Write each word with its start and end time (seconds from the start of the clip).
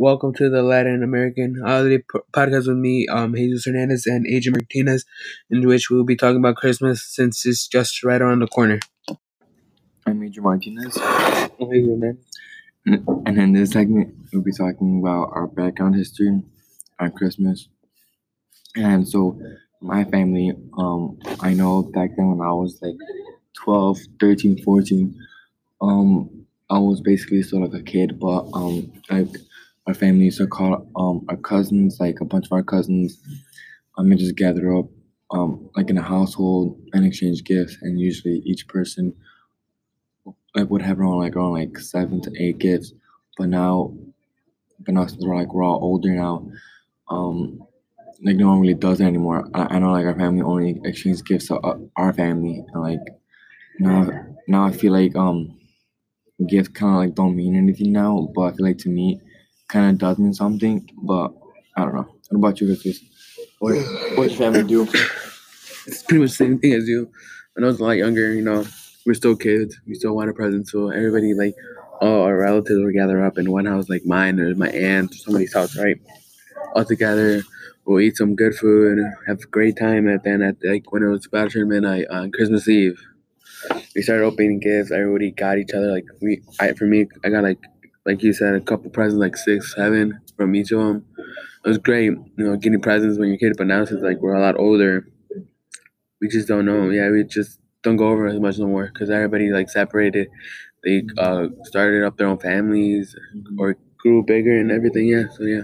Welcome 0.00 0.32
to 0.34 0.48
the 0.48 0.62
Latin 0.62 1.02
American 1.02 1.60
Holiday 1.60 2.04
Podcast 2.32 2.68
with 2.68 2.76
me, 2.76 3.08
um, 3.08 3.34
Jesus 3.34 3.64
Hernandez 3.64 4.06
and 4.06 4.28
Adrian 4.28 4.52
Martinez, 4.52 5.04
in 5.50 5.66
which 5.66 5.90
we'll 5.90 6.04
be 6.04 6.14
talking 6.14 6.36
about 6.36 6.54
Christmas 6.54 7.02
since 7.02 7.44
it's 7.44 7.66
just 7.66 8.04
right 8.04 8.22
around 8.22 8.38
the 8.38 8.46
corner. 8.46 8.78
I'm 10.06 10.22
Adrian 10.22 10.44
Martinez. 10.44 10.96
Okay, 10.96 11.80
man. 11.80 12.18
And 12.86 13.38
in 13.38 13.54
this 13.54 13.72
segment, 13.72 14.14
we'll 14.32 14.44
be 14.44 14.52
talking 14.52 15.00
about 15.00 15.30
our 15.32 15.48
background 15.48 15.96
history 15.96 16.44
on 17.00 17.10
Christmas. 17.10 17.66
And 18.76 19.08
so, 19.08 19.40
my 19.80 20.04
family, 20.04 20.52
um, 20.78 21.18
I 21.40 21.54
know 21.54 21.82
back 21.82 22.10
then 22.16 22.36
when 22.36 22.46
I 22.46 22.52
was 22.52 22.78
like 22.80 22.94
12, 23.64 23.98
13, 24.20 24.62
14, 24.62 25.26
um, 25.80 26.46
I 26.70 26.78
was 26.78 27.00
basically 27.00 27.42
sort 27.42 27.64
of 27.64 27.74
a 27.74 27.82
kid, 27.82 28.20
but 28.20 28.48
um, 28.52 28.92
like 29.10 29.34
our 29.88 29.94
family 29.94 30.30
to 30.32 30.48
call 30.48 30.88
um 30.96 31.26
our 31.30 31.38
cousins, 31.38 31.98
like 32.00 32.20
a 32.20 32.26
bunch 32.26 32.46
of 32.46 32.52
our 32.52 32.64
cousins, 32.64 33.20
um, 33.98 34.10
and 34.10 34.20
just 34.20 34.36
gather 34.36 34.76
up 34.76 34.86
um 35.32 35.70
like 35.76 35.90
in 35.90 35.98
a 35.98 36.02
household 36.02 36.80
and 36.94 37.06
exchange 37.06 37.44
gifts, 37.44 37.78
and 37.82 38.00
usually 38.00 38.42
each 38.46 38.68
person 38.68 39.14
like 40.54 40.70
would 40.70 40.82
have 40.82 41.00
around 41.00 41.18
like 41.18 41.36
around 41.36 41.52
like 41.52 41.78
seven 41.78 42.20
to 42.22 42.32
eight 42.38 42.58
gifts. 42.58 42.92
But 43.36 43.48
now, 43.48 43.94
but 44.80 44.94
now 44.94 45.06
since 45.06 45.24
we're 45.24 45.36
like 45.36 45.54
we're 45.54 45.64
all 45.64 45.80
older 45.82 46.10
now, 46.10 46.50
um, 47.10 47.60
like 48.24 48.36
no 48.36 48.48
one 48.48 48.60
really 48.60 48.74
does 48.74 49.00
it 49.00 49.06
anymore. 49.06 49.48
I, 49.54 49.76
I 49.76 49.78
know 49.78 49.92
like 49.92 50.06
our 50.06 50.18
family 50.18 50.42
only 50.42 50.80
exchanges 50.84 51.22
gifts 51.22 51.48
to 51.48 51.58
uh, 51.58 51.78
our 51.96 52.12
family, 52.12 52.64
and 52.72 52.82
like 52.82 53.00
now 53.80 54.10
now 54.48 54.66
I 54.66 54.72
feel 54.72 54.92
like 54.92 55.16
um 55.16 55.58
gifts 56.48 56.68
kind 56.70 56.94
of 56.94 56.98
like 56.98 57.14
don't 57.14 57.36
mean 57.36 57.56
anything 57.56 57.92
now, 57.92 58.28
but 58.34 58.42
I 58.42 58.52
feel 58.52 58.66
like 58.66 58.78
to 58.78 58.88
me, 58.88 59.20
kind 59.68 59.90
of 59.90 59.98
does 59.98 60.18
mean 60.18 60.34
something. 60.34 60.88
But 61.02 61.32
I 61.76 61.84
don't 61.84 61.94
know. 61.94 62.08
What 62.30 62.38
about 62.38 62.60
you, 62.60 62.68
guys? 62.68 63.00
What 63.58 63.74
what 64.16 64.28
does 64.28 64.36
family 64.36 64.64
do? 64.64 64.88
It's 65.86 66.02
pretty 66.02 66.20
much 66.20 66.30
the 66.30 66.36
same 66.36 66.58
thing 66.58 66.74
as 66.74 66.86
you. 66.86 67.10
When 67.54 67.64
I 67.64 67.68
was 67.68 67.80
a 67.80 67.84
lot 67.84 67.92
younger, 67.92 68.32
you 68.34 68.42
know, 68.42 68.66
we're 69.06 69.14
still 69.14 69.34
kids. 69.34 69.78
We 69.86 69.94
still 69.94 70.14
want 70.14 70.28
a 70.28 70.34
present. 70.34 70.68
So 70.68 70.90
everybody, 70.90 71.32
like, 71.32 71.54
all 72.00 72.22
our 72.22 72.36
relatives 72.36 72.78
would 72.84 72.94
gather 72.94 73.24
up 73.24 73.38
in 73.38 73.50
one 73.50 73.64
house, 73.64 73.88
like 73.88 74.04
mine 74.04 74.38
or 74.38 74.54
my 74.54 74.68
aunt 74.68 75.12
or 75.12 75.14
somebody's 75.16 75.54
house, 75.54 75.76
right? 75.76 75.96
All 76.74 76.84
together. 76.84 77.42
We'll 77.84 78.00
eat 78.00 78.18
some 78.18 78.36
good 78.36 78.54
food, 78.54 78.98
and 78.98 79.14
have 79.26 79.40
a 79.40 79.46
great 79.46 79.78
time. 79.78 80.06
And 80.06 80.20
then 80.22 80.42
at 80.42 80.56
like 80.62 80.92
when 80.92 81.02
it 81.02 81.08
was 81.08 81.24
about 81.24 81.52
to 81.52 81.64
midnight 81.64 82.04
uh, 82.10 82.16
on 82.16 82.32
Christmas 82.32 82.68
Eve, 82.68 83.00
we 83.96 84.02
started 84.02 84.24
opening 84.24 84.60
gifts. 84.60 84.92
Everybody 84.92 85.30
got 85.30 85.56
each 85.56 85.72
other. 85.72 85.90
Like 85.90 86.04
we, 86.20 86.42
I 86.60 86.74
for 86.74 86.84
me, 86.84 87.06
I 87.24 87.30
got 87.30 87.44
like 87.44 87.58
like 88.06 88.22
you 88.22 88.32
said, 88.32 88.54
a 88.54 88.60
couple 88.60 88.90
presents, 88.90 89.20
like 89.20 89.36
six, 89.36 89.74
seven 89.74 90.20
from 90.36 90.54
each 90.54 90.72
of 90.72 90.80
them. 90.80 91.04
It 91.64 91.68
was 91.68 91.78
great, 91.78 92.12
you 92.12 92.28
know, 92.36 92.56
getting 92.56 92.80
presents 92.80 93.18
when 93.18 93.28
you're 93.28 93.36
a 93.36 93.38
kid. 93.38 93.54
But 93.58 93.66
now 93.66 93.84
since 93.84 94.02
like 94.02 94.20
we're 94.20 94.34
a 94.34 94.40
lot 94.40 94.58
older, 94.58 95.06
we 96.20 96.28
just 96.28 96.48
don't 96.48 96.64
know. 96.64 96.90
Yeah, 96.90 97.10
we 97.10 97.24
just 97.24 97.60
don't 97.82 97.96
go 97.96 98.08
over 98.08 98.26
as 98.26 98.40
much 98.40 98.58
no 98.58 98.66
more 98.66 98.90
because 98.92 99.10
everybody 99.10 99.50
like 99.50 99.70
separated. 99.70 100.28
They 100.84 101.02
uh, 101.18 101.48
started 101.64 102.04
up 102.04 102.16
their 102.16 102.28
own 102.28 102.38
families 102.38 103.16
or 103.58 103.76
grew 103.98 104.24
bigger 104.24 104.58
and 104.58 104.70
everything. 104.70 105.08
Yeah, 105.08 105.24
so 105.30 105.44
yeah. 105.44 105.62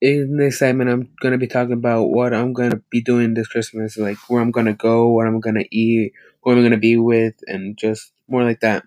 In 0.00 0.36
this 0.36 0.60
segment, 0.60 0.90
I'm 0.90 1.10
gonna 1.20 1.38
be 1.38 1.48
talking 1.48 1.72
about 1.72 2.04
what 2.06 2.32
I'm 2.32 2.52
gonna 2.52 2.80
be 2.90 3.02
doing 3.02 3.34
this 3.34 3.48
Christmas, 3.48 3.96
like 3.96 4.16
where 4.28 4.40
I'm 4.40 4.52
gonna 4.52 4.74
go, 4.74 5.08
what 5.08 5.26
I'm 5.26 5.40
gonna 5.40 5.64
eat, 5.72 6.12
who 6.42 6.52
I'm 6.52 6.62
gonna 6.62 6.76
be 6.76 6.96
with, 6.96 7.34
and 7.48 7.76
just 7.76 8.12
more 8.28 8.44
like 8.44 8.60
that. 8.60 8.84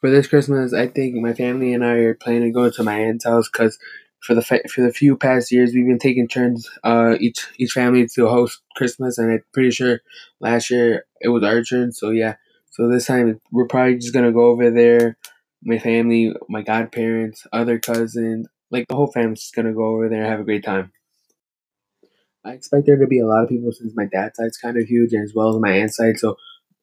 For 0.00 0.10
this 0.10 0.26
Christmas, 0.26 0.72
I 0.72 0.86
think 0.86 1.16
my 1.16 1.34
family 1.34 1.74
and 1.74 1.84
I 1.84 1.92
are 1.94 2.14
planning 2.14 2.42
to 2.44 2.50
go 2.50 2.70
to 2.70 2.82
my 2.82 2.98
aunt's 2.98 3.24
house 3.26 3.48
because 3.50 3.78
for 4.20 4.34
the 4.34 4.42
fa- 4.42 4.66
for 4.68 4.80
the 4.82 4.92
few 4.92 5.16
past 5.16 5.52
years 5.52 5.72
we've 5.74 5.86
been 5.86 5.98
taking 5.98 6.26
turns, 6.28 6.68
uh, 6.84 7.16
each 7.20 7.46
each 7.58 7.72
family 7.72 8.06
to 8.14 8.28
host 8.28 8.60
Christmas, 8.76 9.18
and 9.18 9.30
I'm 9.30 9.44
pretty 9.52 9.70
sure 9.70 10.00
last 10.40 10.70
year 10.70 11.04
it 11.20 11.28
was 11.28 11.44
our 11.44 11.62
turn. 11.62 11.92
So 11.92 12.10
yeah, 12.10 12.36
so 12.70 12.88
this 12.88 13.06
time 13.06 13.40
we're 13.52 13.66
probably 13.66 13.96
just 13.96 14.14
gonna 14.14 14.32
go 14.32 14.46
over 14.46 14.70
there. 14.70 15.18
My 15.62 15.78
family, 15.78 16.32
my 16.48 16.62
godparents, 16.62 17.46
other 17.52 17.78
cousins, 17.78 18.48
like 18.70 18.88
the 18.88 18.94
whole 18.94 19.12
family's 19.12 19.40
just 19.42 19.54
gonna 19.54 19.74
go 19.74 19.84
over 19.84 20.08
there 20.08 20.22
and 20.22 20.30
have 20.30 20.40
a 20.40 20.44
great 20.44 20.64
time. 20.64 20.92
I 22.44 22.52
expect 22.52 22.86
there 22.86 22.96
to 22.96 23.06
be 23.06 23.20
a 23.20 23.26
lot 23.26 23.42
of 23.42 23.50
people 23.50 23.70
since 23.72 23.92
my 23.94 24.06
dad's 24.06 24.36
side's 24.38 24.56
kind 24.56 24.78
of 24.78 24.86
huge, 24.86 25.12
and 25.12 25.24
as 25.24 25.34
well 25.34 25.50
as 25.54 25.60
my 25.60 25.72
aunt's 25.72 25.96
side. 25.96 26.18
So 26.18 26.36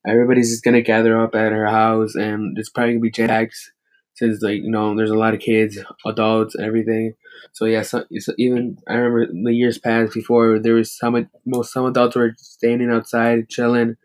everybody's 0.06 0.50
just 0.52 0.63
gonna 0.63 0.81
gather 0.81 1.19
up 1.19 1.35
at 1.35 1.52
her 1.52 1.68
house, 1.68 2.16
and 2.16 2.58
it's 2.58 2.69
probably 2.69 2.94
gonna 2.94 3.02
be 3.02 3.12
packed 3.12 3.72
since 4.16 4.41
like 4.41 4.62
you 4.62 4.69
know 4.72 4.96
there's 4.96 5.12
a 5.12 5.16
lot 5.18 5.34
of 5.34 5.40
kids, 5.40 5.78
adults, 6.06 6.56
everything. 6.59 7.13
So 7.53 7.66
yeah, 7.66 7.84
so, 7.84 8.06
so 8.19 8.34
even 8.38 8.78
I 8.88 8.94
remember 8.96 9.28
the 9.31 9.53
years 9.53 9.78
past 9.78 10.13
before 10.13 10.59
there 10.59 10.74
was 10.74 10.96
some 10.96 11.30
most 11.46 11.72
some 11.74 11.86
adults 11.86 12.16
were 12.16 12.34
standing 12.38 12.90
outside 12.91 13.50
chilling, 13.50 13.96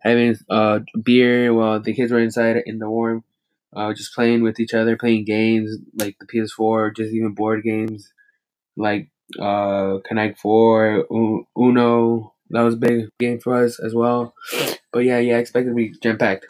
having 0.00 0.36
uh 0.50 0.80
beer 1.02 1.52
while 1.54 1.80
the 1.80 1.94
kids 1.94 2.12
were 2.12 2.18
inside 2.18 2.56
in 2.66 2.78
the 2.78 2.88
warm, 2.90 3.24
uh 3.74 3.92
just 3.94 4.14
playing 4.14 4.42
with 4.42 4.60
each 4.60 4.74
other, 4.74 4.96
playing 4.96 5.24
games 5.24 5.76
like 5.98 6.16
the 6.20 6.26
PS4, 6.26 6.90
just 6.90 7.12
even 7.12 7.34
board 7.34 7.62
games 7.62 8.12
like 8.76 9.08
uh 9.40 9.98
Connect 10.06 10.38
Four, 10.38 11.06
Uno. 11.56 12.31
That 12.52 12.62
was 12.62 12.74
a 12.74 12.78
big 12.78 13.08
game 13.18 13.40
for 13.40 13.64
us 13.64 13.80
as 13.80 13.94
well. 13.94 14.34
But 14.92 15.00
yeah, 15.00 15.18
yeah, 15.18 15.36
I 15.36 15.40
expect 15.40 15.66
it 15.66 15.70
to 15.70 15.74
be 15.74 15.94
jam 16.02 16.18
packed. 16.18 16.46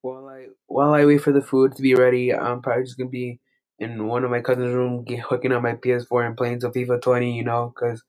While 0.00 0.26
I 0.26 0.46
while 0.66 0.94
I 0.94 1.04
wait 1.04 1.18
for 1.22 1.32
the 1.32 1.42
food 1.42 1.76
to 1.76 1.82
be 1.82 1.94
ready, 1.94 2.34
I'm 2.34 2.62
probably 2.62 2.84
just 2.84 2.98
gonna 2.98 3.10
be 3.10 3.38
in 3.78 4.06
one 4.06 4.24
of 4.24 4.30
my 4.30 4.40
cousin's 4.40 4.74
room, 4.74 5.04
get, 5.04 5.20
hooking 5.20 5.52
up 5.52 5.62
my 5.62 5.74
PS4 5.74 6.26
and 6.26 6.36
playing 6.36 6.60
some 6.60 6.72
FIFA 6.72 7.02
20. 7.02 7.36
You 7.36 7.44
know, 7.44 7.72
because 7.74 8.02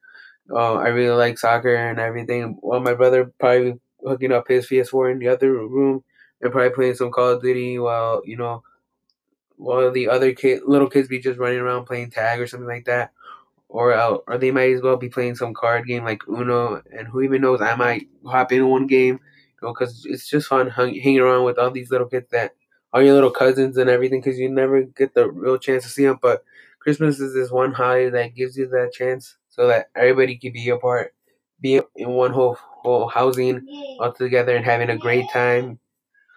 uh, 0.52 0.75
I 0.75 0.88
really 0.88 1.16
like 1.16 1.38
soccer 1.38 1.75
and 1.75 2.00
everything. 2.00 2.57
While 2.62 2.79
my 2.79 2.94
brother 2.94 3.31
probably 3.40 3.79
hooking 4.06 4.31
up 4.31 4.47
his 4.47 4.68
PS4 4.68 5.12
in 5.12 5.19
the 5.19 5.28
other 5.28 5.52
room 5.52 6.03
and 6.41 6.52
probably 6.52 6.72
playing 6.72 6.96
some 6.96 7.12
Call 7.12 7.31
of 7.31 7.41
Duty 7.41 7.79
while 7.79 8.22
you 8.25 8.38
know 8.38 8.63
while 9.57 9.91
the 9.91 10.09
other 10.09 10.34
kid 10.34 10.62
little 10.66 10.90
kids 10.90 11.07
be 11.07 11.19
just 11.19 11.40
running 11.40 11.59
around 11.59 11.85
playing 11.85 12.09
tag 12.09 12.40
or 12.40 12.47
something 12.47 12.68
like 12.68 12.85
that 12.85 13.12
or 13.73 13.91
out, 13.91 14.23
or 14.28 14.38
they 14.38 14.51
might 14.51 14.72
as 14.72 14.84
well 14.84 14.97
be 14.97 15.09
playing 15.09 15.35
some 15.35 15.53
card 15.56 15.88
game 15.88 16.06
like 16.06 16.22
Uno, 16.29 16.81
and 16.95 17.07
who 17.07 17.22
even 17.22 17.41
knows, 17.41 17.59
I 17.59 17.75
might 17.75 18.07
hop 18.23 18.51
in 18.51 18.67
one 18.67 18.85
game, 18.85 19.16
you 19.16 19.67
know, 19.67 19.73
because 19.73 20.06
it's 20.06 20.29
just 20.29 20.47
fun 20.47 20.69
hang, 20.69 20.94
hanging 21.01 21.19
around 21.19 21.44
with 21.44 21.57
all 21.57 21.72
these 21.72 21.89
little 21.89 22.07
kids 22.07 22.28
that 22.31 22.51
all 22.94 23.01
your 23.01 23.16
little 23.16 23.31
cousins 23.31 23.75
and 23.78 23.89
everything, 23.89 24.22
because 24.22 24.38
you 24.38 24.47
never 24.47 24.84
get 24.84 25.16
the 25.16 25.28
real 25.29 25.57
chance 25.57 25.84
to 25.84 25.89
see 25.89 26.06
them. 26.06 26.19
But 26.22 26.44
Christmas 26.81 27.19
is 27.19 27.34
this 27.34 27.50
one 27.50 27.73
holiday 27.73 28.11
that 28.11 28.35
gives 28.35 28.56
you 28.56 28.67
that 28.69 28.94
chance, 28.94 29.38
so 29.50 29.67
that 29.67 29.88
everybody 29.95 30.38
can 30.38 30.53
be 30.53 30.69
a 30.69 30.78
part, 30.78 31.16
be 31.59 31.81
in 31.95 32.09
one 32.09 32.31
whole 32.31 32.57
whole 32.84 33.07
housing 33.07 33.66
all 34.00 34.13
together 34.13 34.55
and 34.55 34.66
having 34.66 34.91
a 34.91 34.97
great 34.97 35.25
time, 35.31 35.79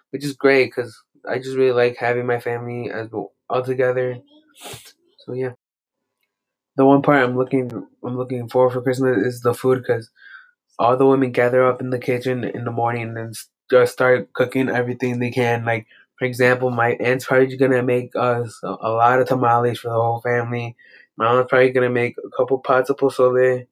which 0.09 0.25
is 0.25 0.33
great 0.33 0.71
because 0.71 0.99
I 1.29 1.37
just 1.37 1.55
really 1.55 1.73
like 1.73 1.97
having 1.97 2.25
my 2.25 2.39
family 2.39 2.89
as 2.89 3.09
all 3.11 3.61
together. 3.63 4.15
Mm-hmm. 4.15 4.77
So 5.25 5.33
yeah 5.33 5.51
the 6.77 6.85
one 6.85 7.01
part 7.01 7.23
I'm 7.23 7.35
looking 7.35 7.69
I'm 8.03 8.17
looking 8.17 8.47
forward 8.47 8.73
for 8.73 8.81
Christmas 8.81 9.17
is 9.25 9.41
the 9.41 9.53
food 9.53 9.79
because 9.79 10.09
all 10.79 10.95
the 10.95 11.07
women 11.07 11.31
gather 11.31 11.65
up 11.65 11.81
in 11.81 11.89
the 11.89 11.99
kitchen 11.99 12.43
in 12.43 12.63
the 12.63 12.71
morning 12.71 13.17
and 13.17 13.33
just 13.33 13.73
uh, 13.73 13.85
start 13.85 14.31
cooking 14.33 14.69
everything 14.69 15.19
they 15.19 15.31
can. 15.31 15.65
Like 15.65 15.87
for 16.19 16.25
example, 16.25 16.69
my 16.69 16.91
aunt's 16.99 17.25
probably 17.25 17.57
gonna 17.57 17.83
make 17.83 18.15
us 18.15 18.59
a, 18.63 18.89
lot 18.89 19.19
of 19.19 19.27
tamales 19.27 19.79
for 19.79 19.89
the 19.89 19.95
whole 19.95 20.21
family. 20.21 20.75
My 21.17 21.25
aunt's 21.27 21.49
probably 21.49 21.71
gonna 21.71 21.89
make 21.89 22.15
a 22.17 22.29
couple 22.37 22.59
pots 22.59 22.89
of 22.89 22.97
pozole, 22.97 23.67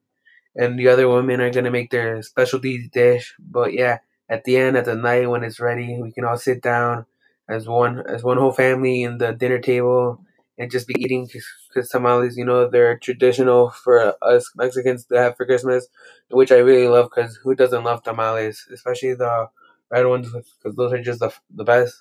and 0.56 0.80
the 0.80 0.88
other 0.88 1.08
women 1.08 1.42
are 1.42 1.52
gonna 1.52 1.72
make 1.72 1.92
their 1.92 2.22
specialty 2.24 2.90
dish. 2.92 3.36
But 3.40 3.74
yeah, 3.74 4.00
at 4.30 4.44
the 4.44 4.58
end 4.58 4.78
of 4.78 4.86
the 4.86 4.96
night 4.96 5.30
when 5.30 5.44
it's 5.44 5.60
ready, 5.60 6.00
we 6.02 6.12
can 6.12 6.26
all 6.26 6.38
sit 6.38 6.62
down 6.62 7.06
as 7.48 7.68
one 7.68 8.04
as 8.08 8.24
one 8.24 8.38
whole 8.38 8.52
family 8.52 9.04
in 9.04 9.20
the 9.20 9.32
dinner 9.32 9.60
table 9.60 10.20
and 10.58 10.72
just 10.72 10.88
be 10.88 10.96
eating 11.00 11.28
because 11.74 11.90
tamales, 11.90 12.38
you 12.38 12.46
know, 12.46 12.70
they're 12.70 12.98
traditional 12.98 13.72
for 13.72 14.16
us 14.24 14.50
Mexicans 14.56 15.06
to 15.06 15.18
have 15.18 15.36
for 15.38 15.46
Christmas, 15.46 15.88
which 16.30 16.52
I 16.52 16.58
really 16.58 16.88
love 16.88 17.10
because 17.14 17.38
who 17.44 17.56
doesn't 17.56 17.84
love 17.84 18.04
tamales, 18.04 18.68
especially 18.74 19.14
the 19.16 19.48
red 19.92 20.06
ones 20.06 20.32
because 20.32 20.76
those 20.76 20.94
are 20.94 21.02
just 21.02 21.20
the, 21.20 21.32
the 21.54 21.64
best. 21.64 21.96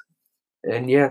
And 0.65 0.91
yeah, 0.91 1.11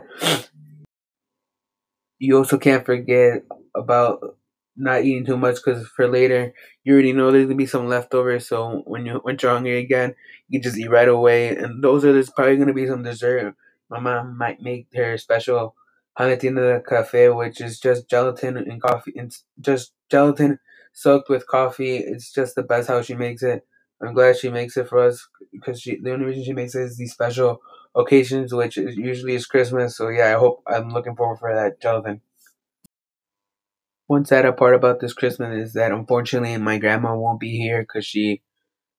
you 2.19 2.37
also 2.37 2.57
can't 2.57 2.85
forget 2.85 3.43
about 3.75 4.37
not 4.75 5.03
eating 5.03 5.25
too 5.25 5.37
much 5.37 5.55
because 5.57 5.87
for 5.89 6.07
later 6.07 6.51
you 6.83 6.93
already 6.93 7.13
know 7.13 7.31
there's 7.31 7.45
gonna 7.45 7.55
be 7.55 7.65
some 7.65 7.87
leftovers. 7.87 8.47
So 8.47 8.81
when 8.85 9.05
you 9.05 9.19
when 9.23 9.37
you're 9.41 9.51
hungry 9.51 9.77
again, 9.79 10.15
you 10.49 10.59
just 10.61 10.77
eat 10.77 10.89
right 10.89 11.07
away. 11.07 11.49
And 11.55 11.83
those 11.83 12.03
are 12.05 12.13
there's 12.13 12.29
probably 12.31 12.57
gonna 12.57 12.73
be 12.73 12.87
some 12.87 13.03
dessert. 13.03 13.55
My 13.89 13.99
mom 13.99 14.37
might 14.37 14.61
make 14.61 14.87
her 14.95 15.17
special 15.17 15.75
Gelatina 16.19 16.85
Cafe, 16.87 17.29
which 17.29 17.61
is 17.61 17.79
just 17.79 18.09
gelatin 18.09 18.57
and 18.57 18.81
coffee. 18.81 19.13
It's 19.15 19.43
just 19.59 19.93
gelatin 20.09 20.59
soaked 20.93 21.29
with 21.29 21.47
coffee. 21.47 21.97
It's 21.97 22.31
just 22.31 22.55
the 22.55 22.63
best 22.63 22.87
how 22.87 23.01
she 23.01 23.15
makes 23.15 23.43
it. 23.43 23.65
I'm 24.01 24.13
glad 24.13 24.37
she 24.37 24.49
makes 24.49 24.75
it 24.77 24.89
for 24.89 24.99
us 24.99 25.27
because 25.51 25.81
she 25.81 25.99
the 26.01 26.11
only 26.13 26.25
reason 26.25 26.43
she 26.43 26.53
makes 26.53 26.75
it 26.75 26.81
is 26.83 26.97
these 26.97 27.13
special 27.13 27.61
occasions, 27.95 28.53
which 28.53 28.77
is 28.77 28.95
usually 28.97 29.35
is 29.35 29.45
Christmas. 29.45 29.97
So 29.97 30.09
yeah, 30.09 30.35
I 30.35 30.39
hope 30.39 30.61
I'm 30.67 30.89
looking 30.89 31.15
forward 31.15 31.39
for 31.39 31.53
that. 31.53 31.81
gelatin. 31.81 32.21
One 34.07 34.23
sad 34.23 34.45
part 34.55 34.75
about 34.75 35.01
this 35.01 35.11
Christmas 35.11 35.57
is 35.57 35.73
that 35.73 35.91
unfortunately 35.91 36.55
my 36.57 36.77
grandma 36.77 37.17
won't 37.17 37.41
be 37.41 37.57
here 37.57 37.81
because 37.81 38.05
she 38.05 38.41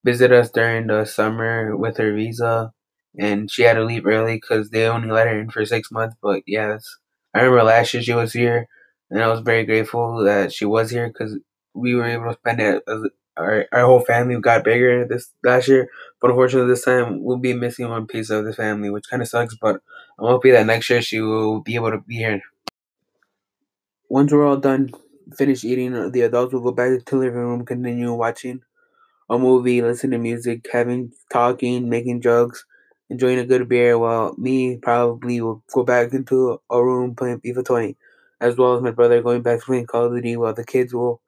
visited 0.04 0.36
us 0.38 0.50
during 0.50 0.88
the 0.88 1.04
summer 1.06 1.76
with 1.76 1.98
her 1.98 2.14
visa, 2.14 2.72
and 3.18 3.50
she 3.50 3.62
had 3.62 3.74
to 3.74 3.84
leave 3.84 4.06
early 4.06 4.36
because 4.36 4.70
they 4.70 4.86
only 4.88 5.10
let 5.10 5.28
her 5.28 5.40
in 5.40 5.50
for 5.50 5.64
six 5.66 5.90
months. 5.92 6.16
But 6.22 6.42
yes, 6.46 6.86
I 7.34 7.40
remember 7.40 7.64
last 7.64 7.94
year 7.94 8.02
she 8.02 8.12
was 8.14 8.32
here, 8.32 8.68
and 9.10 9.22
I 9.22 9.28
was 9.28 9.40
very 9.40 9.64
grateful 9.64 10.24
that 10.24 10.52
she 10.52 10.64
was 10.64 10.90
here 10.90 11.08
because 11.08 11.38
we 11.74 11.94
were 11.94 12.06
able 12.06 12.26
to 12.26 12.34
spend 12.34 12.60
it. 12.60 12.82
Our 13.36 13.66
our 13.72 13.84
whole 13.86 14.00
family 14.00 14.40
got 14.40 14.64
bigger 14.64 15.06
this 15.06 15.32
last 15.42 15.68
year, 15.68 15.88
but 16.20 16.30
unfortunately 16.30 16.70
this 16.70 16.84
time 16.84 17.22
we'll 17.24 17.38
be 17.38 17.52
missing 17.52 17.88
one 17.88 18.06
piece 18.06 18.30
of 18.30 18.44
the 18.44 18.52
family, 18.54 18.90
which 18.90 19.08
kind 19.10 19.22
of 19.22 19.28
sucks. 19.28 19.56
But 19.60 19.76
I'm 20.18 20.26
hoping 20.28 20.52
that 20.52 20.66
next 20.66 20.88
year 20.90 21.02
she 21.02 21.20
will 21.20 21.60
be 21.60 21.74
able 21.74 21.90
to 21.90 21.98
be 21.98 22.16
here. 22.16 22.40
Once 24.08 24.32
we're 24.32 24.46
all 24.46 24.56
done, 24.56 24.90
finish 25.36 25.64
eating, 25.64 25.94
uh, 25.94 26.08
the 26.08 26.22
adults 26.22 26.52
will 26.54 26.60
go 26.62 26.72
back 26.72 27.04
to 27.04 27.14
the 27.14 27.16
living 27.20 27.38
room, 27.40 27.64
continue 27.66 28.12
watching 28.14 28.62
a 29.30 29.38
movie, 29.38 29.82
listening 29.82 30.12
to 30.12 30.18
music, 30.18 30.66
having 30.72 31.12
talking, 31.32 31.88
making 31.88 32.20
jokes, 32.20 32.64
enjoying 33.14 33.38
a 33.38 33.46
good 33.46 33.68
beer, 33.68 33.98
while 33.98 34.34
me 34.38 34.78
probably 34.78 35.40
will 35.40 35.62
go 35.72 35.84
back 35.84 36.12
into 36.12 36.60
a 36.70 36.84
room 36.84 37.14
playing 37.14 37.40
FIFA 37.40 37.64
20, 37.64 37.96
as 38.40 38.56
well 38.56 38.74
as 38.76 38.82
my 38.82 38.90
brother 38.90 39.22
going 39.22 39.42
back 39.42 39.60
to 39.60 39.66
playing 39.66 39.86
Call 39.86 40.06
of 40.06 40.12
Duty, 40.14 40.36
while 40.36 40.54
the 40.54 40.64
kids 40.64 40.94
will 40.94 41.20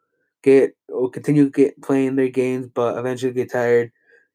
get 0.43 0.77
will 0.89 1.11
continue 1.11 1.51
get 1.51 1.81
playing 1.83 2.17
their 2.17 2.29
games, 2.29 2.69
but 2.73 2.99
eventually 2.99 3.33
get 3.33 3.53
tired, 3.53 3.93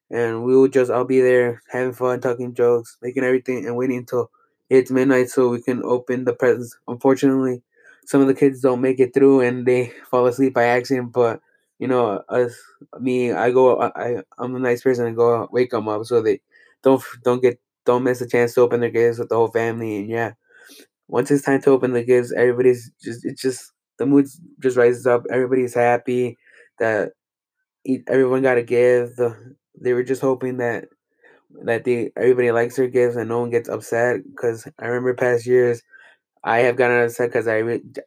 and 0.10 0.44
we 0.44 0.56
will 0.56 0.68
just 0.68 0.92
I'll 0.92 1.06
be 1.06 1.22
there 1.22 1.62
having 1.70 1.94
fun, 1.94 2.20
talking 2.22 2.54
jokes, 2.54 2.98
making 3.02 3.24
everything, 3.24 3.66
and 3.66 3.76
waiting 3.76 3.98
until 4.00 4.30
it's 4.70 4.92
midnight 4.92 5.30
so 5.30 5.50
we 5.50 5.62
can 5.62 5.84
open 5.84 6.26
the 6.26 6.34
presents. 6.34 6.78
Unfortunately, 6.88 7.62
some 8.06 8.22
of 8.22 8.28
the 8.28 8.34
kids 8.34 8.62
don't 8.62 8.82
make 8.82 9.00
it 9.00 9.14
through 9.14 9.42
and 9.42 9.66
they 9.66 9.94
fall 10.10 10.26
asleep 10.28 10.54
by 10.54 10.66
accident, 10.66 11.12
but 11.14 11.42
you 11.80 11.88
know, 11.88 12.24
us, 12.30 12.54
me, 13.00 13.32
I 13.32 13.50
go, 13.52 13.82
I, 13.82 14.22
I'm 14.38 14.56
a 14.56 14.60
nice 14.60 14.84
person 14.84 15.08
and 15.08 15.16
go 15.16 15.48
wake 15.52 15.72
them 15.72 15.88
up 15.90 16.06
so 16.06 16.22
they 16.22 16.40
don't 16.84 17.04
don't 17.24 17.42
get 17.42 17.60
don't 17.86 18.04
miss 18.04 18.22
a 18.22 18.28
chance 18.28 18.54
to 18.56 18.62
open 18.62 18.80
their 18.82 18.92
gifts 18.92 19.20
with 19.20 19.30
the 19.30 19.36
whole 19.36 19.50
family. 19.52 19.98
And 20.00 20.10
yeah, 20.10 20.34
once 21.08 21.32
it's 21.32 21.44
time 21.46 21.62
to 21.64 21.72
open 21.72 21.94
the 21.94 22.04
gifts, 22.04 22.34
everybody's 22.34 22.92
just 23.04 23.26
it's 23.26 23.42
just 23.42 23.74
the 24.00 24.06
mood 24.06 24.28
just 24.62 24.78
rises 24.78 25.08
up. 25.08 25.24
Everybody's 25.32 25.76
happy 25.76 26.38
that 26.80 27.12
everyone 28.08 28.42
got 28.42 28.58
a 28.58 28.64
gift. 28.64 29.20
They 29.80 29.94
were 29.94 30.04
just 30.04 30.22
hoping 30.22 30.58
that 30.58 30.86
that 31.66 31.84
they 31.86 32.12
everybody 32.18 32.52
likes 32.52 32.78
their 32.78 32.88
gifts 32.88 33.16
and 33.18 33.30
no 33.30 33.42
one 33.42 33.50
gets 33.52 33.70
upset 33.70 34.22
because 34.26 34.68
I 34.80 34.88
remember 34.88 35.14
past 35.16 35.46
years 35.46 35.82
I 36.44 36.60
have 36.60 36.78
gotten 36.78 37.04
upset 37.06 37.30
because 37.30 37.48
I 37.48 37.64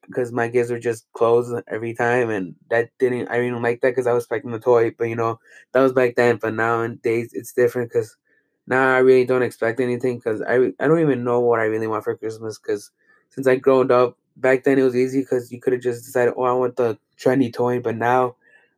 because 0.09 0.33
my 0.33 0.49
gifts 0.49 0.71
were 0.71 0.79
just 0.81 1.07
closed 1.15 1.55
every 1.69 1.95
time, 1.95 2.31
and 2.31 2.55
that 2.71 2.91
didn't 2.99 3.29
I 3.31 3.39
didn't 3.39 3.63
like 3.63 3.81
that 3.83 3.91
because 3.91 4.07
I 4.09 4.13
was 4.15 4.25
expecting 4.25 4.53
the 4.53 4.61
toy, 4.61 4.93
but 4.99 5.07
you 5.09 5.17
know 5.17 5.39
that 5.73 5.83
was 5.83 5.93
back 5.93 6.17
then. 6.17 6.39
But 6.43 6.55
nowadays 6.55 7.31
it's 7.35 7.53
different 7.55 7.91
because 7.93 8.17
now 8.67 8.95
I 8.95 8.99
really 8.99 9.25
don't 9.27 9.43
expect 9.43 9.81
anything 9.81 10.19
because 10.19 10.43
I 10.43 10.73
I 10.81 10.89
don't 10.89 11.01
even 11.01 11.25
know 11.25 11.41
what 11.41 11.61
I 11.61 11.65
really 11.65 11.87
want 11.87 12.05
for 12.05 12.17
Christmas 12.17 12.59
because 12.59 12.91
since 13.31 13.47
I 13.47 13.57
grown 13.57 13.91
up 13.91 14.17
back 14.37 14.65
then 14.65 14.79
it 14.79 14.83
was 14.83 14.97
easy 14.97 15.21
because 15.21 15.53
you 15.53 15.61
could 15.61 15.73
have 15.75 15.83
just 15.83 16.05
decided 16.05 16.35
oh 16.37 16.45
I 16.45 16.53
want 16.53 16.77
the 16.77 16.99
trendy 17.19 17.53
toy, 17.53 17.81
but 17.81 17.97
now 17.97 18.37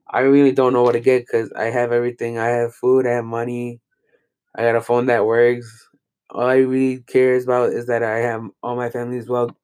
I 0.08 0.20
really 0.20 0.52
don't 0.52 0.72
know 0.72 0.82
what 0.82 0.92
to 0.92 1.00
get 1.00 1.22
because 1.26 1.52
I 1.52 1.66
have 1.66 1.92
everything. 1.92 2.38
I 2.38 2.48
have 2.48 2.74
food, 2.74 3.06
I 3.06 3.12
have 3.12 3.24
money, 3.24 3.80
I 4.54 4.62
got 4.62 4.76
a 4.76 4.80
phone 4.80 5.06
that 5.06 5.26
works 5.26 5.88
all 6.30 6.42
I 6.46 6.56
really 6.56 6.98
cares 7.06 7.44
about 7.44 7.72
is 7.72 7.86
that 7.86 8.02
I 8.02 8.18
have 8.18 8.42
all 8.62 8.76
my 8.76 8.90
family 8.90 9.18
family's 9.18 9.28
well 9.28 9.56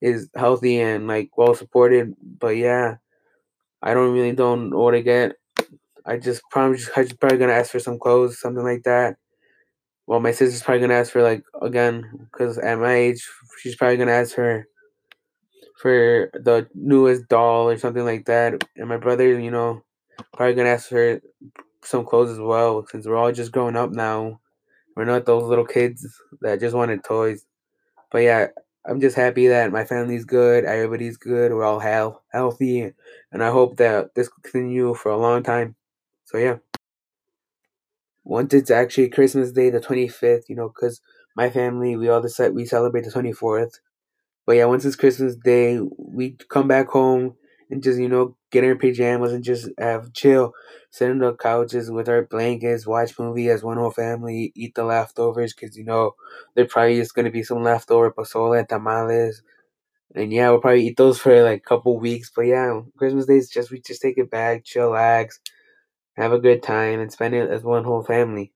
is 0.00 0.28
healthy 0.36 0.80
and 0.80 1.06
like 1.06 1.36
well 1.36 1.54
supported. 1.54 2.14
But 2.40 2.56
yeah, 2.56 2.96
I 3.82 3.94
don't 3.94 4.14
really 4.14 4.32
don't 4.32 4.70
know 4.70 4.78
what 4.80 4.92
to 4.92 5.02
get. 5.02 5.36
I 6.06 6.18
just 6.18 6.42
probably 6.50 6.78
just, 6.78 6.90
I 6.96 7.04
just 7.04 7.20
probably 7.20 7.38
gonna 7.38 7.54
ask 7.54 7.72
for 7.72 7.80
some 7.80 7.98
clothes, 7.98 8.40
something 8.40 8.64
like 8.64 8.84
that. 8.84 9.16
Well, 10.06 10.20
my 10.20 10.32
sister's 10.32 10.62
probably 10.62 10.80
gonna 10.80 10.94
ask 10.94 11.12
for 11.12 11.22
like 11.22 11.44
again, 11.60 12.28
because 12.32 12.58
at 12.58 12.78
my 12.78 12.94
age, 12.94 13.28
she's 13.60 13.76
probably 13.76 13.96
gonna 13.96 14.12
ask 14.12 14.34
for 14.34 14.66
for 15.80 16.30
the 16.34 16.68
newest 16.74 17.28
doll 17.28 17.68
or 17.68 17.76
something 17.78 18.04
like 18.04 18.26
that. 18.26 18.64
And 18.76 18.88
my 18.88 18.96
brother, 18.96 19.38
you 19.38 19.50
know, 19.50 19.82
probably 20.34 20.54
gonna 20.54 20.70
ask 20.70 20.88
for 20.88 21.20
some 21.84 22.04
clothes 22.06 22.30
as 22.30 22.38
well, 22.38 22.86
since 22.90 23.06
we're 23.06 23.16
all 23.16 23.32
just 23.32 23.52
growing 23.52 23.76
up 23.76 23.90
now. 23.90 24.40
We're 24.96 25.04
not 25.06 25.26
those 25.26 25.44
little 25.44 25.66
kids 25.66 26.06
that 26.42 26.60
just 26.60 26.76
wanted 26.76 27.04
toys. 27.04 27.46
But 28.10 28.18
yeah, 28.20 28.48
I'm 28.86 29.00
just 29.00 29.16
happy 29.16 29.48
that 29.48 29.72
my 29.72 29.84
family's 29.84 30.24
good, 30.24 30.64
everybody's 30.64 31.16
good, 31.16 31.52
we're 31.52 31.64
all 31.64 31.80
health, 31.80 32.20
healthy, 32.32 32.92
and 33.32 33.42
I 33.44 33.50
hope 33.50 33.76
that 33.78 34.14
this 34.14 34.28
continue 34.28 34.94
for 34.94 35.10
a 35.12 35.18
long 35.18 35.42
time. 35.42 35.76
So 36.24 36.38
yeah. 36.38 36.58
Once 38.24 38.54
it's 38.54 38.70
actually 38.70 39.08
Christmas 39.08 39.52
Day, 39.52 39.70
the 39.70 39.80
25th, 39.80 40.48
you 40.48 40.56
know, 40.56 40.68
because 40.68 41.00
my 41.36 41.50
family, 41.50 41.96
we 41.96 42.08
all 42.08 42.20
decide 42.20 42.54
we 42.54 42.64
celebrate 42.66 43.04
the 43.04 43.10
24th. 43.10 43.80
But 44.46 44.56
yeah, 44.56 44.66
once 44.66 44.84
it's 44.84 44.96
Christmas 44.96 45.36
Day, 45.36 45.80
we 45.98 46.36
come 46.48 46.68
back 46.68 46.88
home 46.88 47.36
and 47.70 47.82
just, 47.82 47.98
you 47.98 48.08
know, 48.08 48.36
get 48.50 48.64
in 48.64 48.70
our 48.70 48.76
pajamas 48.76 49.32
and 49.32 49.44
just 49.44 49.68
have 49.78 50.12
chill 50.12 50.52
sit 50.90 51.10
on 51.10 51.18
the 51.18 51.34
couches 51.34 51.90
with 51.90 52.08
our 52.08 52.22
blankets, 52.26 52.86
watch 52.86 53.18
movie 53.18 53.48
as 53.48 53.62
one 53.62 53.78
whole 53.78 53.90
family, 53.90 54.52
eat 54.54 54.74
the 54.74 54.84
leftovers 54.84 55.54
because 55.54 55.74
you 55.76 55.84
know 55.84 56.12
there 56.54 56.66
probably 56.66 56.98
is 56.98 57.12
gonna 57.12 57.30
be 57.30 57.42
some 57.42 57.62
leftover 57.62 58.10
pozole 58.12 58.58
and 58.58 58.68
tamales, 58.68 59.42
and 60.14 60.32
yeah, 60.32 60.50
we'll 60.50 60.60
probably 60.60 60.86
eat 60.86 60.96
those 60.96 61.18
for 61.18 61.42
like 61.42 61.58
a 61.60 61.68
couple 61.68 61.98
weeks. 61.98 62.30
But 62.34 62.42
yeah, 62.42 62.80
Christmas 62.98 63.26
Day 63.26 63.36
is 63.38 63.48
just 63.50 63.70
we 63.70 63.80
just 63.80 64.02
take 64.02 64.18
it 64.18 64.30
back, 64.30 64.64
chillax, 64.64 65.38
have 66.16 66.32
a 66.32 66.38
good 66.38 66.62
time, 66.62 67.00
and 67.00 67.12
spend 67.12 67.34
it 67.34 67.50
as 67.50 67.62
one 67.62 67.84
whole 67.84 68.02
family. 68.02 68.52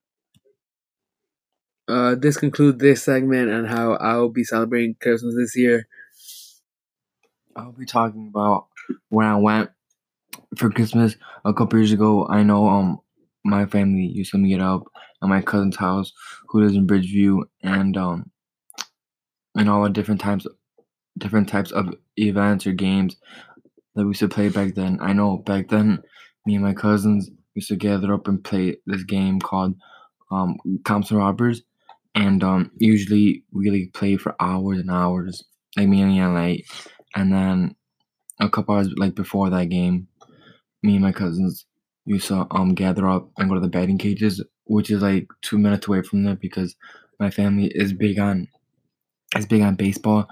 Uh, 1.88 2.16
this 2.16 2.36
concludes 2.36 2.78
this 2.78 3.04
segment 3.04 3.50
on 3.50 3.64
how 3.64 3.92
I'll 3.94 4.28
be 4.28 4.44
celebrating 4.44 4.96
Christmas 5.00 5.34
this 5.36 5.56
year. 5.56 5.86
I'll 7.54 7.72
be 7.72 7.86
talking 7.86 8.28
about 8.28 8.66
when 9.08 9.26
I 9.26 9.36
went 9.36 9.70
for 10.56 10.70
Christmas 10.70 11.16
a 11.44 11.54
couple 11.54 11.78
years 11.78 11.92
ago, 11.92 12.26
I 12.28 12.42
know 12.42 12.68
um 12.68 13.00
my 13.44 13.66
family 13.66 14.06
used 14.06 14.32
to 14.32 14.38
meet 14.38 14.60
up 14.60 14.82
at 15.22 15.28
my 15.28 15.40
cousin's 15.40 15.76
house 15.76 16.12
who 16.48 16.60
lives 16.62 16.74
in 16.74 16.86
Bridgeview 16.86 17.42
and 17.62 17.96
um 17.96 18.30
and 19.56 19.68
all 19.68 19.84
the 19.84 19.90
different 19.90 20.20
types 20.20 20.46
different 21.18 21.48
types 21.48 21.72
of 21.72 21.94
events 22.18 22.66
or 22.66 22.72
games 22.72 23.16
that 23.94 24.04
we 24.04 24.10
used 24.10 24.20
to 24.20 24.28
play 24.28 24.48
back 24.48 24.74
then. 24.74 24.98
I 25.00 25.12
know 25.12 25.38
back 25.38 25.68
then 25.68 26.02
me 26.46 26.54
and 26.56 26.64
my 26.64 26.74
cousins 26.74 27.30
used 27.56 27.68
to 27.68 27.76
gather 27.76 28.14
up 28.14 28.28
and 28.28 28.44
play 28.44 28.76
this 28.86 29.02
game 29.02 29.40
called 29.40 29.74
um 30.30 30.56
Cops 30.84 31.10
and 31.10 31.18
Robbers 31.18 31.62
and 32.14 32.42
um 32.44 32.70
usually 32.78 33.44
really 33.52 33.86
play 33.94 34.16
for 34.16 34.34
hours 34.40 34.78
and 34.78 34.90
hours 34.90 35.44
like 35.76 35.88
me 35.88 36.02
and 36.02 36.34
night 36.34 36.64
and 37.14 37.32
then 37.32 37.74
a 38.40 38.48
couple 38.48 38.74
hours 38.74 38.88
like 38.96 39.14
before 39.14 39.50
that 39.50 39.68
game 39.70 40.08
me 40.82 40.94
and 40.94 41.04
my 41.04 41.12
cousins 41.12 41.66
used 42.06 42.28
to 42.28 42.46
um 42.52 42.74
gather 42.74 43.08
up 43.08 43.28
and 43.36 43.48
go 43.48 43.56
to 43.56 43.60
the 43.60 43.68
batting 43.68 43.98
cages, 43.98 44.42
which 44.64 44.90
is 44.90 45.02
like 45.02 45.26
two 45.42 45.58
minutes 45.58 45.86
away 45.88 46.02
from 46.02 46.24
there 46.24 46.36
because 46.36 46.76
my 47.20 47.30
family 47.30 47.66
is 47.74 47.92
big 47.92 48.18
on 48.18 48.48
is 49.36 49.46
big 49.46 49.62
on 49.62 49.74
baseball. 49.74 50.26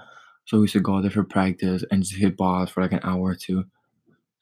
So 0.45 0.57
we 0.57 0.63
used 0.63 0.73
to 0.73 0.79
go 0.79 1.01
there 1.01 1.11
for 1.11 1.23
practice 1.23 1.83
and 1.91 2.03
just 2.03 2.15
hit 2.15 2.37
balls 2.37 2.69
for 2.69 2.81
like 2.81 2.93
an 2.93 2.99
hour 3.03 3.21
or 3.21 3.35
two. 3.35 3.65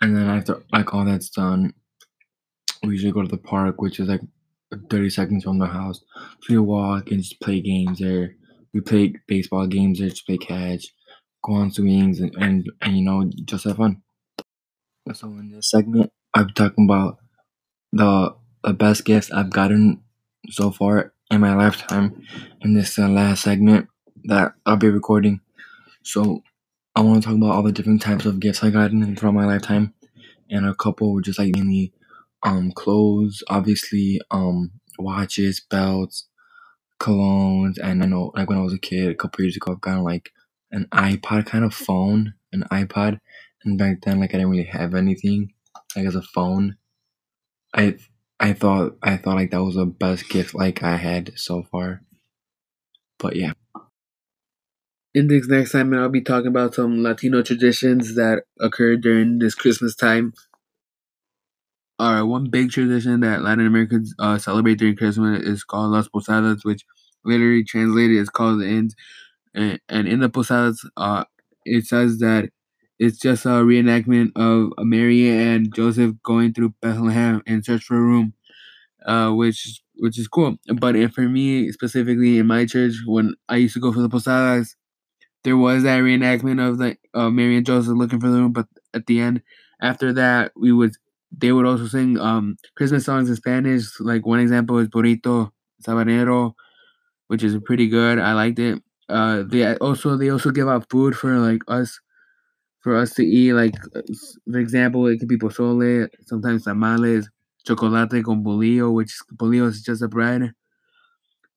And 0.01 0.15
then 0.15 0.27
after 0.27 0.61
like 0.71 0.93
all 0.93 1.05
that's 1.05 1.29
done, 1.29 1.73
we 2.83 2.91
usually 2.93 3.13
go 3.13 3.21
to 3.21 3.27
the 3.27 3.37
park, 3.37 3.81
which 3.81 3.99
is 3.99 4.07
like 4.09 4.21
30 4.89 5.09
seconds 5.09 5.43
from 5.43 5.59
the 5.59 5.67
house. 5.67 6.01
So 6.41 6.53
we 6.53 6.59
walk 6.59 7.11
and 7.11 7.21
just 7.21 7.39
play 7.41 7.61
games 7.61 7.99
there. 7.99 8.35
We 8.73 8.81
play 8.81 9.15
baseball 9.27 9.67
games 9.67 9.99
there, 9.99 10.09
just 10.09 10.25
play 10.25 10.37
catch, 10.37 10.87
go 11.43 11.53
on 11.53 11.71
swings 11.71 12.19
and, 12.19 12.33
and, 12.35 12.65
and 12.81 12.97
you 12.97 13.03
know, 13.03 13.29
just 13.45 13.65
have 13.65 13.77
fun. 13.77 14.01
So 15.13 15.27
in 15.27 15.51
this 15.51 15.69
segment, 15.69 16.11
I'm 16.33 16.49
talking 16.49 16.85
about 16.85 17.17
the 17.91 18.35
the 18.63 18.73
best 18.73 19.05
gifts 19.05 19.31
I've 19.31 19.49
gotten 19.51 20.03
so 20.49 20.71
far 20.71 21.13
in 21.31 21.41
my 21.41 21.55
lifetime. 21.55 22.23
In 22.61 22.73
this 22.73 22.97
uh, 22.97 23.09
last 23.09 23.43
segment 23.43 23.89
that 24.25 24.53
I'll 24.65 24.77
be 24.77 24.89
recording, 24.89 25.41
so 26.03 26.43
I 26.95 27.01
want 27.01 27.23
to 27.23 27.27
talk 27.29 27.37
about 27.37 27.51
all 27.51 27.63
the 27.63 27.71
different 27.71 28.01
types 28.01 28.25
of 28.25 28.39
gifts 28.39 28.63
I've 28.63 28.73
gotten 28.73 29.15
throughout 29.15 29.35
my 29.35 29.45
lifetime, 29.45 29.93
and 30.49 30.65
a 30.65 30.75
couple 30.75 31.13
were 31.13 31.21
just 31.21 31.39
like 31.39 31.55
mainly 31.55 31.93
um 32.45 32.71
clothes, 32.71 33.43
obviously 33.49 34.19
um 34.31 34.71
watches, 34.99 35.61
belts, 35.69 36.27
colognes, 36.99 37.77
and 37.81 38.03
I 38.03 38.07
know 38.07 38.31
like 38.35 38.49
when 38.49 38.57
I 38.59 38.63
was 38.63 38.73
a 38.73 38.79
kid, 38.79 39.09
a 39.11 39.15
couple 39.15 39.43
years 39.43 39.57
ago, 39.57 39.73
I've 39.73 39.81
gotten 39.81 40.03
like 40.03 40.31
an 40.71 40.87
iPod 40.93 41.45
kind 41.45 41.65
of 41.65 41.73
phone, 41.73 42.33
an 42.51 42.63
iPod 42.71 43.19
and 43.63 43.77
back 43.77 44.01
then, 44.01 44.19
like 44.19 44.31
I 44.33 44.37
didn't 44.37 44.49
really 44.51 44.63
have 44.65 44.93
anything, 44.95 45.53
like 45.95 46.05
as 46.05 46.15
a 46.15 46.21
phone. 46.21 46.77
I 47.75 47.97
I 48.39 48.53
thought 48.53 48.97
I 49.03 49.17
thought 49.17 49.35
like 49.35 49.51
that 49.51 49.63
was 49.63 49.75
the 49.75 49.85
best 49.85 50.29
gift 50.29 50.55
like 50.55 50.83
I 50.83 50.97
had 50.97 51.33
so 51.37 51.63
far. 51.63 52.01
but 53.19 53.35
yeah. 53.35 53.53
In 55.15 55.27
this 55.27 55.47
next 55.47 55.71
segment, 55.71 56.01
I'll 56.01 56.09
be 56.09 56.21
talking 56.21 56.47
about 56.47 56.75
some 56.75 57.01
Latino 57.03 57.41
traditions 57.43 58.15
that 58.15 58.43
occur 58.59 58.95
during 58.95 59.39
this 59.39 59.55
Christmas 59.55 59.95
time. 59.95 60.33
All 61.99 62.13
right, 62.13 62.21
one 62.23 62.49
big 62.49 62.71
tradition 62.71 63.19
that 63.21 63.43
Latin 63.43 63.67
Americans 63.67 64.13
uh, 64.19 64.37
celebrate 64.37 64.75
during 64.79 64.95
Christmas 64.95 65.41
is 65.43 65.63
called 65.63 65.91
Las 65.91 66.07
Posadas, 66.07 66.63
which 66.65 66.83
literally 67.23 67.63
translated 67.63 68.17
is 68.17 68.29
called 68.29 68.61
the 68.61 68.67
Inns. 68.67 68.95
And, 69.53 69.79
and 69.89 70.07
in 70.07 70.19
the 70.19 70.29
Posadas, 70.29 70.87
uh, 70.97 71.25
it 71.65 71.85
says 71.85 72.19
that 72.19 72.49
it's 72.99 73.19
just 73.19 73.45
a 73.45 73.49
reenactment 73.49 74.31
of 74.35 74.73
Mary 74.85 75.29
and 75.29 75.73
Joseph 75.73 76.15
going 76.23 76.53
through 76.53 76.73
Bethlehem 76.81 77.41
in 77.45 77.63
search 77.63 77.83
for 77.83 77.97
a 77.97 78.01
room, 78.01 78.33
uh, 79.05 79.31
which 79.31 79.81
which 79.97 80.19
is 80.19 80.27
cool. 80.27 80.57
But 80.79 80.95
for 81.13 81.29
me 81.29 81.71
specifically 81.71 82.39
in 82.39 82.47
my 82.47 82.65
church, 82.65 82.93
when 83.05 83.35
I 83.49 83.57
used 83.57 83.75
to 83.75 83.79
go 83.79 83.93
for 83.93 84.01
the 84.01 84.09
Posadas, 84.09 84.75
there 85.43 85.57
was 85.57 85.83
that 85.83 86.01
reenactment 86.01 86.65
of 86.65 86.77
the 86.77 86.97
uh, 87.13 87.29
Mary 87.29 87.57
and 87.57 87.65
Joseph 87.65 87.95
looking 87.97 88.19
for 88.19 88.29
the 88.29 88.37
room. 88.37 88.53
But 88.53 88.67
at 88.93 89.05
the 89.07 89.19
end, 89.19 89.41
after 89.81 90.13
that, 90.13 90.51
we 90.55 90.71
would 90.71 90.93
they 91.37 91.51
would 91.51 91.65
also 91.65 91.87
sing 91.87 92.19
um 92.19 92.57
Christmas 92.77 93.05
songs 93.05 93.29
in 93.29 93.35
Spanish. 93.35 93.99
Like 93.99 94.25
one 94.25 94.39
example 94.39 94.77
is 94.79 94.87
Burrito 94.89 95.51
Sabanero, 95.85 96.53
which 97.27 97.43
is 97.43 97.57
pretty 97.65 97.87
good. 97.89 98.19
I 98.19 98.33
liked 98.33 98.59
it. 98.59 98.81
Uh, 99.09 99.43
they 99.47 99.75
also 99.77 100.17
they 100.17 100.29
also 100.29 100.51
give 100.51 100.69
out 100.69 100.89
food 100.89 101.15
for 101.15 101.37
like 101.39 101.61
us 101.67 101.99
for 102.81 102.95
us 102.97 103.13
to 103.15 103.25
eat. 103.25 103.53
Like 103.53 103.75
for 104.51 104.59
example, 104.59 105.07
it 105.07 105.19
could 105.19 105.29
be 105.29 105.37
pozole, 105.37 106.07
sometimes 106.25 106.63
tamales, 106.65 107.29
chocolate 107.65 108.23
con 108.23 108.43
bolillo, 108.43 108.93
which 108.93 109.13
bolillo 109.35 109.67
is 109.69 109.81
just 109.83 110.01
a 110.03 110.07
bread. 110.07 110.53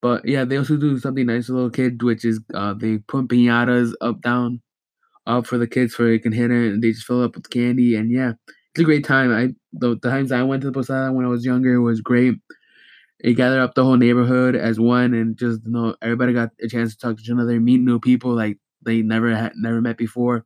But 0.02 0.26
yeah, 0.26 0.44
they 0.44 0.56
also 0.56 0.76
do 0.76 0.98
something 0.98 1.26
nice 1.26 1.46
for 1.46 1.54
little 1.54 1.70
kids, 1.70 2.02
which 2.02 2.24
is 2.24 2.40
uh, 2.54 2.74
they 2.74 2.98
put 2.98 3.28
pinatas 3.28 3.92
up 4.00 4.20
down 4.22 4.60
up 5.26 5.46
for 5.46 5.58
the 5.58 5.66
kids 5.68 5.94
for 5.94 6.06
they 6.06 6.18
can 6.18 6.32
hit 6.32 6.50
it 6.50 6.72
and 6.74 6.82
they 6.82 6.92
just 6.92 7.06
fill 7.06 7.22
it 7.22 7.26
up 7.26 7.36
with 7.36 7.50
candy 7.50 7.96
and 7.96 8.10
yeah, 8.10 8.32
it's 8.76 8.82
a 8.82 8.84
great 8.84 9.06
time. 9.06 9.32
I 9.32 9.54
the, 9.72 9.96
times 9.96 10.32
I 10.32 10.42
went 10.42 10.60
to 10.60 10.66
the 10.66 10.72
Posada 10.72 11.10
when 11.10 11.24
I 11.24 11.28
was 11.28 11.46
younger 11.46 11.80
was 11.80 12.02
great. 12.02 12.34
It 13.18 13.32
gathered 13.32 13.62
up 13.62 13.74
the 13.74 13.82
whole 13.82 13.96
neighborhood 13.96 14.54
as 14.54 14.78
one 14.78 15.14
and 15.14 15.34
just 15.34 15.62
you 15.64 15.72
know 15.72 15.96
everybody 16.02 16.34
got 16.34 16.50
a 16.62 16.68
chance 16.68 16.92
to 16.92 16.98
talk 16.98 17.16
to 17.16 17.22
each 17.22 17.30
other, 17.30 17.58
meet 17.58 17.80
new 17.80 17.98
people 17.98 18.34
like 18.36 18.58
they 18.84 19.00
never 19.00 19.34
had 19.34 19.52
never 19.56 19.80
met 19.80 19.96
before. 19.96 20.44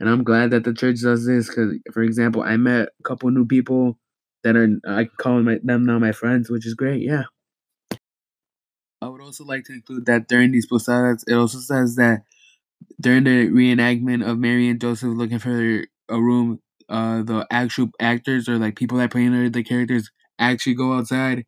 And 0.00 0.08
I'm 0.08 0.24
glad 0.24 0.50
that 0.52 0.64
the 0.64 0.72
church 0.72 1.02
does 1.02 1.26
this 1.26 1.48
because, 1.48 1.74
for 1.92 2.02
example, 2.02 2.42
I 2.42 2.56
met 2.56 2.88
a 2.98 3.02
couple 3.04 3.30
new 3.30 3.44
people 3.44 3.98
that 4.44 4.56
are 4.56 4.68
I 4.88 5.04
call 5.04 5.42
my, 5.42 5.58
them 5.62 5.84
now 5.84 5.98
my 5.98 6.12
friends, 6.12 6.48
which 6.48 6.66
is 6.66 6.72
great. 6.72 7.02
Yeah. 7.02 7.24
I 9.02 9.08
would 9.08 9.20
also 9.20 9.44
like 9.44 9.64
to 9.64 9.74
include 9.74 10.06
that 10.06 10.26
during 10.26 10.52
these 10.52 10.66
posadas, 10.66 11.22
it 11.28 11.34
also 11.34 11.58
says 11.58 11.96
that 11.96 12.22
during 12.98 13.24
the 13.24 13.48
reenactment 13.48 14.26
of 14.26 14.38
Mary 14.38 14.70
and 14.70 14.80
Joseph 14.80 15.10
looking 15.10 15.38
for 15.38 15.84
a 16.08 16.20
room, 16.20 16.60
uh, 16.92 17.22
the 17.24 17.46
actual 17.50 17.90
actors 18.00 18.48
or 18.48 18.58
like 18.58 18.76
people 18.76 18.98
that 18.98 19.12
play 19.12 19.24
in 19.26 19.52
the 19.52 19.64
characters 19.64 20.10
actually 20.38 20.74
go 20.74 20.94
outside 20.94 21.46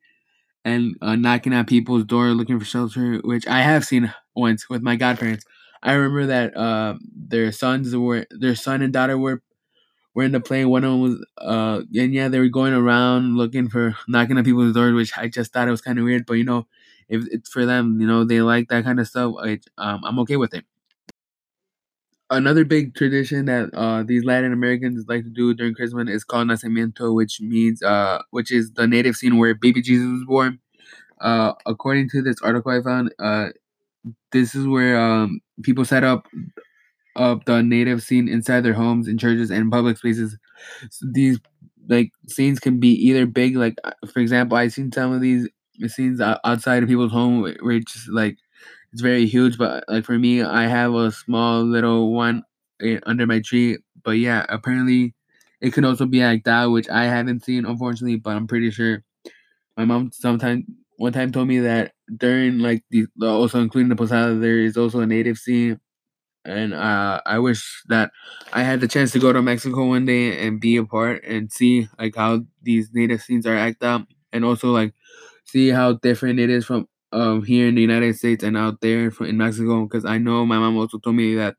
and 0.65 0.97
uh, 1.03 1.17
knocking 1.17 1.53
at 1.55 1.67
people's 1.69 2.05
door 2.05 2.29
looking 2.29 2.59
for 2.59 2.65
shelter, 2.65 3.21
which 3.25 3.47
I 3.47 3.61
have 3.63 3.85
seen 3.85 4.13
once 4.35 4.69
with 4.69 4.83
my 4.83 4.97
godparents. 4.97 5.45
I 5.83 5.93
remember 5.93 6.27
that 6.27 6.57
uh, 6.57 6.95
their 7.15 7.53
sons 7.53 7.95
were 7.97 8.27
their 8.31 8.55
son 8.57 8.83
and 8.83 8.93
daughter 8.93 9.19
were 9.19 9.43
were 10.15 10.25
in 10.25 10.33
the 10.33 10.41
plane. 10.41 10.69
One 10.69 10.85
of 10.85 10.93
them 10.93 11.01
was 11.01 11.27
uh, 11.39 11.83
and 11.95 12.15
yeah, 12.15 12.29
they 12.29 12.39
were 12.39 12.49
going 12.49 12.73
around 12.73 13.37
looking 13.37 13.69
for 13.69 13.97
knocking 14.09 14.39
at 14.39 14.45
people's 14.45 14.75
doors, 14.75 14.95
which 14.95 15.13
I 15.17 15.29
just 15.29 15.53
thought 15.53 15.69
it 15.69 15.73
was 15.73 15.81
kind 15.83 15.99
of 15.99 16.05
weird. 16.05 16.27
But 16.27 16.35
you 16.35 16.45
know, 16.45 16.67
if 17.09 17.25
it's 17.31 17.51
for 17.51 17.67
them, 17.67 18.01
you 18.01 18.07
know, 18.07 18.25
they 18.25 18.43
like 18.43 18.69
that 18.69 18.85
kind 18.85 19.01
of 19.01 19.09
stuff. 19.09 19.35
I, 19.43 19.61
um, 19.79 20.03
I'm 20.05 20.19
okay 20.21 20.37
with 20.37 20.55
it. 20.55 20.65
Another 22.31 22.65
big 22.65 22.95
tradition 22.95 23.45
that 23.45 23.71
uh, 23.75 24.03
these 24.03 24.25
Latin 24.25 24.53
Americans 24.53 25.05
like 25.09 25.25
to 25.25 25.31
do 25.31 25.53
during 25.55 25.75
Christmas 25.75 26.09
is 26.09 26.25
called 26.25 26.49
Nacimiento, 26.49 27.15
which 27.15 27.39
means 27.41 27.83
uh, 27.83 28.19
which 28.31 28.51
is 28.51 28.73
the 28.73 28.87
native 28.87 29.15
scene 29.15 29.37
where 29.37 29.55
baby 29.55 29.83
Jesus 29.83 30.07
was 30.07 30.25
born. 30.27 30.59
Uh, 31.21 31.53
according 31.67 32.09
to 32.11 32.23
this 32.23 32.37
article 32.43 32.73
I 32.73 32.83
found, 32.83 33.15
uh, 33.19 33.49
this 34.33 34.55
is 34.55 34.67
where 34.67 34.99
um, 35.01 35.41
people 35.63 35.85
set 35.85 36.05
up 36.05 36.27
up 37.17 37.45
the 37.47 37.63
native 37.63 38.03
scene 38.03 38.29
inside 38.29 38.63
their 38.63 38.75
homes, 38.75 39.09
in 39.09 39.19
churches, 39.19 39.51
and 39.51 39.71
public 39.71 39.99
spaces. 39.99 40.37
So 40.91 41.07
these 41.13 41.41
like 41.89 42.13
scenes 42.29 42.61
can 42.61 42.81
be 42.81 42.91
either 42.91 43.27
big, 43.27 43.57
like 43.57 43.77
uh, 43.85 43.93
for 44.13 44.21
example, 44.21 44.59
I've 44.59 44.73
seen 44.73 44.93
some 44.93 45.13
of 45.13 45.21
these 45.21 45.49
scenes 45.89 46.21
outside 46.21 46.83
of 46.83 46.89
people's 46.89 47.13
home 47.13 47.43
where 47.43 47.77
it's 47.77 47.93
just 47.93 48.09
like 48.11 48.39
it's 48.95 49.03
very 49.03 49.27
huge. 49.27 49.59
But 49.59 49.85
like 49.89 50.07
for 50.07 50.19
me, 50.19 50.43
I 50.45 50.69
have 50.69 50.95
a 50.95 51.13
small 51.13 51.65
little 51.65 52.15
one 52.15 52.45
eh, 52.83 53.01
under 53.07 53.27
my 53.27 53.43
tree. 53.43 53.79
But 54.05 54.13
yeah, 54.13 54.47
apparently 54.51 55.15
it 55.63 55.75
can 55.75 55.87
also 55.87 56.07
be 56.07 56.25
like 56.25 56.45
that, 56.47 56.67
which 56.67 56.91
I 56.91 57.07
haven't 57.07 57.45
seen 57.45 57.67
unfortunately. 57.67 58.19
But 58.19 58.37
I'm 58.37 58.49
pretty 58.49 58.73
sure 58.73 59.05
my 59.77 59.85
mom 59.85 60.11
sometimes 60.13 60.65
one 60.99 61.13
time 61.13 61.33
told 61.33 61.49
me 61.49 61.61
that 61.61 61.93
during 62.17 62.61
like 62.61 62.85
the 62.91 63.07
also 63.23 63.61
including 63.61 63.89
the 63.89 63.97
posada, 63.97 64.35
there 64.37 64.59
is 64.61 64.77
also 64.77 65.01
a 65.01 65.07
native 65.07 65.39
scene 65.39 65.81
and 66.45 66.75
uh, 66.75 67.21
I 67.27 67.39
wish 67.39 67.83
that 67.89 68.11
I 68.53 68.63
had 68.63 68.81
the 68.81 68.89
chance 68.89 69.13
to 69.13 69.19
go 69.19 69.33
to 69.33 69.43
Mexico 69.43 69.87
one 69.87 70.05
day 70.07 70.47
and 70.47 70.61
be 70.61 70.77
a 70.77 70.85
part 70.85 71.25
and 71.25 71.51
see 71.53 71.89
like 71.99 72.17
how 72.17 72.43
these 72.63 72.91
native 72.93 73.23
scenes 73.23 73.47
are 73.47 73.57
act 73.57 73.83
up 73.83 74.07
and 74.33 74.45
also 74.45 74.71
like 74.73 74.95
see 75.47 75.71
how 75.71 75.95
different 75.95 76.41
it 76.41 76.51
is 76.51 76.67
from 76.67 76.87
um 77.15 77.45
here 77.45 77.69
in 77.69 77.77
the 77.77 77.83
United 77.83 78.17
States 78.17 78.45
and 78.45 78.57
out 78.59 78.83
there 78.83 79.13
in 79.23 79.39
Mexico. 79.39 79.85
Because 79.85 80.05
I 80.05 80.19
know 80.19 80.47
my 80.47 80.59
mom 80.59 80.77
also 80.79 80.99
told 80.99 81.17
me 81.17 81.37
that 81.37 81.57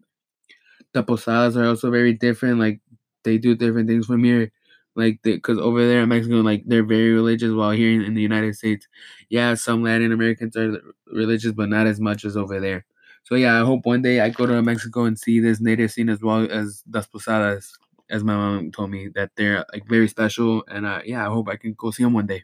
the 0.94 1.04
posadas 1.04 1.58
are 1.58 1.68
also 1.68 1.92
very 1.92 2.14
different. 2.14 2.60
Like 2.60 2.80
they 3.24 3.38
do 3.38 3.56
different 3.56 3.90
things 3.90 4.06
from 4.08 4.24
here. 4.24 4.52
Like, 4.96 5.20
because 5.24 5.60
over 5.60 5.86
there 5.86 6.04
in 6.04 6.10
Mexico, 6.10 6.38
like 6.38 6.64
they're 6.66 6.86
very 6.86 7.12
religious, 7.12 7.52
while 7.52 7.72
here 7.72 7.92
in, 7.92 8.02
in 8.02 8.14
the 8.14 8.22
United 8.22 8.56
States, 8.56 8.88
yeah, 9.30 9.54
some 9.56 9.84
Latin 9.84 10.14
Americans 10.14 10.56
are 10.56 10.82
religious, 11.08 11.52
but 11.52 11.70
not 11.70 11.86
as 11.88 12.00
much 12.00 12.24
as 12.24 12.38
over 12.38 12.62
there. 12.62 12.86
So 13.24 13.36
yeah, 13.36 13.62
I 13.62 13.66
hope 13.66 13.86
one 13.86 14.02
day 14.04 14.22
I 14.22 14.30
go 14.30 14.46
to 14.46 14.62
Mexico 14.62 15.04
and 15.04 15.20
see 15.20 15.40
this 15.42 15.60
native 15.60 15.92
scene 15.92 16.10
as 16.10 16.22
well 16.22 16.50
as 16.50 16.84
Las 16.90 17.08
Posadas, 17.08 17.78
as 18.10 18.24
my 18.24 18.36
mom 18.36 18.72
told 18.72 18.90
me 18.92 19.10
that 19.16 19.32
they're 19.36 19.66
like 19.74 19.86
very 19.88 20.08
special, 20.08 20.64
and 20.70 20.86
uh, 20.86 21.02
yeah, 21.06 21.28
I 21.28 21.32
hope 21.34 21.50
I 21.50 21.58
can 21.58 21.74
go 21.74 21.92
see 21.92 22.04
them 22.04 22.14
one 22.14 22.28
day. 22.28 22.44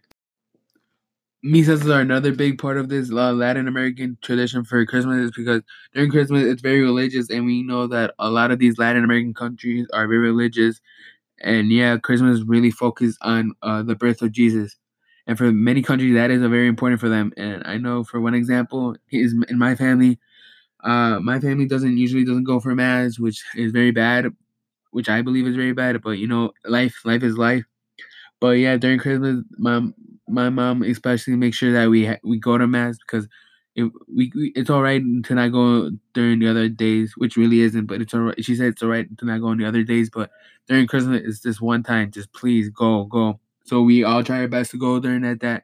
Misas 1.44 1.84
are 1.92 2.02
another 2.02 2.32
big 2.34 2.60
part 2.60 2.78
of 2.78 2.90
this 2.90 3.12
uh, 3.12 3.34
Latin 3.34 3.68
American 3.68 4.16
tradition 4.22 4.64
for 4.64 4.86
Christmas 4.86 5.26
is 5.26 5.32
because 5.36 5.64
during 5.94 6.12
Christmas 6.12 6.44
it's 6.46 6.62
very 6.62 6.82
religious, 6.82 7.32
and 7.32 7.46
we 7.48 7.64
know 7.64 7.88
that 7.88 8.14
a 8.20 8.30
lot 8.30 8.52
of 8.52 8.60
these 8.60 8.78
Latin 8.78 9.04
American 9.04 9.34
countries 9.34 9.88
are 9.92 10.08
very 10.08 10.20
religious, 10.20 10.80
and 11.42 11.72
yeah, 11.72 11.98
Christmas 11.98 12.42
really 12.44 12.72
focused 12.72 13.18
on 13.22 13.54
uh, 13.64 13.84
the 13.84 13.96
birth 13.96 14.22
of 14.22 14.32
Jesus, 14.32 14.78
and 15.28 15.38
for 15.38 15.52
many 15.52 15.82
countries 15.82 16.16
that 16.16 16.32
is 16.32 16.44
a 16.44 16.50
very 16.50 16.68
important 16.68 17.02
for 17.02 17.10
them. 17.10 17.34
And 17.38 17.64
I 17.66 17.78
know 17.78 18.04
for 18.04 18.22
one 18.22 18.36
example, 18.36 18.96
is 19.12 19.34
in 19.50 19.60
my 19.60 19.76
family, 19.76 20.20
uh, 20.84 21.20
my 21.22 21.40
family 21.40 21.68
doesn't 21.68 21.98
usually 21.98 22.26
doesn't 22.26 22.46
go 22.46 22.60
for 22.60 22.76
mass, 22.76 23.20
which 23.20 23.44
is 23.56 23.72
very 23.72 23.92
bad, 23.92 24.28
which 24.92 25.10
I 25.10 25.22
believe 25.22 25.48
is 25.48 25.56
very 25.56 25.74
bad. 25.74 26.02
But 26.02 26.20
you 26.20 26.28
know, 26.28 26.54
life 26.66 27.02
life 27.06 27.24
is 27.24 27.38
life. 27.38 27.66
But 28.40 28.52
yeah, 28.58 28.78
during 28.78 29.00
Christmas, 29.00 29.44
my 29.58 29.82
my 30.32 30.50
mom 30.50 30.84
especially 30.84 31.36
makes 31.36 31.58
sure 31.58 31.74
that 31.74 31.90
we 31.90 32.06
ha- 32.08 32.20
we 32.24 32.40
go 32.40 32.58
to 32.58 32.68
mass 32.68 32.98
because 32.98 33.28
it, 33.76 33.84
we, 34.14 34.32
we, 34.36 34.52
it's 34.56 34.70
all 34.70 34.82
right 34.82 35.02
to 35.26 35.36
not 35.36 35.52
go 35.52 35.92
during 36.14 36.40
the 36.40 36.48
other 36.50 36.68
days, 36.70 37.14
which 37.18 37.38
really 37.38 37.62
isn't. 37.62 37.86
But 37.86 38.02
it's 38.02 38.14
all 38.14 38.22
right. 38.22 38.44
She 38.46 38.56
said 38.56 38.68
it's 38.68 38.84
all 38.84 38.90
right 38.90 39.08
to 39.18 39.26
not 39.26 39.42
go 39.42 39.48
on 39.48 39.58
the 39.58 39.66
other 39.66 39.84
days, 39.84 40.10
but 40.10 40.30
during 40.68 40.88
Christmas, 40.88 41.22
it's 41.26 41.42
just 41.42 41.62
one 41.62 41.84
time. 41.84 42.12
Just 42.12 42.34
please 42.34 42.70
go 42.70 43.06
go. 43.06 43.40
So 43.66 43.82
we 43.82 44.04
all 44.04 44.24
try 44.24 44.40
our 44.42 44.48
best 44.48 44.72
to 44.72 44.78
go 44.78 45.00
during 45.00 45.22
that 45.22 45.40
that 45.42 45.64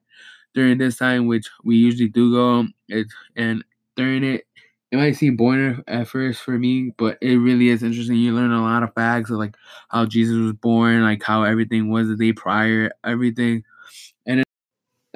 during 0.54 0.78
this 0.78 0.98
time, 0.98 1.28
which 1.28 1.50
we 1.64 1.76
usually 1.78 2.10
do 2.10 2.32
go. 2.34 2.68
It 2.88 3.08
and 3.36 3.64
during 3.96 4.24
it, 4.24 4.46
it 4.92 4.98
might 4.98 5.16
seem 5.16 5.36
boring 5.36 5.84
at 5.88 6.08
first 6.08 6.42
for 6.42 6.58
me, 6.58 6.92
but 6.98 7.18
it 7.22 7.36
really 7.38 7.70
is 7.70 7.84
interesting. 7.84 8.16
You 8.16 8.34
learn 8.34 8.52
a 8.52 8.62
lot 8.62 8.84
of 8.84 8.94
facts 8.94 9.30
of 9.30 9.38
like 9.38 9.56
how 9.90 10.06
Jesus 10.06 10.38
was 10.38 10.54
born, 10.54 11.04
like 11.04 11.24
how 11.24 11.44
everything 11.44 11.90
was 11.90 12.08
the 12.08 12.16
day 12.16 12.34
prior, 12.34 12.92
everything. 13.04 13.64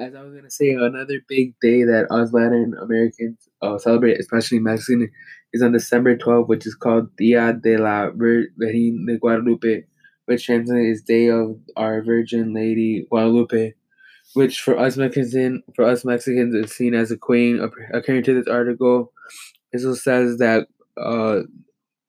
As 0.02 0.16
I 0.16 0.22
was 0.22 0.34
gonna 0.34 0.50
say, 0.50 0.70
another 0.70 1.20
big 1.28 1.54
day 1.60 1.84
that 1.84 2.10
us 2.10 2.32
Latin 2.32 2.74
Americans 2.82 3.48
uh, 3.62 3.78
celebrate, 3.78 4.18
especially 4.18 4.58
Mexican, 4.58 5.08
is 5.52 5.62
on 5.62 5.70
December 5.70 6.16
12th, 6.16 6.48
which 6.48 6.66
is 6.66 6.74
called 6.74 7.14
Dia 7.16 7.52
de 7.52 7.76
la 7.76 8.10
Virgen 8.10 9.06
de 9.06 9.18
Guadalupe, 9.18 9.84
which 10.24 10.44
translates 10.44 10.98
is 10.98 11.04
Day 11.04 11.28
of 11.28 11.56
Our 11.76 12.02
Virgin 12.02 12.52
Lady 12.52 13.06
Guadalupe, 13.08 13.74
which 14.34 14.60
for 14.60 14.76
us 14.76 14.96
Mexicans, 14.96 15.62
for 15.76 15.84
us 15.84 16.04
Mexicans, 16.04 16.52
is 16.52 16.72
seen 16.72 16.94
as 16.94 17.12
a 17.12 17.16
queen. 17.16 17.60
According 17.94 18.24
to 18.24 18.34
this 18.34 18.48
article, 18.48 19.12
it 19.72 19.84
also 19.84 19.94
says 19.94 20.38
that 20.38 20.66
uh, 20.96 21.42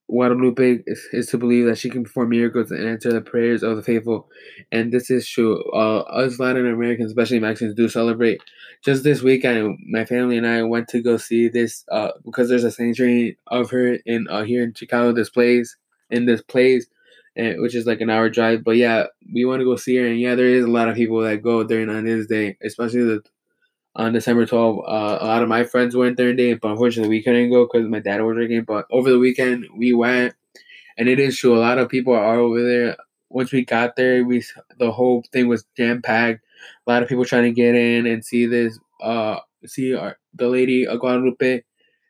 Guadalupe 0.10 0.84
is, 0.86 1.08
is 1.12 1.28
to 1.28 1.38
believe 1.38 1.66
that 1.66 1.78
she 1.78 1.90
can 1.90 2.04
perform 2.04 2.30
miracles 2.30 2.72
and 2.72 2.86
answer 2.88 3.12
the 3.12 3.22
prayers 3.22 3.64
of 3.64 3.78
the 3.78 3.84
faithful, 3.84 4.30
and 4.72 4.92
this 4.92 5.10
is 5.10 5.28
true. 5.28 5.64
Uh, 5.72 6.00
us 6.02 6.40
Latin 6.40 6.68
Americans, 6.68 7.12
especially 7.12 7.40
Mexicans, 7.40 7.76
do 7.76 7.90
celebrate. 7.90 8.42
Just 8.84 9.04
this 9.04 9.22
weekend, 9.22 9.80
my 9.90 10.06
family 10.06 10.38
and 10.38 10.46
I 10.46 10.64
went 10.64 10.90
to 10.90 11.02
go 11.02 11.18
see 11.18 11.48
this 11.48 11.86
uh, 11.90 12.12
because 12.26 12.50
there's 12.50 12.66
a 12.66 12.72
sanctuary 12.72 13.38
of 13.48 13.70
her 13.72 13.98
in 14.06 14.28
uh, 14.30 14.44
here 14.44 14.64
in 14.64 14.74
Chicago. 14.74 15.14
This 15.14 15.30
place 15.30 15.76
in 16.10 16.26
this 16.26 16.42
place, 16.42 16.86
and 17.36 17.62
which 17.62 17.76
is 17.76 17.86
like 17.86 18.02
an 18.02 18.10
hour 18.10 18.30
drive. 18.30 18.64
But 18.64 18.78
yeah, 18.78 19.06
we 19.34 19.46
want 19.46 19.62
to 19.62 19.66
go 19.66 19.78
see 19.78 19.96
her, 19.96 20.06
and 20.06 20.20
yeah, 20.20 20.36
there 20.36 20.48
is 20.48 20.66
a 20.66 20.70
lot 20.70 20.90
of 20.90 20.96
people 20.96 21.22
that 21.22 21.42
go 21.42 21.64
during 21.64 21.90
on 21.90 22.04
this 22.06 22.28
day, 22.28 22.58
especially 22.64 23.04
the 23.04 23.24
on 23.96 24.14
December 24.14 24.46
12th. 24.46 24.84
Uh, 24.88 25.18
a 25.22 25.26
lot 25.28 25.44
of 25.44 25.50
my 25.50 25.64
friends 25.64 25.96
went 25.96 26.18
there 26.18 26.30
and 26.30 26.38
day, 26.38 26.54
but 26.54 26.72
unfortunately 26.72 27.10
we 27.10 27.24
couldn't 27.24 27.52
go 27.52 27.66
because 27.66 27.88
my 27.88 28.00
dad 28.00 28.22
was 28.22 28.36
working. 28.36 28.64
But 28.64 28.86
over 28.92 29.10
the 29.10 29.20
weekend 29.20 29.66
we 29.76 29.94
went, 29.94 30.34
and 30.98 31.08
it 31.10 31.20
is 31.20 31.38
true. 31.38 31.58
A 31.58 31.60
lot 31.60 31.78
of 31.78 31.90
people 31.90 32.14
are 32.14 32.40
over 32.40 32.64
there. 32.64 32.98
Once 33.30 33.52
we 33.52 33.66
got 33.66 33.96
there, 33.96 34.24
we 34.24 34.44
the 34.80 34.92
whole 34.92 35.24
thing 35.32 35.48
was 35.48 35.66
jam 35.76 36.02
packed. 36.02 36.42
A 36.88 36.92
lot 36.92 37.04
of 37.04 37.10
people 37.10 37.26
trying 37.26 37.44
to 37.44 37.52
get 37.52 37.76
in 37.76 38.06
and 38.06 38.24
see 38.24 38.46
this. 38.46 38.80
Uh, 39.02 39.40
see 39.66 39.96
our 39.96 40.18
the 40.36 40.48
lady 40.48 40.88
of 40.88 41.00
Guadalupe, 41.00 41.64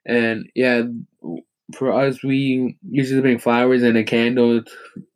and 0.05 0.49
yeah, 0.55 0.83
for 1.75 1.91
us 1.91 2.23
we 2.23 2.77
usually 2.89 3.21
bring 3.21 3.39
flowers 3.39 3.83
and 3.83 3.97
a 3.97 4.03
candle 4.03 4.61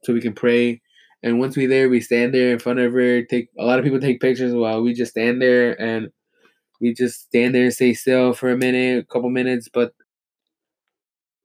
so 0.04 0.14
we 0.14 0.22
can 0.22 0.34
pray. 0.34 0.82
And 1.24 1.40
once 1.40 1.58
we 1.58 1.66
there, 1.66 1.90
we 1.90 2.00
stand 2.00 2.34
there 2.34 2.52
in 2.52 2.60
front 2.60 2.80
of 2.80 2.94
her. 2.94 3.24
Take 3.24 3.50
a 3.60 3.66
lot 3.66 3.80
of 3.80 3.86
people 3.86 4.00
take 4.00 4.22
pictures 4.22 4.54
while 4.54 4.82
we 4.82 4.94
just 4.94 5.12
stand 5.12 5.42
there 5.42 5.80
and 5.82 6.10
we 6.80 6.94
just 6.94 7.22
stand 7.22 7.56
there 7.56 7.64
and 7.64 7.74
stay 7.74 7.94
still 7.94 8.34
for 8.34 8.52
a 8.52 8.58
minute, 8.58 9.00
a 9.00 9.06
couple 9.06 9.30
minutes, 9.30 9.70
but 9.72 9.94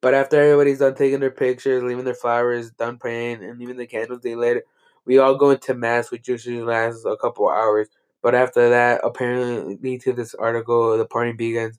but 0.00 0.14
after 0.14 0.40
everybody's 0.40 0.80
done 0.80 0.94
taking 0.94 1.20
their 1.20 1.30
pictures, 1.30 1.82
leaving 1.82 2.04
their 2.04 2.14
flowers, 2.14 2.70
done 2.72 2.98
praying, 2.98 3.42
and 3.44 3.58
leaving 3.58 3.76
the 3.76 3.86
candles 3.86 4.20
they 4.22 4.34
lit, 4.34 4.64
we 5.04 5.18
all 5.18 5.36
go 5.36 5.50
into 5.50 5.74
mass, 5.74 6.10
which 6.10 6.28
usually 6.28 6.60
lasts 6.62 7.04
a 7.04 7.16
couple 7.16 7.48
hours. 7.48 7.88
But 8.20 8.34
after 8.34 8.68
that, 8.70 9.00
apparently, 9.04 9.98
to 9.98 10.12
this 10.12 10.34
article, 10.34 10.96
the 10.98 11.06
party 11.06 11.32
begins. 11.32 11.78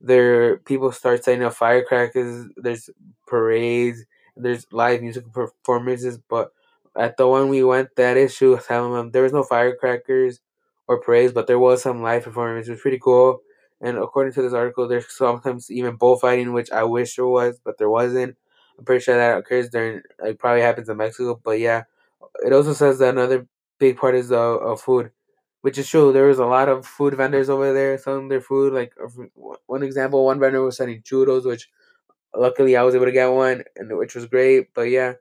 There, 0.00 0.58
people 0.58 0.92
start 0.92 1.24
setting 1.24 1.44
up 1.44 1.54
firecrackers. 1.54 2.48
There's 2.56 2.90
parades. 3.26 4.04
There's 4.36 4.66
live 4.72 5.02
music 5.02 5.32
performances. 5.32 6.18
But 6.18 6.52
at 6.96 7.16
the 7.16 7.28
one 7.28 7.48
we 7.48 7.64
went, 7.64 7.96
that 7.96 8.16
issue, 8.16 8.58
there 8.68 9.22
was 9.22 9.32
no 9.32 9.42
firecrackers 9.44 10.40
or 10.88 11.00
praise, 11.00 11.32
but 11.32 11.46
there 11.46 11.58
was 11.58 11.82
some 11.82 12.02
live 12.02 12.24
performance. 12.24 12.68
It 12.68 12.72
was 12.72 12.80
pretty 12.80 12.98
cool. 12.98 13.40
And 13.80 13.98
according 13.98 14.32
to 14.34 14.42
this 14.42 14.52
article, 14.54 14.88
there's 14.88 15.06
sometimes 15.16 15.70
even 15.70 15.96
bullfighting, 15.96 16.52
which 16.52 16.70
I 16.72 16.84
wish 16.84 17.16
there 17.16 17.26
was, 17.26 17.58
but 17.64 17.78
there 17.78 17.90
wasn't. 17.90 18.36
I'm 18.78 18.84
pretty 18.84 19.02
sure 19.02 19.16
that 19.16 19.38
occurs 19.38 19.70
during, 19.70 20.02
it 20.24 20.38
probably 20.38 20.62
happens 20.62 20.88
in 20.88 20.96
Mexico, 20.96 21.40
but 21.42 21.58
yeah. 21.58 21.84
It 22.44 22.52
also 22.52 22.72
says 22.72 22.98
that 22.98 23.10
another 23.14 23.46
big 23.78 23.96
part 23.96 24.14
is 24.14 24.32
uh, 24.32 24.76
food, 24.76 25.10
which 25.62 25.78
is 25.78 25.88
true. 25.88 26.12
There 26.12 26.26
was 26.26 26.38
a 26.38 26.46
lot 26.46 26.68
of 26.68 26.86
food 26.86 27.14
vendors 27.14 27.48
over 27.50 27.72
there 27.72 27.98
selling 27.98 28.28
their 28.28 28.40
food. 28.40 28.72
Like, 28.72 28.92
one 29.66 29.82
example, 29.82 30.24
one 30.24 30.40
vendor 30.40 30.62
was 30.62 30.76
selling 30.76 31.02
churros, 31.02 31.44
which 31.46 31.68
luckily 32.34 32.76
I 32.76 32.82
was 32.82 32.94
able 32.94 33.06
to 33.06 33.12
get 33.12 33.28
one, 33.28 33.64
and 33.76 33.96
which 33.98 34.14
was 34.14 34.26
great. 34.26 34.74
But 34.74 34.90
yeah, 34.90 35.14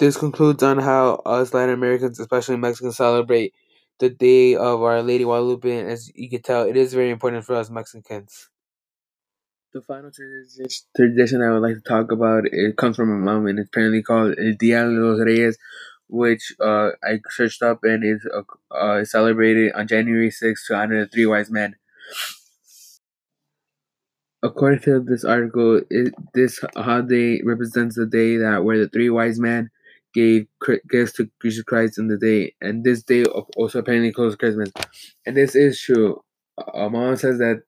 this 0.00 0.16
concludes 0.16 0.62
on 0.62 0.78
how 0.78 1.16
us 1.26 1.52
Latin 1.52 1.74
Americans, 1.74 2.18
especially 2.18 2.56
Mexicans, 2.56 2.96
celebrate 2.96 3.52
the 3.98 4.08
day 4.08 4.56
of 4.56 4.82
Our 4.82 5.02
Lady 5.02 5.24
Guadalupe. 5.24 5.70
And 5.70 5.90
as 5.90 6.10
you 6.14 6.30
can 6.30 6.40
tell, 6.40 6.62
it 6.62 6.76
is 6.76 6.94
very 6.94 7.10
important 7.10 7.44
for 7.44 7.54
us 7.54 7.68
Mexicans. 7.68 8.48
The 9.74 9.82
final 9.82 10.10
tradition 10.10 11.42
I 11.42 11.52
would 11.52 11.62
like 11.62 11.74
to 11.74 11.82
talk 11.86 12.10
about 12.10 12.44
it 12.46 12.76
comes 12.78 12.96
from 12.96 13.10
my 13.10 13.32
mom, 13.32 13.46
and 13.46 13.58
it's 13.58 13.68
apparently 13.68 14.02
called 14.02 14.34
El 14.38 14.54
Dia 14.58 14.84
de 14.84 14.90
los 14.90 15.20
Reyes, 15.20 15.58
which 16.08 16.54
uh, 16.60 16.88
I 17.04 17.20
searched 17.28 17.62
up 17.62 17.80
and 17.84 18.02
is 18.02 18.26
uh, 18.34 18.74
uh, 18.74 19.04
celebrated 19.04 19.72
on 19.74 19.86
January 19.86 20.30
6th 20.30 20.66
to 20.66 20.74
honor 20.74 21.04
the 21.04 21.08
three 21.08 21.26
wise 21.26 21.50
men. 21.50 21.76
According 24.42 24.80
to 24.80 25.00
this 25.00 25.24
article, 25.24 25.82
it, 25.90 26.14
this 26.32 26.58
holiday 26.74 27.42
represents 27.44 27.96
the 27.96 28.06
day 28.06 28.38
that 28.38 28.64
where 28.64 28.78
the 28.78 28.88
three 28.88 29.10
wise 29.10 29.38
men 29.38 29.70
gave 30.12 30.46
gifts 30.88 31.12
to 31.14 31.30
Jesus 31.42 31.64
Christ 31.64 31.98
in 31.98 32.08
the 32.08 32.18
day, 32.18 32.54
and 32.60 32.84
this 32.84 33.02
day 33.02 33.24
of 33.24 33.46
also 33.56 33.78
apparently 33.78 34.12
close 34.12 34.36
Christmas. 34.36 34.70
And 35.26 35.36
this 35.36 35.54
is 35.54 35.80
true. 35.80 36.22
Uh, 36.58 36.88
Mom 36.88 37.16
says 37.16 37.38
that 37.38 37.62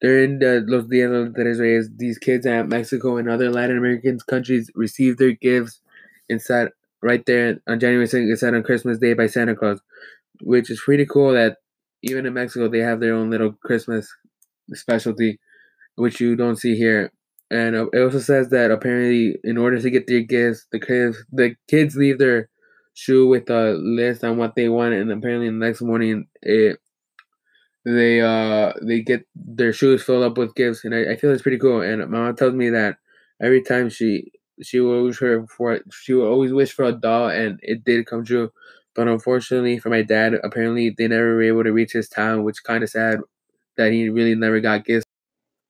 during 0.00 0.40
the 0.40 0.64
Los 0.66 0.86
Dias 0.88 1.10
de 1.10 1.32
Tres 1.42 1.60
Reyes, 1.60 1.88
these 1.96 2.18
kids 2.18 2.44
at 2.46 2.68
Mexico 2.68 3.16
and 3.16 3.28
other 3.28 3.50
Latin 3.50 3.78
American 3.78 4.18
countries 4.28 4.70
receive 4.74 5.16
their 5.16 5.32
gifts 5.32 5.80
inside 6.28 6.68
right 7.02 7.24
there 7.26 7.60
on 7.68 7.78
January 7.78 8.06
2nd, 8.06 8.30
inside 8.30 8.54
on 8.54 8.62
Christmas 8.62 8.98
Day 8.98 9.14
by 9.14 9.26
Santa 9.26 9.54
Claus, 9.54 9.80
which 10.40 10.70
is 10.70 10.80
pretty 10.84 11.06
cool 11.06 11.32
that 11.32 11.58
even 12.02 12.26
in 12.26 12.34
Mexico 12.34 12.68
they 12.68 12.80
have 12.80 13.00
their 13.00 13.14
own 13.14 13.30
little 13.30 13.52
Christmas 13.52 14.12
specialty, 14.72 15.38
which 15.96 16.20
you 16.20 16.36
don't 16.36 16.56
see 16.56 16.76
here. 16.76 17.12
And 17.52 17.76
uh, 17.76 17.88
it 17.94 18.00
also 18.00 18.20
says 18.20 18.50
that 18.50 18.72
apparently, 18.72 19.36
in 19.44 19.58
order 19.58 19.80
to 19.80 19.90
get 19.90 20.08
their 20.08 20.22
gifts, 20.22 20.66
the 20.72 20.80
kids 20.80 21.18
the 21.32 21.56
kids 21.68 21.96
leave 21.96 22.18
their 22.18 22.50
shoe 22.94 23.28
with 23.28 23.50
a 23.50 23.74
list 23.74 24.24
on 24.24 24.38
what 24.38 24.56
they 24.56 24.70
want, 24.70 24.94
and 24.94 25.12
apparently 25.12 25.48
the 25.48 25.54
next 25.54 25.82
morning 25.82 26.28
it 26.42 26.78
they 27.84 28.20
uh 28.20 28.72
they 28.82 29.00
get 29.00 29.26
their 29.34 29.72
shoes 29.72 30.02
filled 30.02 30.22
up 30.22 30.38
with 30.38 30.54
gifts, 30.54 30.84
and 30.84 30.94
I, 30.94 31.12
I 31.12 31.16
feel 31.16 31.30
it's 31.32 31.42
pretty 31.42 31.58
cool. 31.58 31.80
And 31.80 32.00
my 32.10 32.18
mom 32.18 32.36
tells 32.36 32.54
me 32.54 32.70
that 32.70 32.96
every 33.40 33.62
time 33.62 33.88
she 33.90 34.32
she 34.62 34.80
will 34.80 35.04
wish 35.04 35.16
for 35.16 35.46
for 35.48 35.80
she 35.92 36.12
will 36.14 36.26
always 36.28 36.52
wish 36.52 36.72
for 36.72 36.84
a 36.84 36.92
doll, 36.92 37.28
and 37.28 37.58
it 37.62 37.84
did 37.84 38.06
come 38.06 38.24
true. 38.24 38.50
But 38.94 39.08
unfortunately 39.08 39.78
for 39.78 39.88
my 39.90 40.02
dad, 40.02 40.34
apparently 40.44 40.94
they 40.96 41.08
never 41.08 41.34
were 41.34 41.42
able 41.42 41.64
to 41.64 41.72
reach 41.72 41.92
his 41.92 42.08
town, 42.08 42.44
which 42.44 42.62
kind 42.64 42.84
of 42.84 42.90
sad 42.90 43.20
that 43.76 43.92
he 43.92 44.08
really 44.10 44.34
never 44.36 44.60
got 44.60 44.84
gifts. 44.84 45.06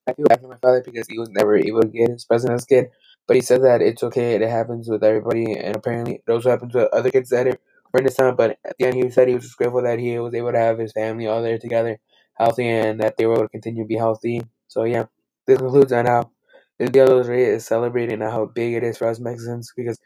I 0.06 0.14
feel 0.14 0.26
bad 0.26 0.40
for 0.40 0.48
my 0.48 0.56
father 0.56 0.82
because 0.84 1.06
he 1.08 1.18
was 1.18 1.30
never 1.30 1.56
able 1.56 1.82
to 1.82 1.88
get 1.88 2.10
his 2.10 2.24
present 2.24 2.52
as 2.52 2.64
a 2.64 2.66
kid. 2.66 2.90
But 3.26 3.36
he 3.36 3.42
said 3.42 3.62
that 3.62 3.82
it's 3.82 4.02
okay, 4.02 4.34
it 4.34 4.42
happens 4.42 4.88
with 4.88 5.04
everybody, 5.04 5.54
and 5.54 5.76
apparently 5.76 6.22
it 6.26 6.30
also 6.30 6.50
happens 6.50 6.74
with 6.74 6.88
other 6.92 7.10
kids 7.10 7.30
that 7.30 7.46
are 7.46 7.58
in 7.98 8.04
his 8.04 8.14
time. 8.14 8.36
But 8.36 8.58
at 8.64 8.76
the 8.78 8.86
end, 8.86 8.96
he 8.96 9.10
said 9.10 9.28
he 9.28 9.34
was 9.34 9.44
just 9.44 9.56
grateful 9.56 9.82
that 9.82 9.98
he 10.00 10.18
was 10.18 10.34
able 10.34 10.52
to 10.52 10.58
have 10.58 10.78
his 10.78 10.92
family 10.92 11.26
all 11.28 11.42
there 11.42 11.58
together, 11.58 11.98
healthy, 12.34 12.68
and 12.68 13.00
that 13.00 13.16
they 13.16 13.26
were 13.26 13.34
able 13.34 13.44
to 13.44 13.48
continue 13.48 13.84
to 13.84 13.88
be 13.88 13.96
healthy. 13.96 14.42
So 14.68 14.84
yeah, 14.84 15.06
this 15.46 15.58
concludes 15.58 15.92
on 15.92 16.06
how 16.06 16.30
the 16.78 16.88
Dia 16.88 17.06
de 17.06 17.14
los 17.14 17.28
Reyes 17.28 17.58
is 17.62 17.66
celebrated 17.66 18.14
and 18.20 18.22
how 18.30 18.46
big 18.46 18.74
it 18.74 18.82
is 18.84 18.98
for 18.98 19.08
us 19.08 19.20
Mexicans 19.20 19.72
because 19.76 19.98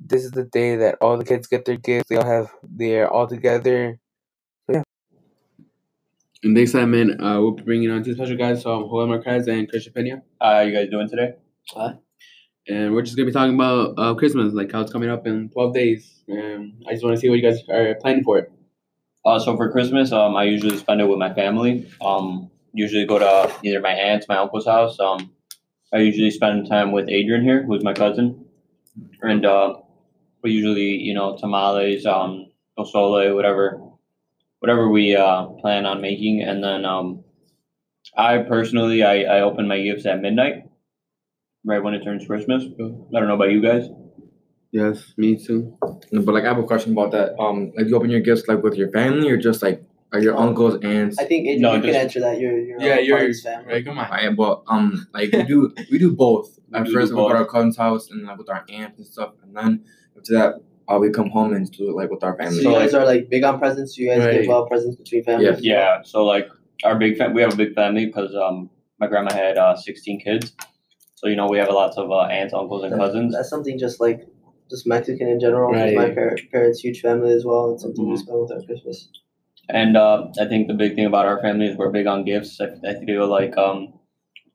this 0.00 0.24
is 0.24 0.30
the 0.32 0.44
day 0.44 0.76
that 0.76 0.96
all 1.00 1.16
the 1.18 1.24
kids 1.24 1.46
get 1.48 1.64
their 1.64 1.76
gifts. 1.76 2.08
They 2.08 2.16
all 2.16 2.26
have 2.26 2.52
they're 2.62 3.10
all 3.10 3.26
together 3.26 3.98
in 6.42 6.54
this 6.54 6.72
segment, 6.72 7.20
uh, 7.20 7.38
we'll 7.40 7.52
be 7.52 7.62
bringing 7.62 7.90
on 7.90 8.02
two 8.02 8.14
special 8.14 8.36
guys, 8.36 8.62
so 8.62 8.74
um, 8.74 8.84
Joel 8.84 9.06
Marquez 9.06 9.48
and 9.48 9.68
Christian 9.68 9.92
Pena. 9.92 10.22
How 10.40 10.60
you 10.60 10.72
guys 10.72 10.90
doing 10.90 11.08
today? 11.08 11.34
Hi. 11.74 11.94
And 12.68 12.92
we're 12.92 13.02
just 13.02 13.16
gonna 13.16 13.26
be 13.26 13.32
talking 13.32 13.54
about 13.54 13.94
uh, 13.96 14.14
Christmas, 14.14 14.52
like 14.52 14.72
how 14.72 14.80
it's 14.80 14.92
coming 14.92 15.08
up 15.08 15.26
in 15.26 15.50
twelve 15.50 15.72
days. 15.72 16.22
And 16.28 16.82
I 16.88 16.92
just 16.92 17.04
want 17.04 17.14
to 17.14 17.20
see 17.20 17.28
what 17.28 17.38
you 17.38 17.42
guys 17.42 17.62
are 17.70 17.94
planning 17.96 18.24
for 18.24 18.38
it. 18.38 18.52
Uh, 19.24 19.38
so 19.38 19.56
for 19.56 19.70
Christmas, 19.70 20.12
um, 20.12 20.36
I 20.36 20.44
usually 20.44 20.76
spend 20.76 21.00
it 21.00 21.08
with 21.08 21.18
my 21.18 21.32
family. 21.32 21.88
Um, 22.00 22.50
usually 22.72 23.06
go 23.06 23.18
to 23.18 23.52
either 23.62 23.80
my 23.80 23.92
aunt's, 23.92 24.28
my 24.28 24.36
uncle's 24.36 24.66
house. 24.66 24.98
Um, 24.98 25.32
I 25.92 25.98
usually 25.98 26.30
spend 26.30 26.68
time 26.68 26.92
with 26.92 27.08
Adrian 27.08 27.42
here, 27.42 27.62
who's 27.62 27.84
my 27.84 27.94
cousin, 27.94 28.44
and 29.22 29.46
uh, 29.46 29.76
we 30.42 30.50
usually, 30.50 30.96
you 30.96 31.14
know, 31.14 31.36
tamales, 31.36 32.04
um, 32.04 32.50
pozole, 32.76 33.34
whatever 33.34 33.80
whatever 34.60 34.88
we 34.88 35.16
uh, 35.16 35.46
plan 35.60 35.86
on 35.86 36.00
making, 36.00 36.42
and 36.42 36.62
then 36.62 36.84
um, 36.84 37.24
I 38.16 38.38
personally 38.38 39.02
I, 39.02 39.22
I 39.22 39.40
open 39.40 39.68
my 39.68 39.80
gifts 39.80 40.06
at 40.06 40.20
midnight, 40.20 40.64
right 41.64 41.82
when 41.82 41.94
it 41.94 42.04
turns 42.04 42.26
Christmas. 42.26 42.64
I 42.64 43.18
don't 43.18 43.28
know 43.28 43.34
about 43.34 43.50
you 43.50 43.62
guys. 43.62 43.88
Yes, 44.72 45.14
me 45.16 45.36
too. 45.36 45.76
But 45.80 46.34
like 46.34 46.44
I 46.44 46.48
have 46.48 46.58
a 46.58 46.64
question 46.64 46.92
about 46.92 47.12
that. 47.12 47.38
Um, 47.40 47.72
like 47.76 47.86
you 47.86 47.96
open 47.96 48.10
your 48.10 48.20
gifts 48.20 48.46
like 48.48 48.62
with 48.62 48.74
your 48.74 48.90
family 48.90 49.30
or 49.30 49.36
just 49.36 49.62
like 49.62 49.82
are 50.12 50.20
your 50.20 50.36
uncles, 50.36 50.78
aunts? 50.82 51.18
I 51.18 51.24
think 51.24 51.46
Adrian, 51.46 51.62
no, 51.62 51.74
you 51.74 51.82
just, 51.82 51.92
can 51.92 52.00
answer 52.00 52.20
that. 52.20 52.40
Your 52.40 52.58
your 52.58 52.80
yeah, 52.80 52.98
your 52.98 53.34
family. 53.34 53.72
Right, 53.72 53.84
come 53.84 53.98
on. 53.98 54.06
I, 54.10 54.28
but 54.30 54.62
um, 54.68 55.06
like 55.12 55.32
we 55.32 55.42
do 55.42 55.74
we 55.90 55.98
do 55.98 56.12
both. 56.14 56.58
At 56.74 56.84
do 56.84 56.92
first, 56.92 57.12
we 57.12 57.16
go 57.16 57.28
to 57.28 57.36
our 57.36 57.46
cousin's 57.46 57.76
house 57.76 58.10
and 58.10 58.26
like 58.26 58.38
with 58.38 58.48
our 58.48 58.64
aunts 58.68 58.98
and 58.98 59.06
stuff, 59.06 59.32
and 59.42 59.56
then 59.56 59.84
after 60.16 60.32
that, 60.34 60.54
uh, 60.88 60.98
we 60.98 61.10
come 61.10 61.30
home 61.30 61.52
and 61.54 61.70
do 61.72 61.90
it 61.90 61.96
like 61.96 62.10
with 62.10 62.22
our 62.22 62.36
family. 62.36 62.62
So 62.62 62.70
you 62.70 62.76
guys 62.76 62.94
are 62.94 63.04
like 63.04 63.28
big 63.28 63.44
on 63.44 63.58
presents. 63.58 63.96
You 63.98 64.08
guys 64.08 64.24
right. 64.24 64.42
give 64.42 64.50
out 64.50 64.68
presents 64.68 64.96
between 64.96 65.24
families. 65.24 65.60
Yeah, 65.60 65.74
yeah. 65.74 66.02
So 66.04 66.24
like 66.24 66.48
our 66.84 66.96
big 66.98 67.16
fam- 67.16 67.34
we 67.34 67.42
have 67.42 67.52
a 67.52 67.56
big 67.56 67.74
family 67.74 68.06
because 68.06 68.34
um 68.34 68.70
my 68.98 69.06
grandma 69.06 69.32
had 69.32 69.58
uh, 69.58 69.76
sixteen 69.76 70.20
kids. 70.20 70.54
So 71.14 71.28
you 71.28 71.36
know 71.36 71.48
we 71.48 71.58
have 71.58 71.68
lots 71.68 71.96
of 71.96 72.10
uh, 72.10 72.22
aunts, 72.22 72.54
uncles, 72.54 72.84
and 72.84 72.94
cousins. 72.94 73.34
That's 73.34 73.50
something 73.50 73.78
just 73.78 74.00
like 74.00 74.26
just 74.70 74.86
Mexican 74.86 75.28
in 75.28 75.40
general. 75.40 75.72
Right. 75.72 75.94
My 75.94 76.10
par- 76.10 76.36
parents' 76.50 76.80
huge 76.80 77.00
family 77.00 77.32
as 77.32 77.44
well. 77.44 77.72
It's 77.72 77.82
something 77.82 78.04
mm-hmm. 78.04 78.12
we 78.12 78.18
spend 78.18 78.40
with 78.40 78.52
our 78.52 78.62
Christmas. 78.62 79.08
And 79.68 79.96
uh, 79.96 80.28
I 80.40 80.46
think 80.46 80.68
the 80.68 80.74
big 80.74 80.94
thing 80.94 81.06
about 81.06 81.26
our 81.26 81.40
family 81.40 81.66
is 81.66 81.76
we're 81.76 81.90
big 81.90 82.06
on 82.06 82.24
gifts. 82.24 82.60
I, 82.60 82.66
I 82.88 83.04
feel 83.04 83.26
like 83.28 83.56
um, 83.56 83.94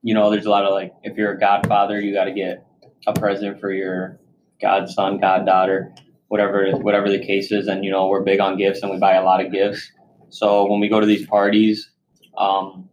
you 0.02 0.14
know, 0.14 0.30
there's 0.32 0.46
a 0.46 0.50
lot 0.50 0.66
of 0.66 0.74
like, 0.74 0.94
if 1.04 1.18
you're 1.18 1.32
a 1.32 1.40
godfather, 1.40 2.00
you 2.00 2.14
got 2.14 2.26
to 2.26 2.34
get 2.34 2.66
a 3.08 3.14
present 3.14 3.60
for 3.60 3.72
your 3.72 4.20
godson, 4.62 5.20
goddaughter, 5.20 5.94
whatever 6.32 6.60
whatever 6.88 7.10
the 7.10 7.20
case 7.32 7.52
is. 7.52 7.68
And 7.68 7.84
you 7.86 7.92
know, 7.92 8.08
we're 8.08 8.24
big 8.32 8.40
on 8.40 8.58
gifts, 8.58 8.82
and 8.82 8.90
we 8.92 8.98
buy 8.98 9.14
a 9.16 9.24
lot 9.24 9.44
of 9.46 9.52
gifts. 9.52 9.92
So 10.30 10.66
when 10.70 10.80
we 10.80 10.88
go 10.88 11.00
to 11.00 11.06
these 11.06 11.26
parties, 11.28 11.92
um, 12.38 12.90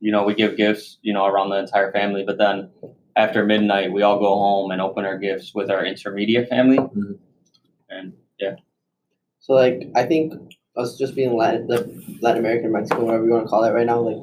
you 0.00 0.12
know, 0.12 0.22
we 0.24 0.34
give 0.34 0.56
gifts, 0.56 0.98
you 1.02 1.12
know, 1.14 1.24
around 1.26 1.48
the 1.50 1.58
entire 1.58 1.90
family. 1.92 2.24
But 2.30 2.36
then 2.38 2.70
after 3.16 3.44
midnight, 3.44 3.90
we 3.92 4.02
all 4.02 4.18
go 4.18 4.32
home 4.46 4.70
and 4.70 4.80
open 4.80 5.04
our 5.06 5.18
gifts 5.18 5.54
with 5.54 5.70
our 5.70 5.84
intermediate 5.84 6.48
family. 6.48 6.76
Mhm. 6.78 7.18
And 7.90 8.12
yeah. 8.38 8.56
So 9.40 9.54
like 9.54 9.78
I 9.96 10.04
think 10.04 10.34
us 10.76 10.98
just 10.98 11.14
being 11.16 11.34
Latin, 11.36 11.66
the 11.68 11.78
Latin 12.20 12.40
American, 12.44 12.70
Mexican, 12.72 13.04
whatever 13.06 13.24
you 13.24 13.32
want 13.32 13.44
to 13.46 13.48
call 13.48 13.64
it 13.64 13.72
right 13.72 13.86
now, 13.86 14.00
like 14.00 14.22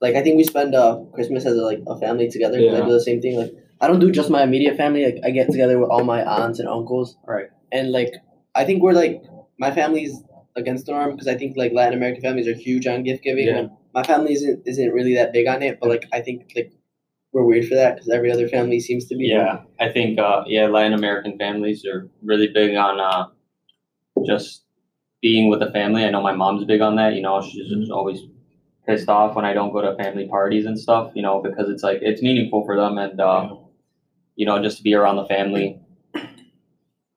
like 0.00 0.14
I 0.14 0.22
think 0.22 0.36
we 0.36 0.44
spend 0.44 0.74
uh 0.74 1.00
Christmas 1.12 1.44
as 1.44 1.56
a, 1.56 1.62
like 1.70 1.82
a 1.88 1.98
family 1.98 2.28
together. 2.30 2.56
'cause 2.58 2.74
I 2.74 2.78
Yeah. 2.78 2.86
do 2.86 2.92
the 2.92 3.06
same 3.10 3.20
thing. 3.20 3.36
Like 3.42 3.52
I 3.80 3.88
don't 3.88 3.98
do 4.06 4.10
just 4.20 4.30
my 4.30 4.42
immediate 4.48 4.76
family. 4.76 5.04
Like 5.08 5.18
I 5.24 5.30
get 5.30 5.50
together 5.50 5.76
with 5.80 5.90
all 5.90 6.04
my 6.04 6.20
aunts 6.38 6.60
and 6.60 6.68
uncles. 6.68 7.16
Right. 7.26 7.48
And 7.72 7.92
like 7.92 8.14
I 8.54 8.64
think 8.64 8.82
we're 8.82 8.92
like 8.92 9.22
my 9.58 9.70
family's 9.70 10.22
against 10.56 10.86
the 10.86 10.92
norm 10.92 11.12
because 11.12 11.28
I 11.28 11.36
think 11.36 11.56
like 11.56 11.72
Latin 11.72 11.94
American 11.94 12.22
families 12.22 12.48
are 12.48 12.54
huge 12.54 12.86
on 12.86 13.02
gift 13.02 13.22
giving. 13.22 13.46
Yeah. 13.46 13.66
My 13.94 14.02
family 14.02 14.32
isn't 14.34 14.62
isn't 14.66 14.92
really 14.92 15.14
that 15.14 15.32
big 15.32 15.46
on 15.46 15.62
it, 15.62 15.78
but 15.80 15.88
like 15.88 16.06
I 16.12 16.20
think 16.20 16.52
like 16.56 16.72
we're 17.32 17.44
weird 17.44 17.66
for 17.66 17.74
that 17.74 17.94
because 17.94 18.08
every 18.08 18.30
other 18.30 18.48
family 18.48 18.80
seems 18.80 19.06
to 19.06 19.16
be. 19.16 19.26
yeah, 19.26 19.60
I 19.78 19.88
think 19.88 20.18
uh, 20.18 20.42
yeah, 20.46 20.66
Latin 20.66 20.94
American 20.94 21.38
families 21.38 21.84
are 21.84 22.08
really 22.22 22.48
big 22.48 22.74
on 22.74 23.00
uh, 23.00 23.26
just 24.26 24.64
being 25.22 25.48
with 25.48 25.60
the 25.60 25.70
family. 25.70 26.04
I 26.04 26.10
know 26.10 26.22
my 26.22 26.34
mom's 26.34 26.64
big 26.64 26.80
on 26.80 26.96
that. 26.96 27.14
You 27.14 27.22
know, 27.22 27.40
she's 27.42 27.68
just 27.68 27.90
always 27.90 28.20
pissed 28.86 29.08
off 29.08 29.36
when 29.36 29.44
I 29.44 29.52
don't 29.52 29.72
go 29.72 29.82
to 29.82 30.02
family 30.02 30.26
parties 30.26 30.66
and 30.66 30.78
stuff. 30.78 31.12
You 31.14 31.22
know, 31.22 31.40
because 31.42 31.68
it's 31.68 31.82
like 31.82 31.98
it's 32.02 32.22
meaningful 32.22 32.64
for 32.64 32.76
them, 32.76 32.98
and 32.98 33.20
uh, 33.20 33.54
you 34.34 34.46
know, 34.46 34.60
just 34.62 34.78
to 34.78 34.82
be 34.82 34.94
around 34.94 35.16
the 35.16 35.26
family. 35.26 35.80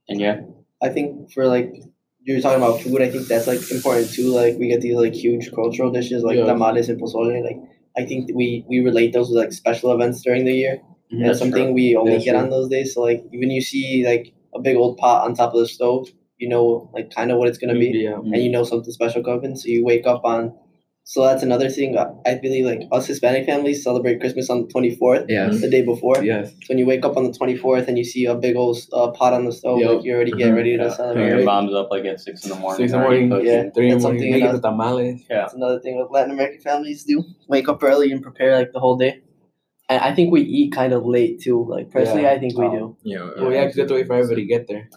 And 0.09 0.19
yeah, 0.19 0.41
I 0.81 0.89
think 0.89 1.31
for 1.31 1.47
like 1.47 1.73
you 2.21 2.35
were 2.35 2.41
talking 2.41 2.61
about 2.63 2.81
food, 2.81 3.01
I 3.01 3.09
think 3.09 3.27
that's 3.27 3.47
like 3.47 3.71
important 3.71 4.11
too. 4.11 4.29
Like 4.29 4.57
we 4.57 4.67
get 4.67 4.81
these 4.81 4.95
like 4.95 5.13
huge 5.13 5.51
cultural 5.53 5.91
dishes 5.91 6.23
like 6.23 6.37
Yeah. 6.37 6.45
tamales 6.45 6.89
and 6.89 6.99
pozole. 7.01 7.43
Like 7.43 7.57
I 7.97 8.05
think 8.05 8.29
we 8.35 8.65
we 8.67 8.79
relate 8.79 9.13
those 9.13 9.29
with 9.29 9.37
like 9.37 9.53
special 9.53 9.91
events 9.93 10.21
during 10.21 10.45
the 10.45 10.53
year. 10.53 10.81
And 11.11 11.23
That's 11.25 11.37
something 11.39 11.65
true. 11.65 11.73
we 11.73 11.95
only 11.95 12.13
That's 12.13 12.25
get 12.25 12.31
true. 12.31 12.41
on 12.41 12.49
those 12.49 12.69
days. 12.69 12.93
So 12.93 13.01
like 13.01 13.23
even 13.33 13.51
you 13.51 13.61
see 13.61 14.03
like 14.05 14.33
a 14.55 14.59
big 14.59 14.75
old 14.75 14.97
pot 14.97 15.25
on 15.25 15.35
top 15.35 15.53
of 15.53 15.59
the 15.59 15.67
stove, 15.67 16.07
you 16.37 16.49
know 16.49 16.89
like 16.93 17.11
kind 17.13 17.31
of 17.31 17.37
what 17.37 17.47
it's 17.49 17.57
gonna 17.57 17.77
be, 17.79 17.91
Yeah. 18.07 18.15
and 18.17 18.35
you 18.37 18.49
know 18.49 18.63
something 18.63 18.91
special 18.91 19.23
coming. 19.23 19.55
So 19.55 19.67
you 19.69 19.85
wake 19.85 20.05
up 20.07 20.23
on. 20.25 20.53
So 21.05 21.23
that's 21.23 21.43
another 21.43 21.69
thing. 21.69 21.97
I- 21.97 22.11
I 22.25 22.35
believe 22.35 22.65
like 22.65 22.83
us 22.91 23.05
Hispanic 23.07 23.45
families 23.45 23.83
celebrate 23.83 24.19
Christmas 24.21 24.49
on 24.49 24.61
the 24.61 24.67
twenty 24.67 24.91
fourth, 24.95 25.25
Yes. 25.27 25.59
the 25.59 25.69
day 25.69 25.81
before. 25.81 26.23
Yes. 26.23 26.51
So 26.51 26.55
when 26.69 26.77
you 26.77 26.85
wake 26.85 27.03
up 27.05 27.17
on 27.17 27.25
the 27.25 27.33
twenty 27.33 27.55
fourth 27.57 27.89
and 27.89 27.97
you 27.97 28.05
see 28.05 28.25
a 28.25 28.35
big 28.35 28.55
old 28.55 28.77
uh, 28.93 29.11
pot 29.11 29.33
on 29.33 29.43
the 29.45 29.51
stove, 29.51 29.79
Yep. 29.79 29.89
like 29.89 30.05
you 30.05 30.13
already 30.15 30.31
get 30.31 30.51
Mhm. 30.51 30.55
ready 30.55 30.77
to 30.77 30.83
Yeah. 30.83 30.89
celebrate. 30.89 31.27
your 31.27 31.35
right? 31.37 31.45
mom's 31.45 31.73
up 31.73 31.89
like 31.91 32.05
at 32.05 32.21
six 32.21 32.43
in 32.45 32.51
the 32.51 32.55
morning. 32.55 32.77
Six 32.77 32.93
in 32.93 32.99
the 32.99 33.05
already 33.05 33.25
morning. 33.25 33.45
cooking. 33.47 33.65
Yeah. 33.65 33.69
Three 33.71 33.85
in 33.85 33.89
the 33.89 33.95
That's 33.95 34.03
morning. 34.03 34.19
something 34.21 34.31
Making 34.31 34.49
enough. 34.49 34.61
the 34.61 34.69
tamales. 34.69 35.25
Yeah. 35.29 35.35
That's 35.41 35.53
another 35.55 35.79
thing 35.81 35.97
that 35.99 36.09
Latin 36.11 36.31
American 36.31 36.61
families 36.61 37.03
do. 37.03 37.23
Wake 37.49 37.67
up 37.67 37.83
early 37.83 38.09
and 38.11 38.21
prepare 38.21 38.55
like 38.55 38.71
the 38.71 38.79
whole 38.79 38.95
day. 38.95 39.19
And 39.89 39.99
I 40.01 40.15
think 40.15 40.31
we 40.31 40.41
eat 40.41 40.71
kind 40.71 40.93
of 40.93 41.05
late 41.05 41.41
too. 41.41 41.65
Like 41.69 41.91
personally, 41.91 42.23
Yeah. 42.23 42.31
I 42.31 42.39
think 42.39 42.57
we 42.57 42.69
do. 42.69 42.95
Yeah. 43.03 43.29
Well, 43.37 43.49
we 43.49 43.57
actually 43.57 43.81
have 43.81 43.89
to 43.89 43.95
wait 43.95 44.07
for 44.07 44.13
everybody 44.13 44.43
to 44.43 44.47
get 44.47 44.67
there. 44.69 44.89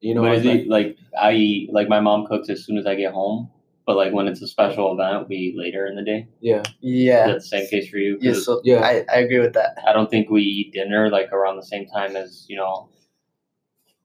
You 0.00 0.14
know, 0.14 0.22
but 0.22 0.34
is 0.34 0.44
like, 0.44 0.60
it 0.60 0.68
like 0.68 0.96
I 1.18 1.32
eat 1.32 1.70
like 1.72 1.88
my 1.88 2.00
mom 2.00 2.26
cooks 2.26 2.50
as 2.50 2.64
soon 2.66 2.76
as 2.76 2.84
I 2.86 2.94
get 2.94 3.12
home, 3.12 3.48
but 3.88 3.96
like 3.96 4.12
when 4.12 4.28
it's 4.28 4.42
a 4.42 4.46
special 4.46 4.86
event, 4.92 5.28
we 5.30 5.36
eat 5.36 5.54
later 5.56 5.86
in 5.86 5.96
the 5.96 6.02
day. 6.12 6.28
yeah, 6.40 6.62
Yeah. 6.80 7.26
that 7.28 7.34
the 7.36 7.40
same 7.40 7.66
case 7.68 7.88
for 7.88 7.96
you? 7.96 8.18
Yeah. 8.20 8.32
'Cause 8.32 8.44
So 8.44 8.60
Yeah. 8.62 8.80
I, 8.90 8.92
I 9.12 9.18
agree 9.24 9.38
with 9.40 9.54
that. 9.54 9.70
I 9.88 9.94
don't 9.94 10.10
think 10.10 10.28
we 10.30 10.42
eat 10.42 10.72
dinner 10.74 11.08
like 11.10 11.32
around 11.32 11.56
the 11.56 11.68
same 11.74 11.86
time 11.96 12.14
as 12.14 12.44
you 12.50 12.56
know 12.58 12.90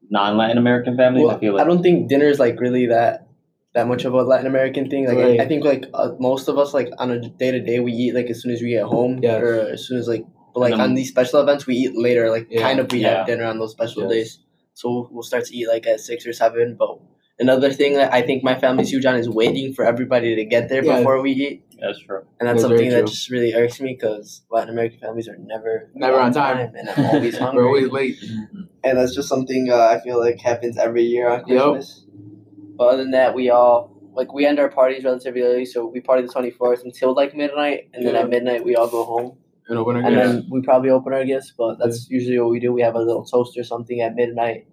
non 0.10 0.38
Latin 0.38 0.58
American 0.58 0.96
families. 0.98 1.26
Well, 1.26 1.36
I 1.36 1.40
feel 1.40 1.54
like 1.54 1.64
I 1.64 1.68
don't 1.68 1.84
think 1.84 2.08
dinner 2.10 2.26
is 2.36 2.40
like 2.40 2.60
really 2.60 2.86
that 2.88 3.28
that 3.74 3.88
much 3.88 4.06
of 4.06 4.14
a 4.14 4.22
Latin 4.22 4.48
American 4.48 4.90
thing. 4.90 5.06
Like 5.08 5.18
Right. 5.18 5.40
I, 5.40 5.44
I 5.44 5.48
think 5.48 5.66
like 5.66 5.86
uh, 5.94 6.12
most 6.20 6.48
of 6.48 6.58
us 6.58 6.74
like 6.74 6.90
on 6.98 7.12
a 7.12 7.20
day 7.20 7.52
to 7.52 7.60
day 7.60 7.80
we 7.82 7.92
eat 7.92 8.14
like 8.16 8.28
as 8.28 8.42
soon 8.42 8.52
as 8.54 8.62
we 8.62 8.70
get 8.70 8.84
home 8.86 9.20
Yes. 9.22 9.42
or 9.42 9.60
as 9.76 9.86
soon 9.88 9.98
as 9.98 10.08
like 10.08 10.24
but 10.54 10.60
like 10.62 10.74
And 10.74 10.82
on 10.82 10.94
these 10.94 11.10
special 11.10 11.42
events 11.42 11.66
we 11.68 11.76
eat 11.76 11.94
later. 11.98 12.30
Like 12.30 12.48
Yeah. 12.50 12.62
kind 12.62 12.80
of 12.80 12.92
we 12.92 13.00
Yeah. 13.00 13.18
have 13.18 13.26
dinner 13.28 13.46
on 13.46 13.60
those 13.60 13.72
special 13.72 14.04
Yes. 14.04 14.12
days. 14.14 14.40
So 14.76 14.90
we'll, 14.92 15.10
we'll 15.12 15.24
start 15.32 15.44
to 15.46 15.56
eat 15.58 15.68
like 15.68 15.86
at 15.88 16.00
six 16.00 16.26
or 16.28 16.34
seven. 16.34 16.76
But 16.78 17.00
another 17.40 17.72
thing 17.72 17.94
that 17.96 18.14
I 18.14 18.22
think 18.22 18.44
my 18.44 18.60
family's 18.60 18.90
huge 18.92 19.06
on 19.06 19.16
is 19.16 19.30
waiting 19.30 19.74
for 19.74 19.86
everybody 19.86 20.36
to 20.36 20.46
get 20.46 20.70
there 20.70 20.84
Yeah. 20.84 20.98
before 20.98 21.22
we 21.22 21.32
eat. 21.32 21.64
that's 21.82 22.00
true. 22.00 22.20
And 22.40 22.48
that's, 22.48 22.62
That's 22.62 22.62
something 22.62 22.90
that 22.92 23.08
just 23.08 23.30
really 23.30 23.54
irks 23.54 23.82
me 23.82 23.98
because 24.00 24.44
Latin 24.50 24.70
American 24.70 25.00
families 25.00 25.28
are 25.28 25.38
never 25.38 25.90
Never 25.96 26.20
on 26.20 26.32
time. 26.34 26.74
and 26.76 26.90
I'm 26.90 27.06
always 27.06 27.38
hungry. 27.44 27.64
we're 27.64 27.68
always 27.68 27.90
late. 27.92 28.16
and 28.84 28.98
that's 28.98 29.14
just 29.16 29.28
something 29.28 29.70
uh, 29.70 29.78
I 29.88 30.00
feel 30.02 30.20
like 30.20 30.40
happens 30.40 30.78
every 30.78 31.04
year 31.04 31.30
on 31.30 31.40
Yep. 31.40 31.48
Christmas. 31.48 32.06
But 32.78 32.86
other 32.86 32.98
than 32.98 33.12
that, 33.12 33.36
we 33.36 33.50
all 33.50 33.92
like 34.14 34.32
we 34.34 34.46
end 34.46 34.60
our 34.60 34.70
parties 34.70 35.04
relatively 35.04 35.42
early, 35.42 35.66
so 35.66 35.86
we 35.88 36.00
party 36.00 36.22
the 36.26 36.32
twenty 36.32 36.52
fourth 36.52 36.84
until 36.84 37.14
like 37.16 37.36
midnight, 37.36 37.90
and 37.94 38.06
then 38.06 38.16
at 38.16 38.30
midnight 38.30 38.64
we 38.64 38.76
all 38.76 38.88
go 38.88 39.04
home, 39.06 39.38
And 39.68 39.78
open 39.78 39.96
our 39.98 40.02
and 40.04 40.16
gifts. 40.16 40.28
then 40.34 40.48
we 40.52 40.62
probably 40.62 40.90
open 40.92 41.14
our 41.14 41.26
gifts. 41.26 41.52
But 41.58 41.78
that's 41.80 42.10
usually 42.10 42.40
what 42.40 42.50
we 42.52 42.60
do. 42.60 42.72
We 42.72 42.82
have 42.82 42.96
a 42.96 43.00
little 43.02 43.26
toast 43.26 43.58
or 43.58 43.64
something 43.64 44.02
at 44.02 44.16
midnight, 44.16 44.68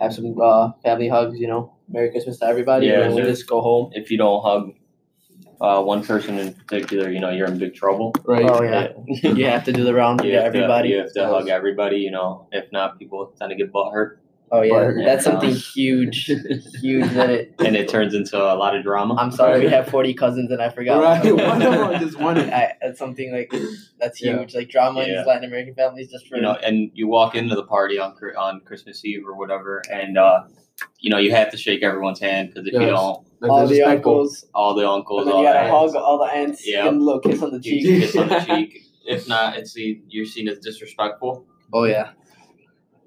have 0.00 0.14
some 0.14 0.34
uh, 0.40 0.72
family 0.82 1.08
hugs, 1.08 1.38
you 1.38 1.46
know, 1.48 1.73
Merry 1.88 2.10
Christmas 2.10 2.38
to 2.38 2.46
everybody, 2.46 2.86
Yeah, 2.86 3.02
and 3.02 3.14
we 3.14 3.22
sure. 3.22 3.30
just 3.30 3.46
go 3.46 3.60
home. 3.60 3.90
If 3.94 4.10
you 4.10 4.18
don't 4.18 4.42
hug 4.42 4.72
uh, 5.60 5.82
one 5.82 6.04
person 6.04 6.38
in 6.38 6.52
particular, 6.54 7.10
you 7.10 7.20
know 7.20 7.30
you're 7.30 7.46
in 7.46 7.58
big 7.58 7.74
trouble. 7.74 8.12
right. 8.24 8.44
Oh 8.48 8.62
yeah, 8.62 8.88
you 9.06 9.46
have 9.46 9.64
to 9.64 9.72
do 9.72 9.84
the 9.84 9.94
round 9.94 10.20
with 10.20 10.32
have 10.32 10.42
to- 10.42 10.46
everybody. 10.46 10.88
you 10.90 10.98
have 10.98 11.12
to 11.12 11.26
hug 11.26 11.48
everybody. 11.48 11.98
You 11.98 12.10
know, 12.10 12.48
if 12.52 12.70
not, 12.72 12.98
people 12.98 13.32
tend 13.38 13.50
to 13.50 13.56
get 13.56 13.70
butt 13.72 13.92
hurt, 13.92 14.20
Oh 14.50 14.62
yeah, 14.62 14.72
But- 14.92 15.04
that's 15.04 15.24
Yeah. 15.26 15.32
something 15.32 15.50
huge, 15.54 16.24
huge 16.80 17.08
that 17.12 17.30
it. 17.30 17.54
and 17.64 17.76
it 17.76 17.88
turns 17.88 18.14
into 18.14 18.36
a 18.36 18.54
lot 18.54 18.76
of 18.76 18.82
drama. 18.82 19.14
I'm 19.14 19.30
sorry, 19.30 19.60
we 19.60 19.66
have 19.68 19.86
forty 19.88 20.12
cousins, 20.14 20.50
and 20.50 20.60
I 20.60 20.68
forgot. 20.70 21.02
Right. 21.02 21.32
One 21.34 21.62
of 21.62 21.72
them, 21.72 22.00
just 22.00 22.18
one. 22.18 22.38
I, 22.38 22.72
that's 22.82 22.98
something 22.98 23.32
like 23.32 23.54
that's 24.00 24.20
Yeah. 24.22 24.38
huge. 24.38 24.54
Like 24.54 24.68
drama 24.68 25.00
in 25.02 25.16
these 25.16 25.26
Latin 25.26 25.44
American 25.44 25.74
families, 25.74 26.10
just 26.10 26.26
for 26.28 26.36
you 26.36 26.42
know, 26.42 26.52
and 26.54 26.90
you 26.94 27.08
walk 27.08 27.34
into 27.34 27.54
the 27.54 27.64
party 27.64 27.98
on 27.98 28.14
on 28.36 28.60
Christmas 28.60 29.04
Eve 29.04 29.22
or 29.26 29.34
whatever, 29.36 29.82
and 29.90 30.18
uh, 30.18 30.42
you 31.00 31.10
know 31.10 31.18
you 31.18 31.30
have 31.30 31.50
to 31.50 31.56
shake 31.56 31.82
everyone's 31.82 32.20
hand 32.20 32.48
because 32.50 32.66
if 32.66 32.72
you 32.74 32.80
don't, 32.80 32.94
all 32.94 33.24
the 33.40 33.48
disrespectful. 33.68 33.90
uncles, 34.20 34.44
all 34.54 34.74
the 34.74 34.88
uncles, 34.88 35.22
and 35.22 35.30
all 35.32 35.42
you 35.42 35.46
the 35.48 35.52
gotta 35.52 35.68
aunts, 35.68 35.94
hug 35.94 36.02
all 36.02 36.18
the 36.18 36.32
aunts, 36.32 36.66
Yeah. 36.66 36.84
give 36.84 36.92
them 36.92 37.00
a 37.00 37.04
little 37.04 37.20
kiss 37.20 37.42
on 37.42 37.50
the 37.52 37.60
cheek. 37.60 37.84
kiss 37.84 38.16
on 38.16 38.28
the 38.28 38.40
cheek. 38.40 38.80
If 39.06 39.28
not, 39.28 39.58
it's 39.58 39.74
the, 39.74 40.00
you're 40.08 40.24
seen 40.24 40.48
as 40.48 40.58
disrespectful. 40.60 41.44
Oh 41.74 41.84
yeah. 41.84 42.12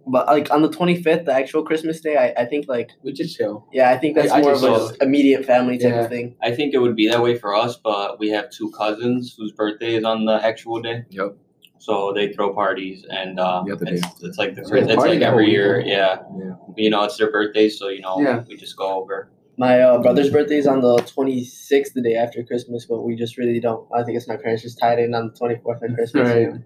But 0.06 0.28
like 0.28 0.52
on 0.52 0.62
the 0.62 0.70
twenty 0.70 1.02
fifth, 1.02 1.26
the 1.26 1.34
actual 1.34 1.64
Christmas 1.64 2.00
day, 2.02 2.16
I, 2.16 2.44
I 2.44 2.46
think 2.46 2.68
like 2.70 2.92
We 3.04 3.12
just 3.14 3.36
chill. 3.36 3.68
yeah, 3.74 3.90
I 3.90 3.98
think 3.98 4.16
that's 4.16 4.32
I- 4.32 4.38
I 4.38 4.42
more 4.42 4.52
just 4.54 4.64
of 4.64 4.78
saw- 4.82 4.90
an 4.90 4.96
immediate 5.02 5.44
family 5.44 5.80
type 5.80 5.94
Yeah. 5.94 6.02
of 6.04 6.10
thing. 6.10 6.36
I 6.42 6.52
think 6.52 6.76
it 6.76 6.78
would 6.78 6.96
be 6.96 7.08
that 7.10 7.22
way 7.24 7.36
for 7.36 7.56
us, 7.56 7.78
but 7.78 8.20
we 8.20 8.30
have 8.30 8.52
two 8.52 8.70
cousins 8.72 9.34
whose 9.38 9.52
birthday 9.54 9.96
is 9.96 10.04
on 10.04 10.26
the 10.26 10.34
actual 10.46 10.82
day, 10.82 11.04
Yep. 11.10 11.36
So 11.80 12.14
they 12.14 12.34
throw 12.34 12.54
parties, 12.54 13.06
and 13.10 13.40
uh, 13.40 13.64
The 13.66 13.94
it's, 13.94 14.24
it's 14.24 14.38
like 14.38 14.56
the 14.56 14.66
So 14.66 14.76
it's 14.76 14.94
party 14.96 15.14
like 15.14 15.22
every 15.22 15.50
year, 15.50 15.80
yeah. 15.82 16.20
Yeah. 16.38 16.54
You 16.76 16.90
know, 16.90 17.04
it's 17.04 17.18
their 17.18 17.32
birthday, 17.32 17.70
so 17.70 17.88
you 17.90 18.02
know, 18.02 18.20
Yeah. 18.22 18.44
we 18.48 18.56
just 18.58 18.78
go 18.78 19.02
over. 19.02 19.32
My 19.60 19.82
uh, 19.82 20.00
brother's 20.02 20.30
birthday 20.30 20.58
is 20.58 20.68
on 20.68 20.82
the 20.82 20.98
twenty 20.98 21.44
sixth, 21.44 21.94
the 21.96 22.02
day 22.02 22.14
after 22.16 22.44
Christmas, 22.44 22.86
but 22.86 23.02
we 23.02 23.16
just 23.16 23.38
really 23.38 23.60
don't. 23.60 23.88
I 23.96 24.04
think 24.04 24.16
it's 24.18 24.28
my 24.28 24.38
parents 24.38 24.62
just 24.62 24.80
tied 24.80 25.00
in 25.00 25.16
on 25.16 25.30
the 25.30 25.34
twenty 25.34 25.56
fourth 25.56 25.82
of 25.82 25.96
Christmas. 25.96 26.30
Right. 26.30 26.62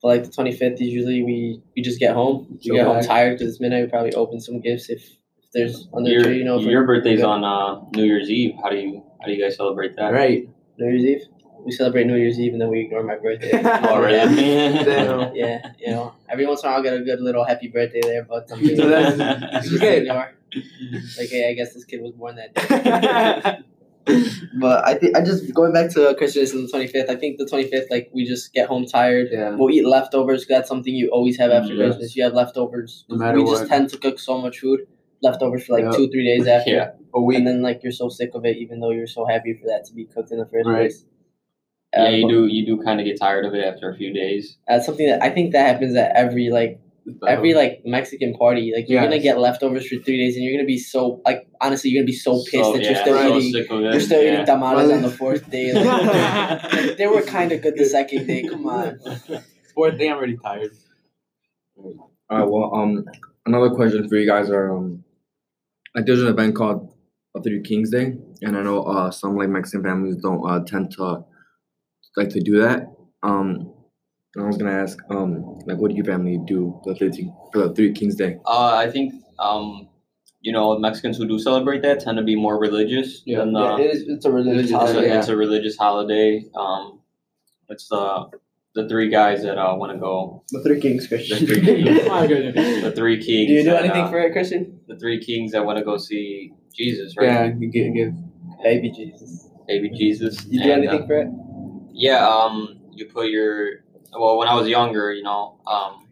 But 0.00 0.08
like 0.08 0.24
the 0.24 0.30
twenty 0.30 0.52
fifth, 0.52 0.80
usually 0.80 1.24
we 1.24 1.60
we 1.74 1.82
just 1.82 1.98
get 1.98 2.14
home. 2.14 2.46
We 2.50 2.58
Chill 2.58 2.76
get 2.76 2.86
home 2.86 3.02
tired 3.02 3.38
because 3.38 3.54
it's 3.54 3.60
midnight. 3.60 3.84
We 3.84 3.90
probably 3.90 4.14
open 4.14 4.40
some 4.40 4.60
gifts 4.60 4.88
if, 4.88 5.02
if 5.02 5.50
there's 5.52 5.88
under 5.92 6.10
Your, 6.10 6.22
tree. 6.22 6.38
You 6.38 6.44
know, 6.44 6.60
your 6.60 6.86
birthday's 6.86 7.24
on 7.24 7.42
uh, 7.42 7.80
New 7.96 8.04
Year's 8.04 8.30
Eve. 8.30 8.52
How 8.62 8.70
do 8.70 8.76
you 8.76 9.02
how 9.20 9.26
do 9.26 9.32
you 9.32 9.42
guys 9.42 9.56
celebrate 9.56 9.96
that? 9.96 10.12
Right. 10.12 10.48
New 10.78 10.90
Year's 10.90 11.04
Eve. 11.04 11.26
We 11.64 11.72
celebrate 11.72 12.06
New 12.06 12.16
Year's 12.16 12.38
Eve 12.40 12.52
and 12.52 12.60
then 12.62 12.68
we 12.70 12.80
ignore 12.80 13.02
my 13.02 13.16
birthday. 13.16 13.50
Oh, 13.64 14.00
really? 14.00 14.84
Damn. 14.84 15.34
yeah, 15.42 15.72
you 15.78 15.88
know, 15.92 16.14
every 16.28 16.46
once 16.46 16.62
in 16.62 16.66
a 16.68 16.70
while 16.70 16.76
I'll 16.78 16.82
get 16.82 16.94
a 16.94 17.00
good 17.00 17.20
little 17.20 17.44
happy 17.44 17.68
birthday 17.68 18.00
there, 18.02 18.24
but 18.24 18.48
something 18.48 18.76
So 18.76 18.88
that's- 18.88 19.16
just 19.64 19.74
it's 19.74 19.82
okay. 19.82 19.98
ignore. 20.02 20.32
Like, 21.18 21.28
hey, 21.28 21.50
I 21.50 21.54
guess 21.54 21.74
this 21.74 21.84
kid 21.84 22.00
was 22.00 22.12
born 22.12 22.36
that 22.36 22.54
day. 22.54 23.58
But 24.58 24.88
I 24.88 24.94
think 24.94 25.14
I 25.14 25.20
just 25.20 25.52
going 25.52 25.74
back 25.74 25.90
to 25.90 26.14
Christmas 26.16 26.54
and 26.54 26.64
the 26.64 26.68
twenty 26.70 26.86
fifth. 26.86 27.10
I 27.10 27.14
think 27.16 27.36
the 27.36 27.44
twenty 27.44 27.68
fifth, 27.68 27.90
like 27.90 28.08
we 28.14 28.24
just 28.26 28.54
get 28.54 28.66
home 28.66 28.86
tired. 28.86 29.28
yeah. 29.30 29.50
We'll 29.50 29.70
eat 29.70 29.84
leftovers. 29.86 30.44
'cause 30.46 30.48
That's 30.56 30.68
something 30.68 30.94
you 30.94 31.10
always 31.10 31.36
have 31.36 31.50
after 31.50 31.74
mm, 31.74 31.78
Yes. 31.78 31.86
Christmas. 31.88 32.16
You 32.16 32.24
have 32.24 32.32
leftovers. 32.32 33.04
No 33.10 33.16
matter 33.18 33.36
we 33.38 33.44
just 33.50 33.66
tend 33.68 33.90
to 33.90 33.98
cook 33.98 34.18
so 34.18 34.38
much 34.40 34.60
food, 34.60 34.80
leftovers 35.22 35.66
for 35.66 35.74
like 35.74 35.84
Yep. 35.84 35.92
two, 35.94 36.08
three 36.10 36.24
days 36.24 36.46
after. 36.46 36.70
Yeah. 36.70 36.90
A 37.12 37.20
week. 37.20 37.36
And 37.36 37.46
then 37.46 37.60
like 37.60 37.82
you're 37.82 37.92
so 37.92 38.08
sick 38.08 38.30
of 38.34 38.46
it, 38.46 38.56
even 38.56 38.80
though 38.80 38.92
you're 38.92 39.06
so 39.06 39.26
happy 39.26 39.52
for 39.52 39.66
that 39.66 39.84
to 39.88 39.94
be 39.94 40.06
cooked 40.06 40.32
in 40.32 40.38
the 40.38 40.46
first 40.46 40.66
Right. 40.66 40.76
place. 40.88 41.04
Yeah, 41.92 42.10
you 42.10 42.28
do 42.28 42.46
you 42.46 42.66
do 42.66 42.82
kind 42.82 43.00
of 43.00 43.06
get 43.06 43.18
tired 43.18 43.46
of 43.46 43.54
it 43.54 43.64
after 43.64 43.90
a 43.90 43.96
few 43.96 44.12
days. 44.12 44.58
That's 44.66 44.84
something 44.84 45.08
that 45.08 45.22
I 45.22 45.30
think 45.30 45.52
that 45.52 45.66
happens 45.66 45.96
at 45.96 46.12
every 46.14 46.50
like 46.50 46.80
every 47.26 47.54
like 47.54 47.82
Mexican 47.84 48.34
party, 48.34 48.72
like 48.74 48.88
you're 48.88 49.02
gonna 49.02 49.18
get 49.18 49.38
leftovers 49.38 49.86
for 49.86 49.96
three 49.96 50.18
days, 50.18 50.36
and 50.36 50.44
you're 50.44 50.54
gonna 50.54 50.66
be 50.66 50.78
so 50.78 51.20
like 51.24 51.48
honestly, 51.60 51.90
you're 51.90 52.02
gonna 52.02 52.06
be 52.06 52.12
so 52.12 52.42
pissed 52.44 52.52
So, 52.52 52.72
that 52.74 52.82
you're 52.82 52.94
still 52.94 53.16
so 53.16 53.38
eating. 53.38 53.82
you're 53.82 54.00
still 54.00 54.22
yeah. 54.22 54.32
eating 54.34 54.46
tamales 54.46 54.90
on 54.92 55.02
the 55.02 55.10
fourth 55.10 55.50
day. 55.50 55.72
Like, 55.72 56.72
like, 56.72 56.96
they 56.98 57.06
were 57.06 57.22
kind 57.22 57.52
of 57.52 57.62
good 57.62 57.76
the 57.76 57.84
second 57.84 58.26
day. 58.26 58.42
Come 58.42 58.66
on. 58.66 58.98
Fourth 59.74 59.96
day, 59.96 60.10
I'm 60.10 60.16
already 60.16 60.36
tired. 60.36 60.72
All 61.76 62.10
right. 62.30 62.48
Well, 62.48 62.74
um, 62.74 63.04
another 63.46 63.70
question 63.70 64.08
for 64.08 64.16
you 64.16 64.26
guys 64.26 64.50
are 64.50 64.76
um, 64.76 65.04
like 65.94 66.04
there's 66.04 66.20
an 66.20 66.26
event 66.26 66.56
called 66.56 66.92
a 67.36 67.42
Three 67.42 67.62
Kings 67.62 67.90
Day, 67.90 68.14
and 68.42 68.56
I 68.56 68.62
know 68.62 68.82
uh 68.82 69.10
some 69.10 69.36
like 69.36 69.48
Mexican 69.48 69.84
families 69.84 70.16
don't 70.16 70.44
uh 70.48 70.64
tend 70.64 70.90
to 70.92 71.24
like 72.16 72.30
to 72.30 72.40
do 72.40 72.60
that. 72.60 72.86
Um, 73.22 73.72
and 74.34 74.44
I 74.44 74.46
was 74.46 74.56
gonna 74.56 74.72
ask 74.72 74.98
um 75.10 75.58
like 75.66 75.78
what 75.78 75.90
do 75.90 75.96
your 75.96 76.04
family 76.04 76.38
do 76.46 76.80
for 76.84 76.94
the 76.94 76.98
Three 76.98 77.32
for 77.52 77.68
the 77.68 77.74
Three 77.74 77.92
Kings 77.92 78.14
Day? 78.16 78.36
Uh, 78.46 78.74
I 78.76 78.90
think 78.90 79.14
um, 79.38 79.88
you 80.40 80.52
know 80.52 80.78
Mexicans 80.78 81.16
who 81.18 81.26
do 81.26 81.38
celebrate 81.38 81.82
that 81.82 82.00
tend 82.00 82.18
to 82.18 82.24
be 82.24 82.36
more 82.36 82.58
religious 82.58 83.22
Yeah. 83.26 83.38
than 83.40 83.52
Yeah, 83.54 83.60
uh, 83.74 83.76
it 83.78 83.90
is, 83.94 84.04
it's 84.08 84.24
a 84.24 84.30
religious 84.32 84.64
it's, 84.64 84.72
a, 84.72 84.76
holiday. 84.78 85.08
yeah. 85.08 85.18
it's 85.18 85.28
a 85.28 85.36
religious 85.36 85.76
holiday. 85.76 86.44
Um, 86.54 87.00
it's 87.68 87.90
uh, 87.90 88.24
the 88.74 88.88
three 88.88 89.08
guys 89.10 89.42
that 89.42 89.58
uh, 89.58 89.74
want 89.74 89.92
to 89.92 89.98
go. 89.98 90.44
The 90.50 90.62
Three 90.62 90.80
Kings, 90.80 91.02
The 91.08 91.16
Christian. 91.16 91.46
three 91.46 91.60
kings. 91.60 92.82
The 92.84 92.92
three 92.94 93.16
kings. 93.16 93.26
Do 93.48 93.52
you 93.54 93.62
do 93.64 93.70
that, 93.70 93.84
anything 93.84 94.02
uh, 94.04 94.10
for 94.10 94.20
it, 94.20 94.32
Christian? 94.32 94.80
the 94.86 94.96
three 94.98 95.20
kings 95.20 95.52
that 95.52 95.64
want 95.66 95.78
to 95.78 95.84
go 95.84 95.96
see 95.98 96.52
Jesus, 96.72 97.14
right? 97.18 97.26
Yeah, 97.26 97.52
you 97.58 97.68
get 97.70 97.92
get. 97.94 98.62
Baby 98.62 98.90
Jesus. 98.90 99.48
Baby 99.66 99.90
Jesus. 99.90 100.44
You 100.46 100.62
do 100.62 100.70
And, 100.72 100.86
uh, 100.86 100.90
anything 100.90 101.06
for 101.06 101.18
it? 101.18 101.28
Yeah, 101.98 102.26
um, 102.28 102.78
you 102.92 103.06
put 103.06 103.28
your 103.28 103.80
well. 104.12 104.38
When 104.38 104.48
I 104.48 104.54
was 104.54 104.68
younger, 104.68 105.12
you 105.12 105.22
know, 105.24 105.58
um, 105.66 106.06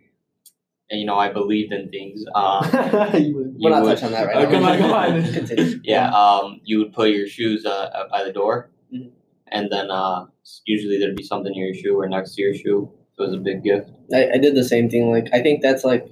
and 0.91 1.01
you 1.01 1.07
know, 1.07 1.17
I 1.17 1.33
believed 1.33 1.73
in 1.73 1.89
things. 1.91 2.25
Um, 2.35 2.69
We're 2.73 3.17
you 3.17 3.71
not 3.71 3.83
would- 3.83 3.91
touching 3.99 4.07
on 4.07 4.13
that 4.13 4.27
right 4.27 4.37
Oh, 4.41 4.43
now. 4.43 4.51
come 4.51 4.65
on, 4.65 4.79
come 4.79 4.93
on. 4.93 5.81
Yeah, 5.85 6.11
um, 6.11 6.61
you 6.65 6.79
would 6.81 6.93
put 6.93 7.11
your 7.11 7.27
shoes 7.29 7.65
uh, 7.65 7.89
by 8.11 8.25
the 8.25 8.33
door, 8.33 8.71
Mhm. 8.93 9.11
and 9.49 9.69
then 9.71 9.91
uh, 9.91 10.27
usually 10.65 10.99
there'd 10.99 11.17
be 11.17 11.23
something 11.23 11.53
near 11.53 11.67
your 11.67 11.75
shoe 11.75 11.99
or 11.99 12.09
next 12.09 12.35
to 12.35 12.43
your 12.43 12.55
shoe. 12.55 12.91
So 13.17 13.23
it 13.25 13.27
was 13.29 13.35
a 13.37 13.39
big 13.39 13.63
gift. 13.63 13.89
I, 14.13 14.33
I 14.35 14.39
did 14.39 14.55
the 14.57 14.65
same 14.65 14.91
thing. 14.91 15.11
Like 15.11 15.29
I 15.33 15.41
think 15.41 15.63
that's 15.63 15.85
like, 15.85 16.07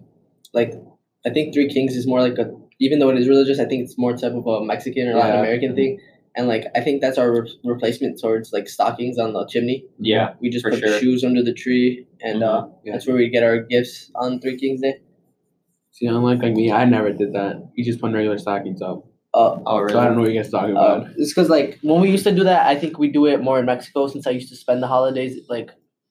like 0.55 0.73
I 1.27 1.31
think 1.31 1.53
Three 1.53 1.69
Kings 1.69 1.97
is 1.97 2.07
more 2.07 2.21
like 2.23 2.39
a 2.39 2.51
even 2.81 2.99
though 2.99 3.11
it 3.11 3.19
is 3.19 3.29
religious, 3.29 3.59
I 3.61 3.67
think 3.67 3.85
it's 3.85 3.99
more 3.99 4.17
type 4.17 4.33
of 4.35 4.47
a 4.47 4.65
Mexican 4.65 5.09
or 5.09 5.15
Latin 5.15 5.35
Yeah. 5.35 5.41
American 5.41 5.75
thing. 5.75 6.01
And 6.37 6.49
like 6.49 6.67
I 6.75 6.81
think 6.81 7.01
that's 7.01 7.17
our 7.19 7.31
re- 7.43 7.59
replacement 7.65 8.21
towards 8.21 8.53
like 8.53 8.69
stockings 8.69 9.19
on 9.19 9.33
the 9.35 9.47
chimney. 9.47 9.85
Yeah, 9.99 10.35
We 10.41 10.51
just 10.51 10.65
put 10.65 10.79
sure. 10.79 10.99
shoes 10.99 11.23
under 11.25 11.43
the 11.43 11.53
tree, 11.55 12.07
and 12.21 12.43
uh, 12.43 12.67
Yeah. 12.85 12.93
that's 12.93 13.07
where 13.07 13.17
we 13.17 13.29
get 13.29 13.43
our 13.45 13.59
gifts 13.63 14.11
on 14.17 14.41
Three 14.41 14.57
Kings 14.59 14.81
Day. 14.81 15.01
See, 15.93 16.07
unlike 16.07 16.43
like 16.43 16.55
me, 16.55 16.73
I 16.73 16.85
never 16.87 17.13
did 17.13 17.33
that. 17.35 17.69
You 17.77 17.85
just 17.85 18.01
put 18.01 18.13
regular 18.13 18.39
stockings 18.39 18.83
up. 18.83 19.07
Uh, 19.33 19.59
Oh, 19.67 19.79
really? 19.79 19.93
So 19.93 20.01
I 20.01 20.05
don't 20.07 20.17
know 20.17 20.23
what 20.23 20.33
you 20.33 20.41
guys 20.41 20.51
talking 20.51 20.77
uh, 20.77 20.81
about. 20.81 21.07
it's 21.17 21.33
because 21.33 21.49
like 21.49 21.79
when 21.83 22.01
we 22.01 22.11
used 22.11 22.25
to 22.25 22.35
do 22.35 22.45
that, 22.45 22.67
I 22.67 22.75
think 22.77 22.99
we 22.99 23.09
do 23.11 23.27
it 23.27 23.41
more 23.43 23.59
in 23.61 23.67
Mexico 23.67 24.07
since 24.09 24.27
I 24.27 24.31
used 24.31 24.49
to 24.49 24.57
spend 24.57 24.83
the 24.83 24.87
holidays 24.89 25.39
like 25.49 25.71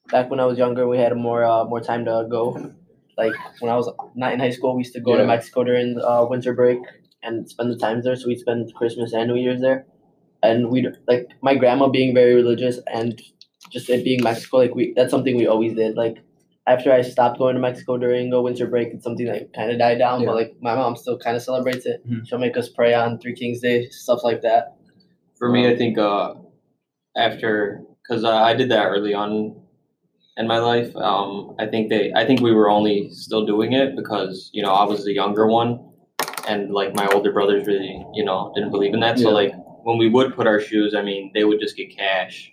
back 0.09 0.29
when 0.29 0.39
I 0.39 0.45
was 0.45 0.57
younger. 0.57 0.87
We 0.87 0.97
had 0.99 1.15
more 1.17 1.43
uh, 1.43 1.65
more 1.65 1.81
time 1.81 2.05
to 2.05 2.25
go. 2.29 2.71
Like 3.17 3.33
when 3.59 3.71
I 3.71 3.75
was 3.75 3.91
not 4.15 4.33
in 4.33 4.39
high 4.39 4.49
school, 4.51 4.75
we 4.75 4.79
used 4.83 4.93
to 4.93 5.01
go 5.01 5.17
to 5.17 5.25
Mexico 5.25 5.63
during 5.65 5.99
uh, 6.01 6.25
winter 6.29 6.53
break 6.53 6.79
and 7.21 7.49
spend 7.49 7.71
the 7.71 7.77
times 7.77 8.05
there. 8.05 8.15
So 8.15 8.27
we'd 8.27 8.39
spend 8.39 8.73
Christmas 8.75 9.13
and 9.13 9.27
New 9.29 9.35
Year's 9.39 9.61
there, 9.61 9.85
and 10.43 10.69
we 10.69 10.87
like 11.07 11.27
my 11.41 11.55
grandma 11.55 11.87
being 11.87 12.13
very 12.13 12.35
religious 12.35 12.79
and 12.93 13.19
just 13.71 13.89
it 13.89 14.03
being 14.03 14.21
Mexico. 14.23 14.57
Like 14.57 14.75
we 14.75 14.93
that's 14.95 15.11
something 15.11 15.35
we 15.37 15.47
always 15.47 15.73
did. 15.73 15.95
Like 15.95 16.17
after 16.67 16.91
I 16.93 17.01
stopped 17.01 17.39
going 17.39 17.55
to 17.55 17.61
Mexico 17.61 17.97
during 17.97 18.29
the 18.29 18.41
winter 18.41 18.67
break, 18.67 18.89
it's 18.93 19.03
something 19.03 19.25
that 19.25 19.53
kind 19.53 19.71
of 19.71 19.79
died 19.79 19.97
down. 19.97 20.21
Yeah. 20.21 20.27
But 20.27 20.35
like 20.35 20.55
my 20.61 20.75
mom 20.75 20.95
still 20.95 21.17
kind 21.17 21.35
of 21.35 21.43
celebrates 21.43 21.85
it. 21.85 22.07
Mhm. 22.07 22.27
She'll 22.27 22.39
make 22.39 22.57
us 22.57 22.69
pray 22.69 22.93
on 22.93 23.19
Three 23.19 23.35
Kings 23.35 23.59
Day, 23.61 23.87
stuff 23.89 24.23
like 24.23 24.41
that. 24.41 24.75
For 25.37 25.49
me, 25.49 25.67
I 25.67 25.75
think 25.75 25.97
uh, 25.97 26.35
after 27.17 27.81
because 28.01 28.23
uh, 28.23 28.31
I 28.31 28.53
did 28.53 28.69
that 28.71 28.85
early 28.87 29.13
on 29.13 29.55
in 30.37 30.47
my 30.47 30.59
life. 30.59 30.95
Um, 30.95 31.55
I 31.59 31.67
think 31.67 31.89
they, 31.89 32.11
I 32.13 32.25
think 32.25 32.41
we 32.41 32.53
were 32.53 32.69
only 32.69 33.09
still 33.11 33.45
doing 33.45 33.73
it 33.73 33.95
because 33.95 34.49
you 34.53 34.61
know 34.63 34.73
I 34.73 34.83
was 34.85 35.05
the 35.05 35.13
younger 35.13 35.47
one, 35.47 35.79
and 36.47 36.71
like 36.71 36.95
my 36.95 37.07
older 37.07 37.31
brothers 37.31 37.65
really, 37.67 38.05
you 38.13 38.25
know, 38.25 38.51
didn't 38.55 38.71
believe 38.71 38.93
in 38.93 38.99
that. 39.01 39.19
So 39.19 39.29
Yeah. 39.29 39.35
like 39.35 39.53
when 39.83 39.97
we 39.97 40.09
would 40.09 40.35
put 40.35 40.47
our 40.47 40.59
shoes, 40.59 40.95
I 40.95 41.01
mean, 41.01 41.31
they 41.33 41.43
would 41.43 41.59
just 41.59 41.77
get 41.77 41.95
cash, 41.95 42.51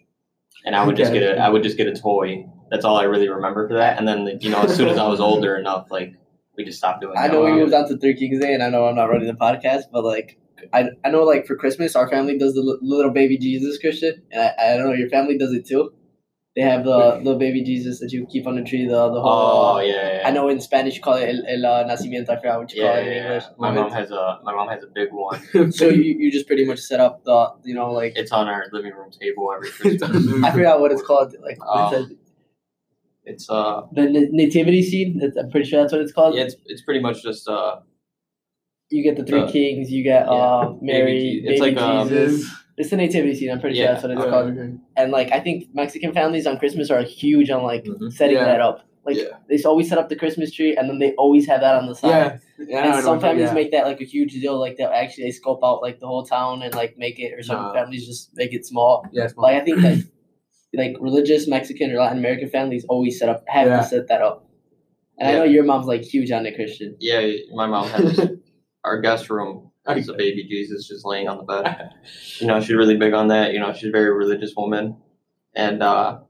and 0.64 0.76
I 0.76 0.84
would 0.84 0.96
just 0.96 1.12
get 1.12 1.22
a, 1.22 1.38
I 1.38 1.48
would 1.48 1.62
just 1.62 1.76
get 1.76 1.86
a 1.86 1.94
toy. 1.94 2.46
That's 2.70 2.84
all 2.84 2.96
I 2.96 3.04
really 3.04 3.28
remember 3.28 3.68
for 3.68 3.74
that. 3.74 3.98
And 3.98 4.06
then 4.06 4.38
you 4.40 4.50
know, 4.50 4.62
as 4.62 4.76
soon 4.76 4.88
as 4.88 4.98
I 4.98 5.06
was 5.08 5.20
older 5.20 5.56
enough, 5.56 5.88
like 5.90 6.14
we 6.56 6.64
just 6.64 6.78
stopped 6.78 7.00
doing. 7.00 7.16
I 7.16 7.28
know 7.28 7.44
we 7.44 7.52
moved 7.52 7.72
on 7.74 7.88
to 7.88 7.96
Three 7.96 8.14
Kings 8.14 8.40
Day, 8.40 8.54
and 8.54 8.62
I 8.62 8.68
know 8.68 8.86
I'm 8.86 8.96
not 8.96 9.04
running 9.04 9.26
the 9.26 9.34
podcast, 9.34 9.84
but 9.92 10.04
like, 10.04 10.38
I, 10.72 10.90
I 11.04 11.10
know 11.10 11.24
like 11.24 11.46
for 11.46 11.56
Christmas, 11.56 11.96
our 11.96 12.08
family 12.08 12.38
does 12.38 12.54
the 12.54 12.60
li- 12.60 12.78
little 12.82 13.12
baby 13.12 13.38
Jesus 13.38 13.78
Christian, 13.78 14.22
and 14.30 14.42
I, 14.42 14.74
I 14.74 14.76
don't 14.76 14.88
know 14.88 14.94
your 14.94 15.08
family 15.08 15.38
does 15.38 15.52
it 15.52 15.66
too. 15.66 15.92
They 16.56 16.62
have 16.62 16.84
the 16.84 17.18
little 17.22 17.38
baby 17.38 17.62
Jesus 17.62 18.00
that 18.00 18.10
you 18.10 18.26
keep 18.26 18.46
on 18.46 18.56
the 18.56 18.62
tree. 18.64 18.84
The 18.84 19.08
the 19.08 19.20
whole. 19.20 19.76
Oh 19.76 19.80
yeah, 19.80 20.14
yeah. 20.18 20.22
I 20.28 20.32
know 20.32 20.48
in 20.48 20.60
Spanish 20.60 20.96
you 20.96 21.00
call 21.02 21.14
it 21.14 21.28
el, 21.28 21.46
el 21.46 21.64
uh, 21.64 21.84
nacimiento. 21.84 22.30
I 22.30 22.36
forgot 22.36 22.58
what 22.58 22.72
you 22.74 22.82
Yeah, 22.82 22.88
call 22.88 22.96
it 22.96 23.06
in 23.06 23.12
yeah, 23.12 23.22
English. 23.22 23.44
yeah. 23.44 23.54
My 23.58 23.70
mom 23.70 23.92
has 23.92 24.10
a 24.10 24.40
my 24.42 24.52
mom 24.52 24.68
has 24.68 24.82
a 24.82 24.88
big 24.88 25.08
one. 25.12 25.40
So 25.72 25.88
you, 25.88 26.16
you 26.18 26.32
just 26.32 26.48
pretty 26.48 26.64
much 26.64 26.80
set 26.80 26.98
up 26.98 27.24
the 27.24 27.52
you 27.62 27.74
know 27.74 27.92
like 27.92 28.14
It's 28.16 28.32
on 28.32 28.48
our 28.48 28.66
living 28.72 28.92
room 28.94 29.10
table 29.12 29.52
every 29.54 29.70
Christmas. 29.78 30.10
I 30.44 30.50
forgot 30.50 30.80
what 30.80 30.90
it's 30.90 31.02
called 31.02 31.34
like 31.40 31.58
Um, 31.62 31.94
it's 31.94 32.10
a- 32.12 32.16
It's 33.24 33.48
uh 33.50 33.82
the 33.92 34.02
nativity 34.32 34.82
scene. 34.82 35.20
I'm 35.38 35.50
pretty 35.52 35.68
sure 35.70 35.80
that's 35.82 35.92
what 35.92 36.02
it's 36.02 36.12
called. 36.12 36.34
yeah, 36.34 36.42
it's 36.42 36.56
it's 36.66 36.82
pretty 36.82 37.00
much 37.00 37.22
just 37.22 37.48
uh 37.48 37.76
You 38.90 39.04
get 39.04 39.16
the 39.16 39.24
three 39.24 39.42
Uh, 39.46 39.50
kings. 39.52 39.92
You 39.92 40.02
get 40.02 40.26
uh 40.28 40.72
Mary, 40.82 41.40
baby, 41.42 41.48
it's 41.48 41.60
like, 41.60 41.76
um, 41.76 42.08
Jesus. 42.08 42.50
It's 42.80 42.90
the 42.90 42.96
nativity 42.96 43.34
scene. 43.34 43.50
I'm 43.50 43.60
pretty 43.60 43.76
sure 43.76 43.84
Yeah. 43.84 43.92
that's 43.92 44.02
what 44.04 44.12
it's 44.12 44.24
called. 44.24 44.56
And 44.96 45.12
like 45.12 45.30
I 45.32 45.40
think 45.40 45.68
Mexican 45.74 46.12
families 46.12 46.46
on 46.46 46.58
Christmas 46.58 46.90
are 46.90 47.02
huge 47.02 47.50
on 47.50 47.62
like 47.62 47.84
Mhm. 47.84 48.10
setting 48.12 48.36
Yeah. 48.36 48.44
that 48.46 48.60
up. 48.60 48.86
Like 49.06 49.16
Yeah. 49.18 49.36
they 49.48 49.62
always 49.64 49.88
set 49.88 49.98
up 49.98 50.08
the 50.08 50.16
Christmas 50.16 50.50
tree 50.52 50.76
and 50.76 50.88
then 50.88 50.98
they 50.98 51.12
always 51.14 51.46
have 51.46 51.60
that 51.60 51.74
on 51.74 51.86
the 51.86 51.94
side. 51.94 52.08
Yeah. 52.08 52.38
yeah 52.68 52.78
I 52.78 52.80
know 52.82 52.86
And 52.86 52.94
what 52.94 53.04
some 53.04 53.12
I'm- 53.12 53.20
families 53.20 53.48
yeah. 53.48 53.54
make 53.60 53.70
that 53.72 53.84
like 53.90 54.00
a 54.00 54.04
huge 54.04 54.32
deal. 54.32 54.58
Like 54.58 54.76
they 54.78 54.84
actually 54.84 55.24
they 55.24 55.30
scope 55.30 55.60
out 55.62 55.82
like 55.82 56.00
the 56.00 56.06
whole 56.06 56.24
town 56.24 56.62
and 56.62 56.74
like 56.74 56.96
make 56.98 57.18
it, 57.20 57.32
or 57.36 57.42
some 57.42 57.62
No. 57.66 57.72
families 57.74 58.06
just 58.06 58.30
make 58.36 58.52
it 58.54 58.64
small. 58.66 59.04
Yeah, 59.12 59.24
it's 59.24 59.36
Like 59.36 59.56
I 59.60 59.64
think 59.64 59.78
that 59.82 59.98
like 60.74 60.96
religious 61.00 61.48
Mexican 61.48 61.90
or 61.90 61.98
Latin 61.98 62.18
American 62.18 62.48
families 62.48 62.84
always 62.88 63.18
set 63.18 63.28
up 63.28 63.42
have 63.48 63.66
Yeah. 63.68 63.78
to 63.78 63.84
set 63.84 64.08
that 64.08 64.22
up. 64.22 64.46
And 65.18 65.28
I 65.28 65.32
know 65.34 65.44
your 65.44 65.64
mom's 65.64 65.86
like 65.86 66.02
huge 66.02 66.30
on 66.30 66.46
it, 66.46 66.54
Christian. 66.54 66.96
yeah, 67.00 67.20
my 67.54 67.66
mom 67.66 67.88
has 67.88 68.30
our 68.84 69.00
guest 69.02 69.28
room 69.28 69.69
has 69.98 70.09
a 70.09 70.14
baby 70.14 70.44
Jesus 70.44 70.87
just 70.88 71.05
laying 71.05 71.29
on 71.29 71.38
the 71.38 71.44
bed. 71.44 71.90
You 72.38 72.46
know, 72.46 72.61
she's 72.61 72.74
really 72.76 72.96
big 72.96 73.12
on 73.14 73.29
that. 73.29 73.53
You 73.53 73.61
know, 73.61 73.72
she's 73.72 73.88
a 73.88 73.92
very 73.92 74.12
religious 74.12 74.53
woman. 74.57 74.96
And 75.55 75.83
uh 75.83 76.20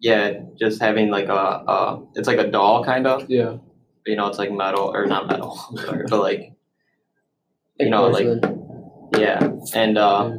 yeah, 0.00 0.40
just 0.58 0.80
having 0.80 1.10
like 1.10 1.26
a 1.28 1.32
uh 1.32 2.00
it's 2.14 2.28
like 2.28 2.38
a 2.38 2.50
doll 2.50 2.84
kind 2.84 3.06
of. 3.06 3.28
yeah. 3.28 3.56
You 4.06 4.16
know, 4.16 4.26
it's 4.28 4.38
like 4.38 4.50
metal 4.52 4.90
or 4.94 5.06
not 5.06 5.26
metal, 5.26 5.56
sorry, 5.84 6.04
but 6.08 6.20
like 6.20 6.40
Like 6.40 7.86
You 7.86 7.90
know, 7.90 8.06
like, 8.08 8.26
yeah. 9.16 9.50
And 9.74 9.98
uh 9.98 10.30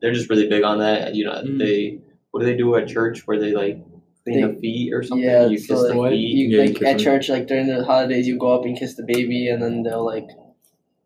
they're 0.00 0.12
just 0.14 0.30
really 0.30 0.48
big 0.48 0.62
on 0.64 0.78
that. 0.78 1.14
You 1.14 1.26
know, 1.26 1.32
Mm. 1.42 1.58
they 1.58 2.00
what 2.30 2.40
do 2.40 2.46
they 2.46 2.56
do 2.56 2.74
at 2.76 2.88
church 2.88 3.26
where 3.26 3.38
they 3.38 3.52
like 3.52 3.78
clean 4.24 4.40
the 4.54 4.58
feet 4.60 4.92
or 4.94 5.02
something? 5.02 5.26
Yeah, 5.28 5.46
you 5.46 5.58
so, 5.58 5.74
kiss 5.74 5.82
the 5.88 5.94
like, 5.94 6.10
feet. 6.12 6.36
you 6.36 6.46
Yeah, 6.48 6.62
you 6.62 6.68
like 6.68 6.78
kiss 6.78 6.88
at 6.88 6.92
them. 6.96 7.04
church, 7.04 7.28
like 7.28 7.46
during 7.48 7.66
the 7.66 7.84
holidays, 7.84 8.26
you 8.28 8.38
go 8.38 8.52
up 8.58 8.64
and 8.64 8.76
kiss 8.78 8.94
the 8.96 9.02
baby, 9.02 9.48
and 9.48 9.62
then 9.62 9.82
they'll 9.82 10.04
like 10.04 10.28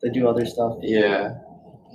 they 0.05 0.11
do 0.11 0.29
other 0.29 0.45
stuff. 0.47 0.77
Yeah, 0.83 1.35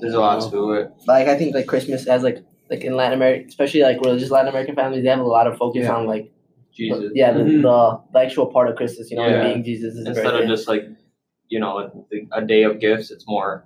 there's 0.01 0.13
a 0.15 0.19
lot 0.19 0.51
to 0.51 0.73
it. 0.73 0.91
Like 1.07 1.27
I 1.29 1.37
think 1.37 1.55
like 1.55 1.67
Christmas 1.67 2.05
has 2.07 2.23
like 2.23 2.43
like 2.69 2.83
in 2.83 2.95
Latin 2.95 3.13
America, 3.13 3.45
especially 3.47 3.81
like 3.83 3.99
religious 4.01 4.31
Latin 4.31 4.49
American 4.49 4.75
families, 4.75 5.03
they 5.03 5.09
have 5.09 5.19
a 5.19 5.23
lot 5.23 5.47
of 5.47 5.57
focus 5.57 5.83
Yeah. 5.83 5.95
on 5.95 6.05
like 6.07 6.31
Jesus. 6.73 7.11
yeah 7.15 7.31
the, 7.33 7.39
Mhm. 7.43 7.61
the 7.63 8.01
the 8.13 8.19
actual 8.25 8.47
part 8.47 8.69
of 8.69 8.75
Christmas. 8.75 9.09
You 9.11 9.17
know, 9.17 9.27
Yeah. 9.27 9.43
being 9.43 9.63
Jesus 9.63 9.95
is 9.95 10.05
Instead 10.07 10.35
of 10.35 10.47
just 10.47 10.67
like, 10.67 10.83
you 11.49 11.59
know, 11.59 11.73
a, 12.33 12.39
a 12.39 12.45
day 12.45 12.63
of 12.63 12.79
gifts, 12.79 13.11
it's 13.11 13.25
more. 13.27 13.65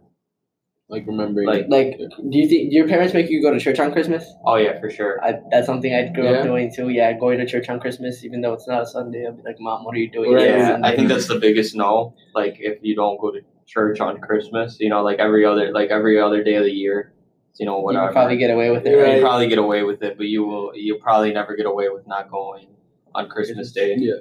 Like 0.89 1.07
remembering. 1.07 1.47
Like- 1.47 1.67
like. 1.69 1.97
Do 1.97 2.37
you 2.37 2.47
think 2.47 2.69
do 2.69 2.75
your 2.75 2.87
parents 2.87 3.13
make 3.13 3.29
you 3.29 3.41
go 3.41 3.51
to 3.53 3.59
church 3.59 3.79
on 3.79 3.91
Christmas? 3.91 4.23
Oh 4.45 4.55
yeah, 4.55 4.79
for 4.79 4.89
sure. 4.89 5.13
I, 5.23 5.39
that's 5.51 5.65
something 5.65 5.93
I 5.93 6.09
grew 6.09 6.25
Yeah. 6.25 6.31
up 6.39 6.43
doing 6.43 6.71
too. 6.75 6.89
Yeah, 6.89 7.11
going 7.13 7.39
to 7.39 7.45
church 7.45 7.67
on 7.69 7.79
Christmas, 7.79 8.23
even 8.25 8.41
though 8.41 8.53
it's 8.53 8.67
not 8.67 8.81
a 8.83 8.85
Sunday. 8.85 9.25
I'd 9.27 9.37
be 9.37 9.43
like, 9.43 9.59
Mom, 9.59 9.85
what 9.85 9.95
are 9.95 9.99
you 9.99 10.11
doing? 10.11 10.33
Right. 10.33 10.47
Yeah, 10.47 10.67
Sunday?" 10.73 10.87
I 10.89 10.95
think 10.95 11.07
that's 11.07 11.27
the 11.27 11.39
biggest 11.39 11.75
no. 11.75 12.13
Like 12.35 12.55
if 12.59 12.77
you 12.83 12.95
don't 12.95 13.19
go 13.19 13.31
to 13.31 13.39
church 13.65 13.99
on 13.99 14.19
Christmas, 14.21 14.77
you 14.79 14.89
know, 14.89 15.03
like 15.03 15.19
every 15.19 15.45
other 15.45 15.71
like 15.71 15.89
every 15.89 16.19
other 16.19 16.43
day 16.43 16.55
of 16.55 16.63
the 16.63 16.71
year, 16.71 17.13
you 17.59 17.65
know, 17.65 17.79
whatever. 17.79 18.07
can 18.07 18.13
probably 18.13 18.37
get 18.37 18.49
away 18.51 18.69
with 18.71 18.85
it. 18.85 18.91
you 18.91 18.99
Right? 19.01 19.11
can 19.13 19.21
probably 19.21 19.47
get 19.47 19.57
away 19.59 19.83
with 19.83 20.01
it, 20.03 20.17
but 20.17 20.27
you 20.27 20.43
will 20.45 20.71
you'll 20.75 20.99
probably 20.99 21.31
never 21.33 21.55
get 21.55 21.65
away 21.65 21.89
with 21.89 22.05
not 22.07 22.29
going 22.29 22.67
on 23.15 23.29
Christmas 23.29 23.71
Day. 23.71 23.95
Yeah. 23.97 24.13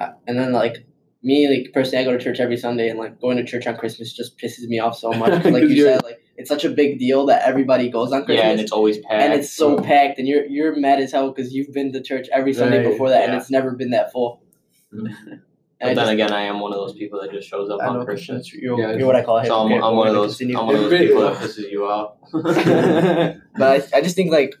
Uh, 0.00 0.12
and 0.26 0.38
then 0.38 0.52
like 0.52 0.86
me, 1.22 1.48
like 1.48 1.72
personally, 1.72 2.04
I 2.04 2.04
go 2.10 2.16
to 2.16 2.22
church 2.22 2.38
every 2.40 2.56
Sunday, 2.56 2.88
and 2.88 2.98
like 2.98 3.20
going 3.20 3.36
to 3.38 3.44
church 3.44 3.66
on 3.66 3.76
Christmas 3.76 4.12
just 4.12 4.38
pisses 4.38 4.66
me 4.68 4.78
off 4.78 4.96
so 4.96 5.12
much. 5.12 5.32
'cause, 5.42 5.52
like 5.52 5.62
'Cause 5.62 5.70
you 5.70 5.76
you're- 5.76 5.92
said, 5.94 6.04
like 6.04 6.20
it's 6.36 6.48
such 6.48 6.64
a 6.64 6.68
big 6.70 7.00
deal 7.00 7.26
that 7.26 7.42
everybody 7.44 7.90
goes 7.90 8.12
on 8.12 8.24
Christmas. 8.24 8.44
Yeah, 8.44 8.50
and 8.52 8.60
it's 8.60 8.70
always 8.70 8.98
packed. 8.98 9.12
and 9.22 9.32
it's 9.32 9.50
so 9.52 9.76
packed, 9.80 10.18
and 10.20 10.28
you're 10.28 10.44
you're 10.46 10.76
mad 10.76 11.00
as 11.00 11.10
hell 11.10 11.32
because 11.32 11.52
you've 11.52 11.72
been 11.72 11.92
to 11.92 12.00
church 12.02 12.28
every 12.32 12.52
Sunday 12.52 12.84
Right, 12.84 12.92
before 12.92 13.08
that, 13.08 13.24
and 13.28 13.34
it's 13.36 13.50
never 13.50 13.72
been 13.72 13.90
that 13.90 14.12
full. 14.12 14.40
But 15.80 15.90
I 15.90 15.94
then 15.94 16.04
just- 16.04 16.12
again, 16.14 16.32
I 16.32 16.42
am 16.42 16.58
one 16.60 16.72
of 16.72 16.78
those 16.78 16.94
people 16.94 17.20
that 17.20 17.30
just 17.30 17.48
shows 17.48 17.70
up 17.70 17.80
I 17.80 17.86
on 17.86 17.98
know 17.98 18.04
Christmas. 18.04 18.52
You're, 18.52 18.78
Yeah, 18.80 18.96
you're 18.96 19.06
what 19.06 19.16
I 19.16 19.22
call 19.24 19.38
a 19.38 19.46
So 19.46 19.54
I'm, 19.60 19.72
I'm 19.84 19.94
one 19.96 20.08
of 20.08 20.14
those. 20.14 20.36
continue. 20.36 20.58
I'm 20.58 20.66
one 20.66 20.74
of 20.76 20.82
those 20.82 20.98
people 20.98 21.20
that 21.22 21.34
pisses 21.42 21.70
you 21.70 21.84
off. 21.86 22.14
But 22.32 23.84
I, 23.94 23.98
I 23.98 24.00
just 24.00 24.16
think 24.16 24.32
like 24.32 24.54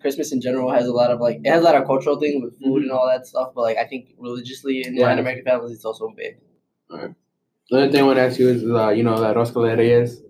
Christmas 0.00 0.32
in 0.32 0.40
general 0.40 0.70
has 0.72 0.86
a 0.86 0.92
lot 0.92 1.10
of 1.10 1.20
like 1.20 1.40
it 1.44 1.50
has 1.50 1.60
a 1.60 1.64
lot 1.64 1.74
of 1.74 1.86
cultural 1.86 2.18
things 2.18 2.42
with 2.42 2.58
food 2.60 2.82
and 2.82 2.90
all 2.92 3.06
that 3.08 3.26
stuff. 3.26 3.48
But 3.54 3.62
like 3.62 3.76
I 3.78 3.84
think 3.86 4.14
religiously 4.18 4.82
in 4.86 4.96
Yeah. 4.96 5.04
Latin 5.04 5.18
American 5.18 5.44
families, 5.44 5.72
it's 5.76 5.84
also 5.84 6.08
big. 6.16 6.38
The 6.88 7.76
other 7.76 7.90
thing 7.90 8.00
I 8.00 8.04
want 8.04 8.16
to 8.18 8.22
ask 8.22 8.38
you 8.38 8.48
is, 8.48 8.64
uh, 8.64 8.88
you 8.90 9.02
know, 9.04 9.20
that 9.20 9.36
rosca 9.36 9.54
de 9.68 9.76
reyes. 9.76 10.22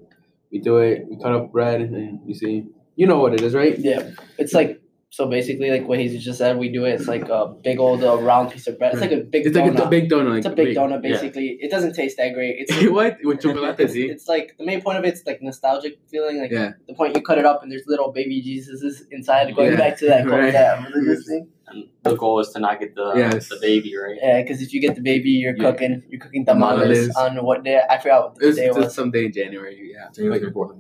We 0.53 0.59
do 0.59 0.79
it. 0.79 1.07
We 1.09 1.16
cut 1.16 1.33
up 1.33 1.53
bread, 1.53 1.81
and 1.81 2.20
you 2.26 2.35
see, 2.35 2.66
you 2.96 3.07
know 3.07 3.18
what 3.18 3.33
it 3.35 3.40
is, 3.40 3.55
right? 3.55 3.79
Yeah, 3.79 4.11
it's 4.37 4.53
like 4.53 4.81
so 5.12 5.27
basically 5.27 5.70
like 5.73 5.87
what 5.88 5.99
he 5.99 6.16
just 6.18 6.38
said. 6.38 6.57
We 6.57 6.68
do 6.70 6.85
it. 6.85 6.92
It's 6.92 7.09
like 7.09 7.29
a 7.29 7.49
big 7.64 7.79
old 7.81 8.03
uh, 8.05 8.16
round 8.23 8.53
piece 8.53 8.66
of 8.68 8.79
bread. 8.79 8.92
It's 8.92 9.01
like 9.01 9.11
a 9.11 9.16
big 9.18 9.44
It's 9.46 9.57
donut. 9.57 9.75
like 9.75 9.85
a 9.87 9.88
big 9.88 10.09
donut. 10.09 10.38
It's 10.38 10.46
a 10.46 10.51
big 10.51 10.77
donut 10.77 11.03
basically. 11.03 11.59
It 11.61 11.70
doesn't 11.70 11.94
taste 11.94 12.16
that 12.18 12.33
great. 12.33 12.57
It's 12.61 12.90
what 12.99 13.18
with 13.25 13.40
chocolate? 13.42 13.81
it's, 13.81 13.94
it's 13.96 14.29
like 14.29 14.55
the 14.57 14.64
main 14.64 14.81
point 14.83 14.99
of 14.99 15.05
it's 15.05 15.23
like 15.27 15.42
nostalgic 15.42 15.99
feeling. 16.09 16.40
Like 16.40 16.53
Yeah. 16.53 16.73
the 16.87 16.94
point 16.94 17.16
you 17.16 17.23
cut 17.23 17.38
it 17.38 17.44
up 17.44 17.62
and 17.62 17.73
there's 17.73 17.83
little 17.88 18.12
baby 18.12 18.40
Jesuses 18.40 19.03
inside. 19.11 19.55
Going 19.57 19.73
Yeah, 19.73 19.77
back 19.79 19.99
to 19.99 20.07
that, 20.07 20.27
right. 20.31 20.53
that 20.53 20.88
religious 20.94 21.27
thing. 21.27 21.49
and 21.66 21.88
the 22.05 22.14
goal 22.16 22.38
is 22.38 22.49
to 22.51 22.61
not 22.61 22.79
get 22.79 22.94
the 22.94 23.12
Yes. 23.16 23.49
the 23.49 23.59
baby 23.61 23.92
right. 23.96 24.16
Yeah, 24.23 24.42
because 24.42 24.62
if 24.62 24.73
you 24.73 24.81
get 24.81 24.94
the 24.94 25.03
baby, 25.03 25.31
you're 25.31 25.57
Yeah. 25.57 25.73
cooking. 25.73 26.03
You're 26.09 26.20
cooking 26.20 26.44
tamales 26.46 27.09
Tamales. 27.09 27.16
on 27.16 27.44
what 27.44 27.64
day? 27.64 27.81
I 27.90 27.99
forgot 27.99 28.20
what 28.31 28.38
the 28.38 28.49
It's, 28.49 28.57
day 28.59 28.66
it's 28.68 28.77
was. 28.77 28.94
someday 28.94 29.25
in 29.27 29.33
January. 29.33 29.90
Yeah. 29.92 30.07
January 30.14 30.38
Like, 30.40 30.53
24th. 30.55 30.79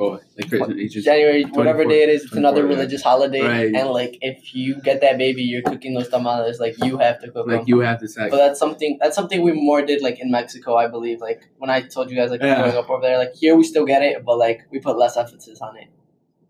Oh, 0.00 0.20
like 0.36 0.48
just 0.88 1.04
January, 1.04 1.44
whatever 1.44 1.84
day 1.84 2.02
it 2.02 2.08
is, 2.08 2.24
it's 2.24 2.32
another 2.32 2.62
yeah. 2.62 2.68
religious 2.68 3.02
holiday. 3.02 3.42
Right. 3.42 3.74
And 3.74 3.90
like, 3.90 4.18
if 4.22 4.54
you 4.54 4.80
get 4.80 5.00
that 5.02 5.18
baby, 5.18 5.42
you're 5.42 5.62
cooking 5.62 5.94
those 5.94 6.08
tamales. 6.08 6.58
Like 6.58 6.76
you 6.82 6.98
have 6.98 7.20
to 7.20 7.30
cook 7.30 7.46
like 7.46 7.58
them. 7.58 7.64
you 7.68 7.80
have 7.80 8.00
to 8.00 8.08
say. 8.08 8.28
But 8.30 8.38
that's 8.38 8.58
something. 8.58 8.98
That's 9.00 9.14
something 9.14 9.42
we 9.42 9.52
more 9.52 9.82
did 9.82 10.02
like 10.02 10.18
in 10.20 10.30
Mexico, 10.30 10.76
I 10.76 10.88
believe. 10.88 11.20
Like 11.20 11.42
when 11.58 11.70
I 11.70 11.82
told 11.82 12.10
you 12.10 12.16
guys 12.16 12.30
like 12.30 12.40
Yeah. 12.42 12.62
growing 12.62 12.76
up 12.76 12.90
over 12.90 13.02
there, 13.02 13.18
like 13.18 13.34
here 13.34 13.54
we 13.54 13.64
still 13.64 13.84
get 13.84 14.02
it, 14.02 14.24
but 14.24 14.38
like 14.38 14.62
we 14.72 14.80
put 14.80 14.96
less 14.98 15.16
emphasis 15.16 15.60
on 15.60 15.76
it. 15.76 15.88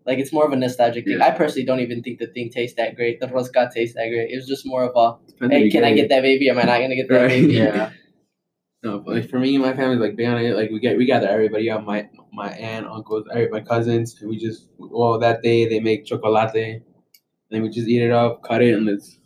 Like 0.05 0.17
it's 0.17 0.33
more 0.33 0.45
of 0.45 0.51
a 0.51 0.55
nostalgic 0.55 1.05
thing. 1.05 1.17
Yeah. 1.19 1.27
I 1.27 1.31
personally 1.31 1.65
don't 1.65 1.79
even 1.81 2.01
think 2.01 2.19
the 2.19 2.27
thing 2.27 2.49
tastes 2.49 2.75
that 2.77 2.95
great. 2.95 3.19
The 3.19 3.27
rosca 3.27 3.71
tastes 3.71 3.95
that 3.95 4.07
great. 4.09 4.31
It 4.31 4.35
was 4.37 4.47
just 4.47 4.65
more 4.65 4.83
of 4.83 4.95
a 4.95 5.17
Depends 5.31 5.53
hey, 5.53 5.69
can 5.69 5.83
I 5.83 5.93
get 5.93 6.09
that 6.09 6.21
baby? 6.21 6.49
Am 6.49 6.57
I 6.57 6.63
not 6.63 6.79
gonna 6.79 6.95
get 6.95 7.07
that 7.09 7.21
Right. 7.21 7.29
baby? 7.29 7.53
Yeah. 7.57 7.91
No, 8.83 8.97
but 8.99 9.13
like 9.15 9.29
for 9.29 9.37
me 9.37 9.53
and 9.55 9.63
my 9.63 9.75
family, 9.75 9.97
like 9.97 10.15
being 10.15 10.29
on 10.31 10.39
it, 10.41 10.55
like 10.55 10.71
we 10.71 10.79
get 10.79 10.97
we 10.97 11.05
gather 11.05 11.27
everybody 11.27 11.69
up, 11.69 11.83
my 11.85 12.09
my 12.31 12.49
aunt, 12.49 12.87
uncles, 12.87 13.25
my 13.51 13.59
cousins, 13.61 14.19
and 14.21 14.29
we 14.29 14.37
just 14.37 14.67
well 14.77 15.19
that 15.19 15.41
day 15.41 15.67
they 15.67 15.79
make 15.79 16.05
chocolate, 16.05 16.55
and 16.55 16.81
then 17.49 17.61
we 17.61 17.69
just 17.69 17.87
eat 17.87 18.01
it 18.01 18.11
up, 18.11 18.43
cut 18.43 18.61
it, 18.61 18.73
and 18.75 18.85
let's 18.85 19.17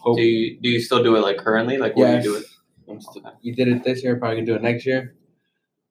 hope. 0.00 0.16
Do 0.16 0.22
you 0.22 0.58
do 0.60 0.68
you 0.68 0.80
still 0.80 1.02
do 1.02 1.16
it 1.16 1.20
like 1.20 1.38
currently? 1.38 1.78
Like 1.78 1.96
what 1.96 2.08
Yes. 2.08 2.24
do 2.24 2.30
you 2.30 2.34
do 2.36 2.40
it? 2.40 2.46
I'm 2.90 3.00
st- 3.00 3.24
we 3.44 3.52
did 3.52 3.68
it 3.68 3.84
this 3.84 4.02
year, 4.02 4.16
probably 4.16 4.36
gonna 4.38 4.46
do 4.46 4.54
it 4.56 4.62
next 4.62 4.84
year. 4.86 5.14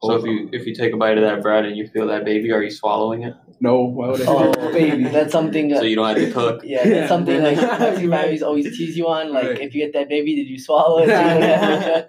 So 0.02 0.14
if 0.16 0.24
you 0.24 0.50
if 0.54 0.66
you 0.66 0.74
take 0.74 0.94
a 0.94 0.98
bite 0.98 1.18
of 1.18 1.24
that 1.24 1.42
bread 1.42 1.66
and 1.66 1.76
you 1.76 1.88
feel 1.88 2.08
that 2.08 2.24
baby, 2.26 2.52
are 2.52 2.64
you 2.64 2.72
swallowing 2.72 3.24
it? 3.24 3.34
no, 3.62 3.82
why 3.82 4.08
would 4.10 4.22
I? 4.22 4.26
Oh, 4.28 4.72
baby, 4.72 5.04
that's 5.16 5.34
something. 5.34 5.74
So 5.76 5.82
you 5.84 5.96
don't 5.98 6.08
have 6.08 6.16
to 6.18 6.32
cook. 6.32 6.62
yeah, 6.64 6.88
that's 6.88 7.10
something 7.10 7.42
like 7.44 7.58
Yeah. 7.62 7.78
Mexican 7.80 8.12
families 8.12 8.42
always 8.44 8.66
tease 8.78 8.96
you 8.98 9.08
on. 9.08 9.34
Like, 9.34 9.48
Right. 9.48 9.60
if 9.60 9.74
you 9.76 9.82
get 9.86 9.92
that 9.94 10.08
baby, 10.08 10.36
did 10.36 10.48
you 10.48 10.58
swallow 10.60 11.00
it? 11.04 11.10
How 11.10 12.06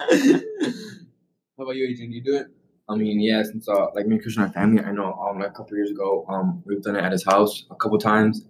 about 1.64 1.74
you, 1.76 1.88
Adrian? 1.88 2.12
You 2.12 2.22
do 2.22 2.36
it? 2.36 2.46
I 2.90 2.96
mean, 2.96 3.20
yeah, 3.20 3.42
since 3.42 3.68
uh, 3.68 3.86
like 3.94 4.06
me 4.06 4.14
and 4.16 4.22
Christian 4.22 4.42
are 4.42 4.50
family, 4.50 4.82
I 4.82 4.92
know 4.92 5.12
um 5.14 5.38
like 5.38 5.50
a 5.50 5.52
couple 5.52 5.76
years 5.76 5.90
ago, 5.90 6.26
um 6.28 6.62
we've 6.66 6.82
done 6.82 6.96
it 6.96 7.04
at 7.04 7.12
his 7.12 7.24
house 7.24 7.64
a 7.70 7.76
couple 7.76 7.98
times, 7.98 8.44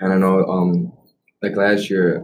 and 0.00 0.12
I 0.12 0.16
know 0.16 0.44
um 0.54 0.92
like 1.42 1.56
last 1.56 1.88
year, 1.90 2.22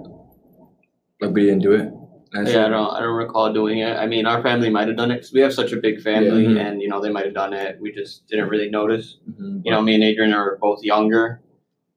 like 1.21 1.33
we 1.33 1.43
didn't 1.47 1.61
do 1.63 1.73
it. 1.73 1.91
Last 2.33 2.53
Yeah, 2.53 2.67
I 2.67 2.69
don't 2.69 2.91
I 2.97 3.01
don't 3.01 3.17
recall 3.17 3.53
doing 3.53 3.79
it. 3.79 3.97
I 3.97 4.07
mean, 4.07 4.27
our 4.27 4.43
family 4.43 4.71
might 4.71 4.89
have 4.89 4.97
done 4.97 5.11
it 5.11 5.17
because 5.17 5.33
we 5.33 5.41
have 5.41 5.53
such 5.53 5.73
a 5.73 5.77
big 5.77 6.01
family, 6.01 6.45
Yeah. 6.55 6.61
and 6.67 6.81
you 6.83 6.89
know 6.89 7.01
they 7.01 7.11
might 7.11 7.25
have 7.25 7.35
done 7.35 7.53
it. 7.53 7.79
We 7.81 7.93
just 7.93 8.27
didn't 8.29 8.49
really 8.49 8.71
notice. 8.71 9.19
Mhm, 9.31 9.63
You 9.65 9.71
know, 9.73 9.83
me 9.83 9.95
and 9.95 10.05
Adrian 10.05 10.33
are 10.33 10.57
both 10.61 10.83
younger. 10.83 11.41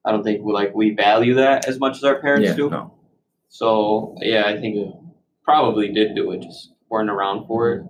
I 0.06 0.12
don't 0.12 0.24
think 0.24 0.44
we 0.44 0.52
like 0.54 0.72
we 0.76 0.92
value 0.96 1.36
that 1.36 1.68
as 1.68 1.80
much 1.80 1.96
as 1.98 2.04
our 2.04 2.20
parents 2.20 2.50
yeah, 2.50 2.56
do. 2.56 2.70
no. 2.70 2.94
So 3.50 4.16
yeah, 4.22 4.44
I 4.46 4.60
think 4.60 4.76
we 4.76 4.92
probably 5.44 5.90
did 5.92 6.16
do 6.16 6.32
it, 6.32 6.42
just 6.42 6.74
weren't 6.90 7.10
around 7.10 7.46
for 7.48 7.72
it. 7.74 7.82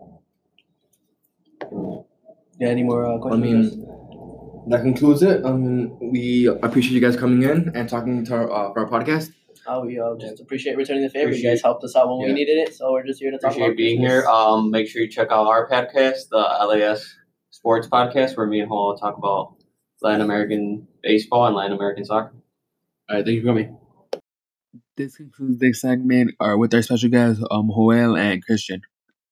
Yeah, 2.60 2.68
any 2.70 2.84
more 2.84 3.06
uh, 3.06 3.18
I 3.18 3.20
questions? 3.20 3.76
mean, 3.78 4.70
that 4.70 4.82
concludes 4.82 5.22
it. 5.24 5.46
I 5.46 5.52
mean, 5.52 5.98
we 6.12 6.48
appreciate 6.48 6.94
you 6.94 7.02
guys 7.02 7.18
coming 7.18 7.44
in 7.44 7.72
and 7.76 7.90
talking 7.90 8.24
to 8.26 8.34
our 8.36 8.52
uh, 8.52 8.74
for 8.74 8.86
our 8.86 8.90
podcast. 8.90 9.32
Oh, 9.66 9.86
we 9.86 9.98
uh, 10.00 10.16
just 10.20 10.42
appreciate 10.42 10.76
returning 10.76 11.04
the 11.04 11.10
favor. 11.10 11.32
you 11.32 11.42
guys 11.44 11.62
helped 11.62 11.84
us 11.86 11.96
out 11.96 12.10
when 12.10 12.28
we 12.28 12.34
needed 12.34 12.58
it, 12.58 12.74
so 12.76 12.92
we're 12.92 13.06
just 13.06 13.20
here 13.22 13.32
to 13.32 13.38
talk 13.38 13.52
Appreciate 13.52 13.68
about 13.68 13.78
being 13.78 14.00
Christmas. 14.00 14.24
here. 14.24 14.30
Um, 14.30 14.72
make 14.72 14.88
sure 14.90 15.02
you 15.02 15.08
check 15.10 15.30
out 15.32 15.48
our 15.48 15.70
podcast, 15.70 16.28
the 16.32 16.38
LAS 16.38 17.16
Sports 17.52 17.88
Podcast, 17.88 18.36
where 18.36 18.46
me 18.46 18.60
and 18.60 18.68
Hall 18.68 18.98
talk 18.98 19.18
about 19.18 19.56
Latin 20.02 20.20
American 20.22 20.86
baseball 21.02 21.48
and 21.48 21.56
Latin 21.56 21.72
American 21.72 22.04
soccer. 22.04 22.34
All 23.10 23.16
right, 23.18 23.26
thank 23.26 23.36
you 23.36 23.42
for 23.42 23.48
coming. 23.48 23.78
This 24.98 25.16
concludes 25.16 25.60
this 25.60 25.80
segment 25.82 26.32
uh, 26.42 26.56
with 26.58 26.74
our 26.74 26.82
special 26.82 27.10
guests, 27.10 27.42
um, 27.50 27.70
Joel 27.74 28.18
and 28.18 28.46
Christian 28.46 28.82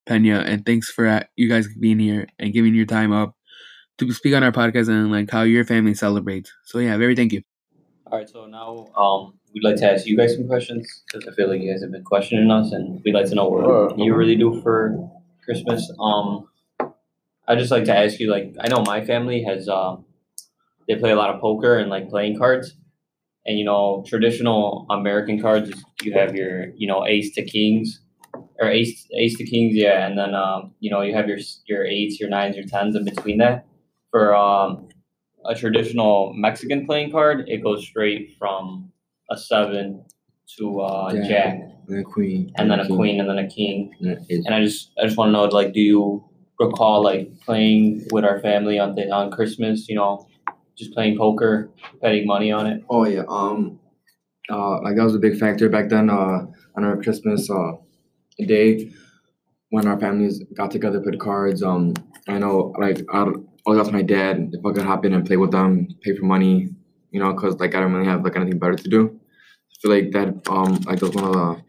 Pena, 0.06 0.40
and 0.40 0.66
thanks 0.66 0.90
for 0.92 1.08
uh, 1.08 1.24
you 1.36 1.48
guys 1.50 1.68
being 1.80 2.00
here 2.00 2.28
and 2.40 2.54
giving 2.54 2.74
your 2.76 2.86
time 2.86 3.12
up 3.14 3.36
to 3.98 4.12
speak 4.14 4.34
on 4.34 4.44
our 4.44 4.52
podcast 4.52 4.90
and 4.90 5.12
like 5.12 5.30
how 5.30 5.44
your 5.44 5.64
family 5.66 5.94
celebrates. 5.94 6.52
So 6.66 6.80
yeah, 6.80 6.98
very 6.98 7.16
thank 7.16 7.34
you. 7.34 7.44
All 8.08 8.18
right, 8.18 8.30
so 8.30 8.46
now 8.46 8.88
um, 8.98 9.34
we'd 9.54 9.64
like 9.64 9.78
to 9.78 9.90
ask 9.92 10.06
you 10.06 10.18
guys 10.18 10.36
some 10.36 10.48
questions 10.48 11.04
because 11.08 11.28
I 11.28 11.34
feel 11.34 11.48
like 11.50 11.62
you 11.62 11.72
guys 11.72 11.82
have 11.82 11.92
been 11.92 12.04
questioning 12.04 12.52
us, 12.52 12.72
and 12.72 13.02
we'd 13.06 13.14
like 13.14 13.28
to 13.28 13.36
know 13.36 13.48
what 13.48 13.64
Sure. 13.64 13.94
you 13.98 14.14
really 14.16 14.36
do 14.36 14.62
for 14.62 15.10
Christmas. 15.46 15.90
Um, 16.00 16.48
I'd 17.48 17.60
just 17.60 17.72
like 17.72 17.86
to 17.86 17.96
ask 17.96 18.20
you, 18.20 18.30
like, 18.32 18.54
I 18.60 18.68
know 18.68 18.82
my 18.82 19.04
family 19.06 19.44
has 19.44 19.68
um, 19.70 20.06
they 20.88 20.96
play 20.96 21.12
a 21.12 21.16
lot 21.16 21.30
of 21.34 21.42
poker 21.42 21.78
and 21.78 21.90
like 21.90 22.10
playing 22.10 22.38
cards, 22.38 22.76
and 23.46 23.58
you 23.58 23.66
know, 23.66 24.04
traditional 24.08 24.86
American 24.90 25.42
cards, 25.42 25.72
you 26.04 26.14
have 26.14 26.36
your 26.36 26.68
you 26.76 26.88
know 26.88 27.06
ace 27.06 27.34
to 27.36 27.44
kings, 27.46 28.02
or 28.60 28.70
ace 28.70 29.08
ace 29.16 29.38
to 29.38 29.44
kings, 29.44 29.76
yeah, 29.76 30.06
and 30.08 30.18
then 30.18 30.34
um, 30.36 30.72
you 30.80 30.90
know 30.92 31.02
you 31.02 31.14
have 31.14 31.28
your 31.28 31.40
your 31.66 31.86
eights, 31.86 32.20
your 32.20 32.30
nines, 32.30 32.56
your 32.56 32.66
tens 32.66 32.96
in 32.96 33.04
between 33.06 33.38
that. 33.40 33.66
For 34.12 34.36
um, 34.36 34.88
a 35.46 35.56
traditional 35.56 36.34
Mexican 36.36 36.86
playing 36.86 37.12
card, 37.12 37.46
it 37.48 37.64
goes 37.64 37.84
straight 37.86 38.36
from 38.38 38.92
a 39.30 39.38
seven 39.38 40.04
to 40.58 40.82
uh, 40.82 41.12
Yeah. 41.14 41.28
jack, 41.28 41.60
And 41.88 42.00
a 42.00 42.04
queen. 42.04 42.52
and 42.58 42.70
then 42.70 42.80
a 42.80 42.88
queen, 42.88 43.20
and 43.20 43.30
then 43.30 43.40
a 43.40 43.48
king. 43.48 43.94
and. 44.02 44.18
And 44.46 44.54
I 44.54 44.62
just 44.64 44.92
I 45.02 45.06
just 45.06 45.18
want 45.18 45.30
to 45.30 45.32
know, 45.32 45.44
like, 45.46 45.74
do 45.74 45.80
you 45.80 46.24
recall 46.60 47.02
like 47.04 47.32
playing 47.40 48.06
with 48.12 48.24
our 48.26 48.40
family 48.40 48.78
on 48.80 48.96
the, 48.96 49.10
on 49.12 49.32
Christmas? 49.32 49.88
You 49.90 49.96
know, 49.96 50.28
just 50.78 50.94
playing 50.94 51.18
poker, 51.18 51.70
betting 52.02 52.28
money 52.28 52.52
on 52.52 52.68
it. 52.68 52.84
Oh 52.90 53.06
yeah, 53.06 53.24
um, 53.30 53.80
uh, 54.50 54.82
like 54.84 54.96
that 54.98 55.04
was 55.04 55.16
a 55.16 55.20
big 55.20 55.38
factor 55.40 55.70
back 55.70 55.90
then. 55.90 56.10
Uh, 56.10 56.46
on 56.78 56.86
our 56.86 56.96
Christmas 57.02 57.50
uh 57.50 57.74
day, 58.40 58.92
when 59.70 59.88
our 59.88 60.00
families 60.00 60.44
got 60.56 60.72
together, 60.72 61.00
put 61.02 61.20
cards. 61.20 61.64
Um, 61.64 61.94
I 62.28 62.38
know 62.40 62.74
like 62.80 63.02
I 63.14 63.26
always 63.66 63.82
ask 63.82 63.92
my 63.92 64.02
dad 64.02 64.52
if 64.54 64.66
I 64.66 64.72
could 64.74 64.84
hop 64.86 65.06
in 65.06 65.14
and 65.14 65.26
play 65.26 65.38
with 65.38 65.52
them, 65.52 65.88
pay 66.02 66.16
for 66.16 66.26
money, 66.26 66.70
you 67.12 67.20
know, 67.20 67.34
cause 67.34 67.56
like 67.60 67.76
I 67.76 67.80
don't 67.82 67.94
really 67.94 68.08
have 68.08 68.24
like 68.24 68.36
anything 68.36 68.60
better 68.60 68.76
to 68.76 68.90
do. 68.90 69.20
I 69.72 69.76
feel 69.82 69.92
like 69.92 70.12
that 70.12 70.50
um 70.50 70.74
like 70.86 71.00
that 71.00 71.08
was 71.08 71.16
one 71.16 71.26
of 71.26 71.34
the 71.34 71.64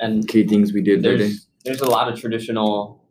And 0.00 0.26
key 0.28 0.46
things 0.46 0.72
we 0.72 0.82
did 0.82 1.02
that 1.02 1.18
day. 1.18 1.32
there's 1.64 1.80
a 1.80 1.88
lot 1.88 2.12
of 2.12 2.18
traditional 2.20 3.02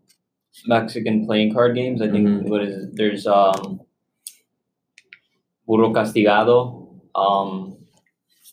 Mexican 0.67 1.25
playing 1.25 1.53
card 1.53 1.75
games. 1.75 2.01
I 2.01 2.09
think 2.09 2.27
Mhm. 2.27 2.49
what 2.49 2.61
is 2.63 2.91
there's 2.93 3.27
um 3.27 3.81
Burro 5.67 5.91
Castigado. 5.93 6.99
Um, 7.15 7.77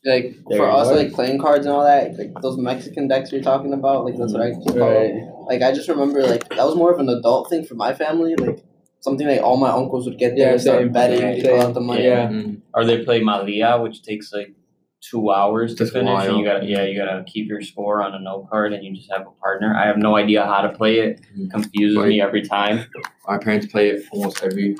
Like 0.05 0.37
There 0.49 0.59
for 0.59 0.69
us, 0.69 0.89
go. 0.89 0.95
like 0.97 1.13
playing 1.13 1.41
cards 1.41 1.65
and 1.65 1.75
all 1.75 1.85
that, 1.85 2.19
like 2.19 2.33
those 2.43 2.57
Mexican 2.59 3.07
decks 3.07 3.31
you're 3.31 3.41
talking 3.43 3.73
about, 3.73 4.05
like 4.05 4.17
that's 4.17 4.33
what 4.33 4.43
I 4.43 4.51
keep 4.53 4.75
Right. 4.75 5.15
Like 5.47 5.63
I 5.63 5.73
just 5.73 5.89
remember, 5.89 6.23
like 6.23 6.49
that 6.49 6.65
was 6.67 6.75
more 6.75 6.93
of 6.93 6.99
an 6.99 7.09
adult 7.09 7.49
thing 7.49 7.65
for 7.65 7.75
my 7.77 7.95
family, 7.95 8.35
like 8.35 8.65
something 9.01 9.27
like 9.29 9.41
all 9.41 9.57
my 9.59 9.71
uncles 9.71 10.07
would 10.07 10.19
get 10.19 10.31
there 10.37 10.47
Yeah, 10.47 10.53
and 10.53 10.61
start 10.61 10.79
same. 10.83 10.93
betting, 10.93 11.21
Yeah, 11.21 11.35
they 11.43 11.43
pull 11.51 11.61
out 11.61 11.75
the 11.75 11.81
money. 11.81 12.05
Yeah. 12.05 12.29
Mhm. 12.29 12.63
or 12.75 12.85
they 12.85 13.05
play 13.05 13.21
Malia, 13.23 13.79
which 13.81 14.03
takes 14.03 14.33
like 14.33 14.53
two 15.01 15.31
hours 15.31 15.75
to 15.75 15.85
Takes 15.85 15.91
a 15.91 15.93
finish, 16.01 16.25
and 16.27 16.37
you 16.39 16.45
gotta 16.45 16.67
yeah 16.67 16.83
you 16.85 16.97
gotta 16.99 17.23
keep 17.25 17.49
your 17.49 17.61
score 17.61 18.03
on 18.03 18.13
a 18.15 18.19
note 18.21 18.49
card, 18.51 18.73
and 18.73 18.85
you 18.85 18.93
just 18.95 19.11
have 19.13 19.23
a 19.27 19.31
partner. 19.41 19.73
I 19.77 19.87
have 19.87 19.99
no 19.99 20.17
idea 20.17 20.45
how 20.45 20.63
to 20.63 20.71
play 20.71 20.99
it. 20.99 21.21
Mhm. 21.39 21.49
Confuses 21.51 21.99
me 21.99 22.21
every 22.21 22.43
time. 22.43 22.87
Our 23.27 23.39
parents 23.39 23.67
play 23.67 23.91
it 23.91 24.05
almost 24.13 24.43
every. 24.43 24.77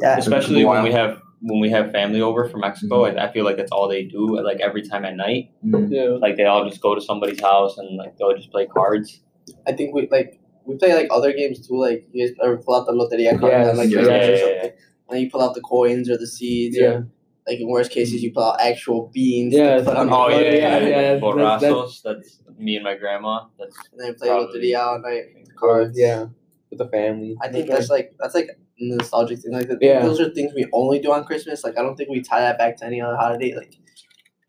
Yeah, 0.00 0.16
especially 0.18 0.64
when 0.64 0.82
we 0.82 0.92
have 0.92 1.20
when 1.40 1.60
we 1.60 1.70
have 1.70 1.92
family 1.92 2.20
over 2.20 2.48
from 2.48 2.60
Mexico. 2.60 3.04
I, 3.04 3.26
I 3.28 3.32
feel 3.32 3.44
like 3.44 3.56
that's 3.56 3.70
all 3.70 3.88
they 3.88 4.04
do. 4.04 4.40
Like 4.42 4.60
every 4.60 4.82
time 4.82 5.04
at 5.04 5.14
night, 5.16 5.50
Mhm. 5.64 5.88
Yeah. 5.90 6.18
like 6.20 6.36
they 6.36 6.44
all 6.44 6.68
just 6.68 6.80
go 6.80 6.94
to 6.94 7.00
somebody's 7.00 7.40
house 7.40 7.78
and 7.78 7.96
like 7.96 8.16
they'll 8.16 8.34
just 8.36 8.50
play 8.50 8.66
cards. 8.66 9.20
I 9.66 9.72
think 9.72 9.94
we 9.94 10.08
like 10.10 10.40
we 10.64 10.76
play 10.76 10.94
like 10.94 11.08
other 11.10 11.32
games 11.32 11.66
too. 11.66 11.78
Like 11.80 12.06
you 12.12 12.26
guys 12.26 12.36
ever 12.42 12.56
pull 12.58 12.74
out 12.74 12.86
the 12.86 12.92
loteria 12.92 13.38
card 13.38 13.52
Yes, 13.52 13.68
and 13.68 13.78
like 13.78 13.90
yeah, 13.90 13.96
Christmas 13.98 14.08
yeah, 14.08 14.26
or 14.26 14.50
yeah, 14.50 14.62
something, 14.62 14.78
and 15.10 15.20
you 15.20 15.30
pull 15.30 15.40
out 15.42 15.54
the 15.54 15.60
coins 15.62 16.10
or 16.10 16.16
the 16.18 16.26
seeds. 16.26 16.76
Yeah. 16.76 16.86
Or, 16.88 17.08
Like 17.48 17.60
in 17.60 17.68
worst 17.70 17.90
cases, 17.92 18.22
you 18.22 18.30
pull 18.30 18.42
out 18.44 18.60
actual 18.60 19.10
beans. 19.14 19.54
Yeah, 19.54 19.76
to 19.78 19.84
put 19.84 19.96
on 19.96 20.10
Oh 20.12 20.28
the 20.28 20.36
yeah, 20.36 20.50
yeah, 20.52 20.52
yeah. 20.52 20.78
yeah, 20.88 21.00
that's- 21.14 21.22
Borrasos. 21.22 22.02
That's, 22.02 22.40
me 22.58 22.74
and 22.76 22.84
my 22.84 22.94
grandma. 22.96 23.46
That's 23.58 23.74
And 23.92 24.00
then 24.00 24.14
play 24.16 24.28
Probably. 24.28 24.60
Loteria 24.60 24.78
all 24.86 25.00
night. 25.00 25.24
Cards, 25.56 25.96
yeah, 25.98 26.26
with 26.68 26.78
the 26.80 26.88
family. 26.88 27.36
I 27.40 27.48
think 27.48 27.66
That's 27.68 27.88
that's 27.88 27.90
like 27.90 28.14
that's 28.20 28.34
like 28.34 28.48
a 28.52 28.56
nostalgic 28.80 29.40
thing. 29.40 29.52
Like 29.52 29.64
I 29.66 29.68
think 29.68 29.82
Yeah. 29.82 30.00
those 30.02 30.20
are 30.20 30.30
things 30.30 30.52
we 30.54 30.66
only 30.72 30.98
do 31.00 31.12
on 31.12 31.24
Christmas. 31.24 31.64
Like 31.64 31.78
I 31.78 31.82
don't 31.82 31.96
think 31.96 32.08
we 32.10 32.20
tie 32.22 32.40
that 32.40 32.58
back 32.58 32.76
to 32.78 32.86
any 32.86 33.00
other 33.00 33.16
holiday. 33.16 33.54
Like 33.54 33.74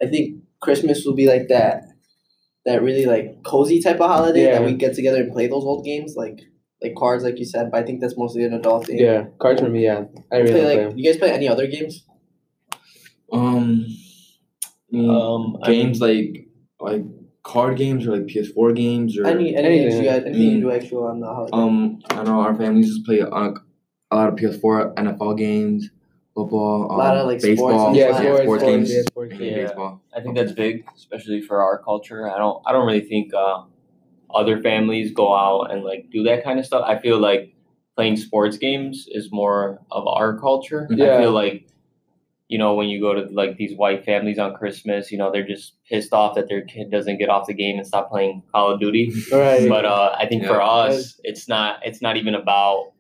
I 0.02 0.06
think 0.08 0.44
Christmas 0.62 1.04
will 1.06 1.16
be 1.16 1.28
like 1.28 1.48
that 1.50 1.86
that 2.66 2.82
really 2.84 3.06
like 3.06 3.44
cozy 3.44 3.82
type 3.82 4.00
of 4.02 4.10
holiday 4.10 4.52
that 4.52 4.64
we 4.64 4.74
get 4.74 4.94
together 4.94 5.22
and 5.24 5.32
play 5.32 5.48
those 5.48 5.64
old 5.64 5.84
games 5.86 6.16
like 6.16 6.42
like 6.82 6.94
cards 6.96 7.24
like 7.24 7.40
you 7.40 7.46
said. 7.46 7.72
But 7.72 7.82
I 7.82 7.84
think 7.86 8.02
that's 8.02 8.18
mostly 8.18 8.44
an 8.44 8.54
adult 8.54 8.88
thing. 8.88 9.00
yeah, 9.00 9.26
cards 9.40 9.62
for 9.62 9.70
me. 9.70 9.84
Yeah, 9.86 10.06
I 10.32 10.38
really 10.38 10.52
play, 10.52 10.66
like 10.66 10.78
play 10.80 10.86
'em. 10.92 10.98
you 10.98 11.06
guys 11.06 11.18
play 11.18 11.32
any 11.32 11.48
other 11.48 11.68
games? 11.68 12.06
Um, 13.32 13.86
I 14.92 14.96
mean, 14.98 15.10
um 15.10 15.58
I 15.64 15.70
mean, 15.70 15.82
games 15.86 16.02
like 16.02 16.48
like 16.80 17.04
card 17.44 17.78
games 17.78 18.06
or 18.08 18.12
like 18.18 18.28
PS4 18.28 18.76
games 18.76 19.18
or 19.18 19.26
Any 19.28 19.56
any 19.56 19.80
games 19.80 19.96
Anything. 19.96 20.04
you 20.04 20.10
guys 20.10 20.24
anything 20.26 20.42
you 20.52 20.58
Mm. 20.58 20.62
do 20.62 20.72
actual 20.72 21.04
on 21.06 21.20
the 21.20 21.28
holiday? 21.28 21.52
um 21.58 22.00
I 22.10 22.16
don't 22.16 22.26
know 22.26 22.40
our 22.42 22.56
families 22.56 22.88
just 22.90 23.06
play 23.06 23.22
uh, 23.22 23.52
a 24.12 24.16
lot 24.16 24.30
of 24.30 24.36
PS4 24.36 24.96
NFL 24.96 25.38
games, 25.38 25.90
football, 26.34 26.92
um, 26.92 26.98
lot 26.98 27.18
of, 27.18 27.28
like, 27.28 27.40
sports 27.42 27.62
baseball, 27.62 27.88
and 27.88 27.96
Yeah, 27.96 28.08
sports, 28.12 28.22
sports 28.24 28.44
sports, 28.44 28.64
games, 28.64 28.94
yeah, 28.94 29.02
sports 29.04 29.32
mainly 29.32 29.50
games. 29.50 29.70
baseball. 29.70 30.02
I 30.16 30.22
think 30.22 30.36
that's 30.36 30.52
big, 30.52 30.86
especially 30.96 31.42
for 31.42 31.62
our 31.62 31.78
culture. 31.84 32.30
I 32.30 32.38
don't 32.38 32.62
I 32.66 32.72
don't 32.72 32.86
really 32.88 33.02
think 33.02 33.34
uh, 33.34 33.64
other 34.34 34.62
families 34.62 35.12
go 35.12 35.34
out 35.36 35.72
and 35.72 35.84
like 35.84 36.10
do 36.12 36.24
that 36.24 36.44
kind 36.44 36.60
of 36.60 36.66
stuff. 36.66 36.84
I 36.86 37.00
feel 37.00 37.20
like 37.20 37.54
playing 37.96 38.18
sports 38.18 38.58
games 38.58 39.08
is 39.12 39.30
more 39.32 39.82
of 39.92 40.08
our 40.08 40.38
culture. 40.40 40.88
Yeah. 40.90 41.16
I 41.16 41.22
feel 41.22 41.32
like 41.32 41.68
you 42.48 42.58
know 42.58 42.74
when 42.74 42.88
you 42.90 43.00
go 43.00 43.14
to 43.14 43.22
like 43.32 43.58
these 43.58 43.76
white 43.78 44.06
families 44.06 44.40
on 44.40 44.56
Christmas, 44.56 45.12
you 45.12 45.18
know 45.20 45.32
they're 45.32 45.46
just 45.48 45.74
pissed 45.88 46.14
off 46.14 46.34
that 46.36 46.48
their 46.48 46.62
kid 46.64 46.90
doesn't 46.90 47.18
get 47.18 47.30
off 47.30 47.46
the 47.48 47.54
game 47.54 47.78
and 47.78 47.86
stop 47.86 48.10
playing 48.10 48.42
Call 48.52 48.72
of 48.72 48.80
Duty. 48.80 49.14
Right. 49.32 49.68
But 49.70 49.86
uh, 49.86 50.16
I 50.18 50.26
think 50.26 50.46
for 50.46 50.62
us, 50.62 51.20
it's 51.24 51.48
not 51.48 51.80
it's 51.84 52.02
not 52.02 52.18
even 52.18 52.34
about 52.34 52.94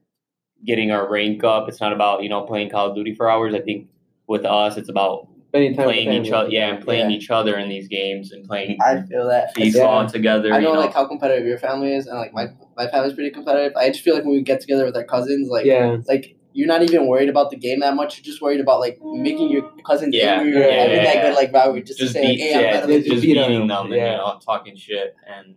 getting 0.66 0.92
our 0.92 1.10
rank 1.10 1.44
up. 1.44 1.68
It's 1.70 1.82
not 1.82 1.94
about 1.94 2.24
you 2.24 2.30
know 2.30 2.42
playing 2.42 2.70
Call 2.70 2.90
of 2.90 2.96
Duty 2.96 3.14
for 3.16 3.30
hours. 3.30 3.54
I 3.54 3.62
think 3.62 3.88
with 4.28 4.46
us, 4.46 4.78
it's 4.78 4.90
about 4.90 5.28
spending 5.50 5.76
time 5.76 5.88
with 5.88 5.96
playing 5.96 6.12
each 6.14 6.30
family. 6.30 6.34
other, 6.34 6.50
yeah, 6.50 6.76
and 6.76 6.84
playing 6.84 7.10
Yeah. 7.10 7.18
each 7.18 7.30
other 7.32 7.58
in 7.58 7.70
these 7.70 7.88
games 7.88 8.32
and 8.32 8.46
playing 8.46 8.78
I 8.82 9.02
feel 9.02 9.28
that. 9.28 9.56
FIFA 9.56 9.74
Yeah. 10.04 10.08
together. 10.08 10.54
I 10.54 10.60
know, 10.60 10.68
you 10.70 10.74
know, 10.76 10.80
like 10.80 10.94
how 10.94 11.06
competitive 11.08 11.48
your 11.48 11.58
family 11.58 11.94
is, 11.94 12.06
and 12.08 12.18
like 12.20 12.34
my 12.34 12.48
my 12.78 12.88
family's 12.88 13.14
pretty 13.14 13.32
competitive. 13.32 13.76
I 13.76 13.90
just 13.90 14.02
feel 14.02 14.14
like 14.16 14.24
when 14.24 14.34
we 14.34 14.42
get 14.44 14.62
together 14.62 14.86
with 14.86 14.96
our 14.96 15.04
cousins, 15.04 15.50
like 15.50 15.66
yeah, 15.66 15.98
like 16.08 16.36
you're 16.54 16.68
not 16.68 16.82
even 16.84 17.08
worried 17.08 17.30
about 17.30 17.52
the 17.52 17.56
game 17.58 17.80
that 17.80 17.96
much. 17.96 18.18
You're 18.18 18.24
just 18.26 18.42
worried 18.42 18.60
about 18.60 18.80
like 18.80 19.00
making 19.02 19.50
your 19.50 19.72
cousins 19.86 20.14
Yeah, 20.16 20.40
angry 20.40 20.54
yeah, 20.54 20.60
or 20.60 20.72
having 20.72 20.96
yeah, 20.98 21.04
that 21.04 21.16
yeah. 21.16 21.22
good 21.30 21.36
like 21.36 21.54
rivalry 21.54 21.84
just, 21.84 22.00
just 22.00 22.14
to 22.14 22.20
say 22.20 22.28
like, 22.30 22.38
hey, 22.40 22.54
I'm 22.56 22.62
yeah, 22.62 22.72
better 22.74 22.88
they 22.88 22.94
than 22.94 23.04
just 23.04 23.16
you. 23.16 23.22
beat 23.22 23.28
beating 23.42 23.60
them, 23.60 23.68
them 23.68 23.86
and 23.88 23.96
yeah. 23.96 24.12
you 24.12 24.18
know 24.18 24.40
talking 24.44 24.76
shit 24.76 25.16
and 25.28 25.56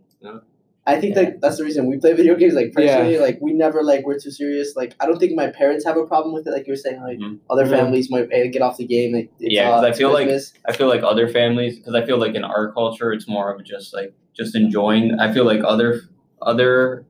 I 0.84 1.00
think 1.00 1.14
Yeah. 1.14 1.22
that 1.24 1.40
that's 1.40 1.58
the 1.58 1.64
reason 1.64 1.86
we 1.86 1.96
play 1.98 2.12
video 2.12 2.34
games. 2.34 2.54
Like 2.54 2.72
personally, 2.72 3.18
like 3.18 3.38
we 3.40 3.52
never 3.52 3.82
like 3.84 4.04
we're 4.04 4.18
too 4.18 4.32
serious. 4.32 4.74
Like 4.74 4.94
I 5.00 5.06
don't 5.06 5.18
think 5.18 5.32
my 5.36 5.46
parents 5.48 5.84
have 5.84 5.96
a 5.96 6.04
problem 6.04 6.34
with 6.34 6.46
it. 6.46 6.50
Like 6.50 6.66
you 6.66 6.72
were 6.72 6.76
saying, 6.76 7.00
like 7.02 7.18
Mhm. 7.18 7.38
other 7.48 7.64
Mhm. 7.66 7.70
families 7.70 8.10
might 8.10 8.28
eh, 8.32 8.48
get 8.48 8.62
off 8.62 8.78
the 8.78 8.86
game. 8.86 9.12
Like 9.14 9.30
Yeah, 9.38 9.70
'cause 9.70 9.84
uh, 9.84 9.86
I 9.86 9.92
feel 9.92 10.10
like- 10.12 10.26
Christmas. 10.28 10.54
I 10.66 10.72
feel 10.72 10.88
like 10.88 11.02
other 11.04 11.28
families 11.28 11.78
because 11.78 11.94
I 11.94 12.04
feel 12.04 12.18
like 12.18 12.34
in 12.34 12.42
our 12.44 12.72
culture 12.72 13.12
it's 13.12 13.28
more 13.28 13.52
of 13.54 13.62
just 13.64 13.94
like 13.94 14.12
just 14.34 14.56
enjoying. 14.56 15.18
I 15.20 15.32
feel 15.32 15.44
like 15.44 15.60
other 15.64 16.00
other 16.40 17.04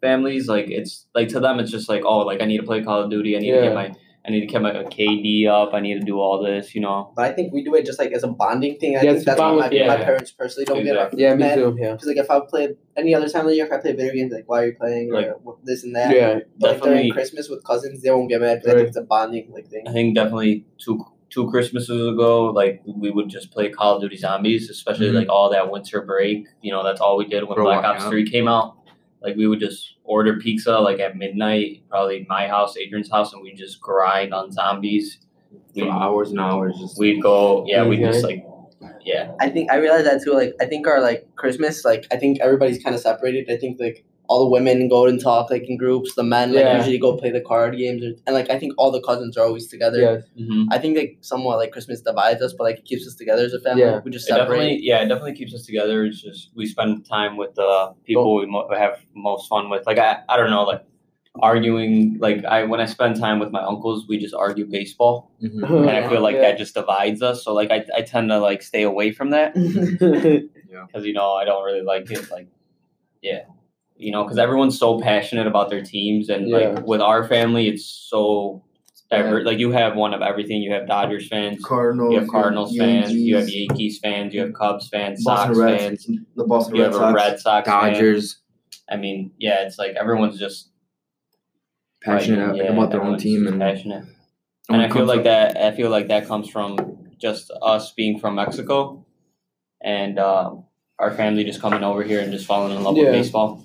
families 0.00 0.48
like 0.48 0.70
it's 0.70 1.06
like 1.14 1.28
to 1.28 1.40
them 1.40 1.58
it's 1.58 1.70
just 1.70 1.88
like 1.88 2.04
oh 2.04 2.20
like 2.20 2.40
I 2.40 2.46
need 2.46 2.58
to 2.58 2.62
play 2.62 2.82
Call 2.82 3.02
of 3.02 3.10
Duty. 3.10 3.36
I 3.36 3.40
need 3.40 3.50
to 3.52 3.60
get 3.62 3.74
my 3.74 3.92
I 4.28 4.30
need 4.30 4.40
to 4.40 4.46
get 4.46 4.60
my 4.60 4.72
KD 4.72 5.48
up. 5.48 5.72
I 5.72 5.80
need 5.80 5.94
to 5.94 6.04
do 6.06 6.20
all 6.20 6.42
this. 6.42 6.74
You 6.74 6.82
know. 6.82 7.12
But 7.16 7.24
I 7.24 7.32
think 7.32 7.52
we 7.52 7.64
do 7.64 7.74
it 7.74 7.86
just 7.86 7.98
like 7.98 8.12
as 8.12 8.22
a 8.24 8.28
bonding 8.28 8.78
thing. 8.78 8.90
I 8.90 8.92
Yeah, 8.96 9.00
think 9.00 9.16
it's 9.16 9.24
that's 9.24 9.40
why 9.40 9.52
my, 9.54 9.70
yeah. 9.70 9.86
my 9.86 9.96
parents 9.96 10.30
personally 10.32 10.66
don't 10.66 10.78
Exactly. 10.78 11.22
yeah, 11.22 11.28
get 11.30 11.38
me 11.38 11.44
mad. 11.44 11.54
too. 11.54 11.76
Yeah, 11.80 11.92
Because 11.92 12.08
like 12.08 12.16
if 12.18 12.30
I 12.30 12.40
play 12.40 12.76
any 12.96 13.14
other 13.14 13.28
time 13.28 13.42
of 13.46 13.48
the 13.48 13.56
year, 13.56 13.66
if 13.66 13.72
I 13.72 13.78
play 13.78 13.92
video 13.92 14.12
games, 14.12 14.32
like 14.32 14.44
why 14.46 14.62
are 14.62 14.66
you 14.66 14.74
playing 14.78 15.12
Like- 15.12 15.32
or 15.44 15.56
this 15.64 15.82
and 15.84 15.96
that. 15.96 16.14
yeah, 16.14 16.40
But 16.58 16.72
like 16.72 16.82
during 16.82 16.96
Definitely. 16.96 17.10
Christmas 17.12 17.48
with 17.48 17.64
cousins, 17.64 18.02
they 18.02 18.10
won't 18.10 18.28
get 18.28 18.40
mad 18.42 18.60
because 18.60 18.74
I 18.74 18.76
think 18.76 18.88
it's 18.88 18.96
a 18.98 19.02
bonding 19.02 19.50
like 19.52 19.68
thing. 19.68 19.84
I 19.88 19.92
think 19.92 20.14
definitely 20.14 20.66
two 20.78 21.04
two 21.30 21.48
Christmases 21.50 22.06
ago, 22.08 22.46
like 22.46 22.82
we 22.86 23.10
would 23.10 23.28
just 23.28 23.50
play 23.50 23.68
Call 23.68 23.96
of 23.96 24.00
Duty 24.02 24.16
Zombies, 24.16 24.70
especially 24.70 25.08
Mhm. 25.10 25.14
like 25.14 25.28
all 25.28 25.50
that 25.50 25.70
winter 25.70 26.00
break. 26.00 26.46
You 26.62 26.72
know, 26.72 26.82
that's 26.82 27.00
all 27.02 27.18
we 27.18 27.26
did 27.26 27.44
when 27.44 27.54
For 27.56 27.64
Black 27.64 27.84
Ops. 27.84 28.04
Three 28.06 28.28
came 28.28 28.48
out. 28.48 28.76
Like 29.22 29.36
we 29.36 29.46
would 29.46 29.60
just 29.60 29.94
order 30.08 30.38
pizza 30.38 30.78
like 30.80 31.00
at 31.00 31.16
midnight, 31.16 31.82
probably 31.90 32.26
my 32.28 32.48
house, 32.48 32.76
Adrian's 32.76 33.10
house, 33.10 33.32
and 33.32 33.42
we 33.42 33.54
just 33.54 33.80
grind 33.80 34.34
on 34.34 34.52
zombies. 34.52 35.18
For 35.74 35.84
We 35.84 35.90
hours 35.90 36.30
and 36.30 36.40
hours, 36.40 36.76
just 36.78 36.98
we'd 36.98 37.22
go, 37.22 37.64
yeah, 37.66 37.86
we 37.86 37.96
Okay. 37.96 38.06
just 38.06 38.24
like, 38.24 38.44
yeah, 39.04 39.32
I 39.40 39.48
think 39.50 39.70
I 39.70 39.76
realized 39.76 40.06
that 40.06 40.22
too. 40.22 40.32
Like 40.32 40.54
I 40.60 40.66
think 40.66 40.86
our 40.86 41.00
like 41.00 41.28
Christmas, 41.36 41.84
like 41.84 42.06
I 42.10 42.16
think 42.16 42.40
everybody's 42.40 42.82
kind 42.82 42.94
of 42.94 43.00
separated. 43.00 43.50
I 43.50 43.56
think 43.58 43.78
like 43.80 44.04
all 44.28 44.40
the 44.44 44.50
women 44.50 44.88
go 44.88 45.06
and 45.06 45.18
talk 45.20 45.50
like 45.50 45.64
in 45.68 45.76
groups. 45.78 46.14
The 46.14 46.22
men 46.22 46.52
like 46.52 46.64
Yeah. 46.64 46.76
usually 46.76 46.98
go 46.98 47.16
play 47.16 47.30
the 47.30 47.40
card 47.40 47.76
games, 47.78 48.02
or, 48.04 48.12
and 48.26 48.34
like 48.34 48.50
I 48.50 48.58
think 48.58 48.74
all 48.78 48.90
the 48.90 49.00
cousins 49.00 49.36
are 49.38 49.44
always 49.46 49.66
together. 49.68 50.00
yeah, 50.00 50.44
hmm 50.44 50.64
I 50.70 50.78
think 50.78 50.96
like 50.98 51.16
somewhat 51.22 51.56
like 51.58 51.70
Christmas 51.72 52.00
divides 52.02 52.42
us, 52.42 52.52
but 52.52 52.64
like 52.64 52.78
it 52.78 52.84
keeps 52.84 53.06
us 53.06 53.14
together 53.14 53.44
as 53.44 53.54
a 53.54 53.60
family. 53.60 53.82
Yeah. 53.84 54.00
We 54.04 54.10
just 54.10 54.28
It 54.28 54.34
definitely, 54.34 54.80
yeah, 54.82 55.00
it 55.02 55.08
definitely 55.08 55.34
keeps 55.34 55.54
us 55.54 55.64
together. 55.64 56.04
It's 56.04 56.20
just 56.20 56.50
we 56.54 56.66
spend 56.66 57.06
time 57.06 57.36
with 57.38 57.54
the 57.54 57.94
people 58.04 58.34
we 58.36 58.46
mo- 58.46 58.68
have 58.76 59.00
most 59.14 59.48
fun 59.48 59.70
with. 59.70 59.86
Like 59.86 59.98
I, 59.98 60.18
I 60.28 60.36
don't 60.36 60.50
know, 60.50 60.64
like 60.64 60.84
arguing. 61.40 62.18
Like 62.18 62.44
I, 62.44 62.64
when 62.64 62.80
I 62.80 62.86
spend 62.86 63.16
time 63.16 63.38
with 63.38 63.50
my 63.50 63.62
uncles, 63.62 64.06
we 64.08 64.18
just 64.18 64.34
argue 64.34 64.66
baseball. 64.66 65.30
mhm. 65.42 65.62
and 65.88 65.90
I 65.90 66.08
feel 66.08 66.20
like 66.20 66.34
Yeah. 66.36 66.42
that 66.50 66.58
just 66.58 66.74
divides 66.74 67.22
us. 67.22 67.44
So 67.44 67.54
like 67.54 67.70
I, 67.70 67.84
I 67.96 68.02
tend 68.02 68.28
to 68.30 68.38
like 68.38 68.60
stay 68.62 68.82
away 68.82 69.12
from 69.12 69.30
that 69.30 69.54
because 70.86 71.04
you 71.06 71.12
know 71.12 71.32
I 71.32 71.44
don't 71.44 71.64
really 71.64 71.82
like 71.82 72.10
it. 72.10 72.30
Like, 72.30 72.48
yeah, 73.22 73.42
you 73.98 74.12
know, 74.12 74.22
because 74.24 74.38
everyone's 74.38 74.78
so 74.78 75.00
passionate 75.00 75.46
about 75.46 75.70
their 75.70 75.82
teams, 75.82 76.28
and 76.28 76.48
Yeah. 76.48 76.56
like 76.70 76.86
with 76.86 77.00
our 77.00 77.26
family, 77.26 77.68
it's 77.68 77.84
so 77.84 78.62
diverse. 79.10 79.44
Like 79.46 79.58
you 79.58 79.70
have 79.72 79.96
one 79.96 80.14
of 80.14 80.22
everything. 80.22 80.62
You 80.62 80.72
have 80.72 80.86
Dodgers 80.86 81.26
fans, 81.28 81.62
Cardinals, 81.64 82.12
you 82.12 82.20
have 82.20 82.28
Cardinals 82.28 82.76
fans, 82.76 83.12
you 83.12 83.36
have 83.36 83.48
Yankees, 83.48 83.66
Yankees 83.70 83.98
fans, 84.00 84.34
you 84.34 84.40
have 84.42 84.52
Cubs 84.54 84.88
fans, 84.88 85.22
Boston 85.24 85.54
Sox 85.54 85.68
fans, 85.80 86.06
the 86.36 86.44
Boston 86.44 86.76
you 86.76 86.82
Red 86.82 86.92
have 86.92 86.94
Sox, 87.00 87.10
a 87.10 87.14
Red 87.14 87.40
Sox 87.40 87.68
fan. 87.68 87.92
Dodgers, 87.92 88.38
I 88.90 88.96
mean, 88.96 89.32
yeah, 89.38 89.62
it's 89.66 89.78
like 89.78 89.96
everyone's 89.96 90.38
just 90.38 90.70
passionate 92.02 92.48
like, 92.52 92.56
yeah, 92.62 92.72
about 92.72 92.90
their 92.90 93.02
own 93.02 93.18
team, 93.18 93.46
and 93.46 93.60
passionate. 93.60 94.04
and 94.68 94.82
I 94.82 94.88
feel 94.88 95.06
like 95.06 95.24
that. 95.24 95.56
I 95.56 95.72
feel 95.72 95.90
like 95.90 96.08
that 96.08 96.26
comes 96.26 96.48
from 96.48 97.08
just 97.18 97.50
us 97.62 97.92
being 97.92 98.18
from 98.18 98.34
Mexico, 98.36 99.04
and 99.80 100.18
uh, 100.18 100.52
our 100.98 101.10
family 101.14 101.44
just 101.44 101.60
coming 101.60 101.82
over 101.82 102.02
here 102.02 102.20
and 102.20 102.30
just 102.32 102.46
falling 102.46 102.76
in 102.76 102.82
love 102.82 102.96
Yeah. 102.96 103.04
with 103.04 103.12
baseball. 103.12 103.62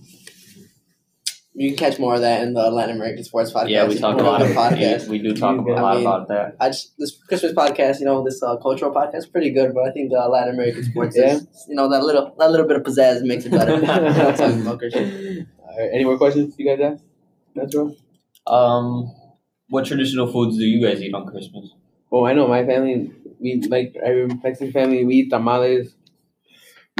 You 1.55 1.69
can 1.69 1.77
catch 1.77 1.99
more 1.99 2.15
of 2.15 2.21
that 2.21 2.41
in 2.41 2.53
the 2.55 2.71
Latin 2.71 2.95
American 2.95 3.23
Sports 3.23 3.53
Podcast. 3.53 3.69
Yeah, 3.69 3.87
we 3.87 3.95
talk 3.97 4.19
a 4.19 4.23
lot. 4.23 4.41
of 4.41 4.49
Of, 4.49 4.55
podcast. 4.55 5.07
we 5.07 5.19
do 5.19 5.35
talk 5.35 5.57
a 5.67 5.71
I 5.71 5.81
lot 5.81 5.95
mean, 5.97 6.05
about 6.07 6.27
that. 6.29 6.55
I 6.59 6.69
just 6.69 6.97
this 6.97 7.15
Christmas 7.27 7.53
podcast, 7.53 7.99
you 7.99 8.05
know, 8.05 8.23
this 8.23 8.41
uh, 8.41 8.57
cultural 8.57 8.91
podcast, 8.91 9.17
is 9.17 9.27
pretty 9.27 9.51
good, 9.51 9.73
but 9.75 9.83
I 9.87 9.91
think 9.91 10.11
uh, 10.11 10.27
Latin 10.29 10.55
American 10.55 10.83
sports 10.83 11.15
Yeah. 11.15 11.35
is, 11.35 11.47
you 11.69 11.75
know, 11.75 11.87
that 11.91 12.03
little 12.03 12.33
that 12.39 12.49
little 12.49 12.65
bit 12.67 12.77
of 12.77 12.83
pizzazz 12.83 13.21
makes 13.23 13.45
it 13.45 13.51
better. 13.51 13.75
About 13.75 14.39
All 14.41 15.79
right, 15.79 15.89
any 15.93 16.03
more 16.05 16.17
questions 16.17 16.55
you 16.57 16.65
guys 16.65 16.79
have? 16.79 16.99
That's. 17.55 17.75
Um, 18.47 19.13
what 19.69 19.85
traditional 19.85 20.31
foods 20.31 20.57
do 20.57 20.63
you 20.65 20.81
guys 20.85 21.01
eat 21.01 21.13
on 21.13 21.27
Christmas? 21.27 21.69
Well, 22.09 22.25
I 22.25 22.33
know 22.33 22.47
my 22.47 22.65
family. 22.65 23.11
We 23.39 23.61
like 23.69 23.95
every 24.03 24.27
Mexican 24.27 24.71
family. 24.71 25.05
We 25.05 25.15
eat 25.15 25.29
tamales. 25.29 25.95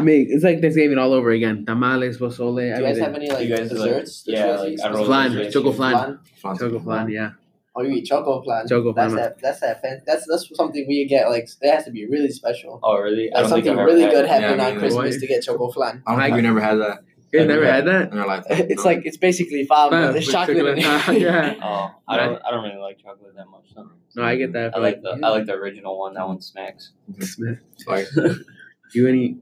Make 0.02 0.28
it's 0.32 0.44
like 0.44 0.60
Thanksgiving 0.60 0.98
all 0.98 1.14
over 1.14 1.30
again. 1.32 1.66
Tamales, 1.66 2.18
pozole. 2.18 2.56
Do 2.76 2.82
you 2.82 2.88
guys 2.88 2.98
have 2.98 3.14
any 3.14 3.30
like 3.30 3.48
You 3.48 3.56
guys, 3.56 3.72
like- 3.72 3.90
desserts? 3.90 4.24
that 4.24 4.32
you 4.32 4.38
yeah, 4.38 4.48
guys 4.48 4.60
like, 4.60 4.72
eat? 4.74 4.80
I 4.82 4.88
don't 4.88 4.98
know, 4.98 5.06
Flan, 5.06 5.52
choco 5.52 5.72
flan, 5.72 6.20
Flan? 6.42 6.58
choco 6.58 6.80
flan. 6.80 7.10
Yeah, 7.10 7.32
Oh, 7.76 7.84
you 7.84 7.92
eat 7.92 8.06
choco 8.06 8.42
flan. 8.42 8.68
Choco 8.68 8.92
flan. 8.94 8.96
That's 8.96 9.14
flan. 9.14 9.24
that. 9.24 9.42
That's 9.42 9.60
that. 9.62 9.82
Fan, 9.82 10.02
that's 10.06 10.26
that's 10.28 10.50
something 10.56 10.86
we 10.88 11.06
get. 11.06 11.30
Like 11.30 11.48
it 11.62 11.72
has 11.72 11.86
to 11.86 11.92
be 11.92 12.08
really 12.08 12.30
special. 12.30 12.80
Oh, 12.82 12.98
really? 12.98 13.32
I 13.34 13.42
Like 13.42 13.50
something 13.50 13.78
really 13.78 14.06
good 14.06 14.26
it. 14.26 14.30
happened 14.30 14.60
Yeah, 14.62 14.68
on 14.70 14.80
Christmas 14.80 15.06
neither. 15.06 15.20
to 15.20 15.28
get 15.28 15.44
choco 15.44 15.72
flan. 15.72 16.02
I 16.08 16.12
don't 16.12 16.22
think 16.22 16.36
we 16.38 16.42
never 16.42 16.60
had 16.60 16.76
that 16.80 17.04
you 17.32 17.40
Have 17.40 17.48
never 17.48 17.66
had 17.66 17.86
that. 17.86 18.12
in 18.12 18.18
our 18.20 18.28
lifetime. 18.28 18.66
It's 18.70 18.86
like 18.86 19.06
it's 19.06 19.18
basically 19.18 19.66
five. 19.66 19.90
Flan 19.90 20.14
There's 20.14 20.26
with 20.28 20.34
chocolate 20.36 20.58
in 20.78 20.82
chocolate. 20.84 21.18
it. 21.18 21.22
yeah. 21.24 21.56
Oh, 21.64 21.92
I 22.08 22.18
don't. 22.18 22.42
I 22.46 22.52
don't 22.52 22.64
really 22.64 22.80
like 22.82 22.98
chocolate 23.00 23.36
that 23.36 23.48
much. 23.48 23.66
So. 23.76 23.90
No, 24.16 24.24
I 24.24 24.36
get 24.38 24.54
that. 24.54 24.76
I 24.76 24.80
like 24.80 25.02
the. 25.02 25.20
I 25.24 25.30
like 25.30 25.46
the 25.46 25.54
original 25.54 25.98
one. 26.00 26.14
That 26.16 26.28
one 26.28 26.42
smacks. 26.42 26.92
Smith. 27.22 27.60
like 27.88 28.08
You 28.94 29.08
any? 29.08 29.38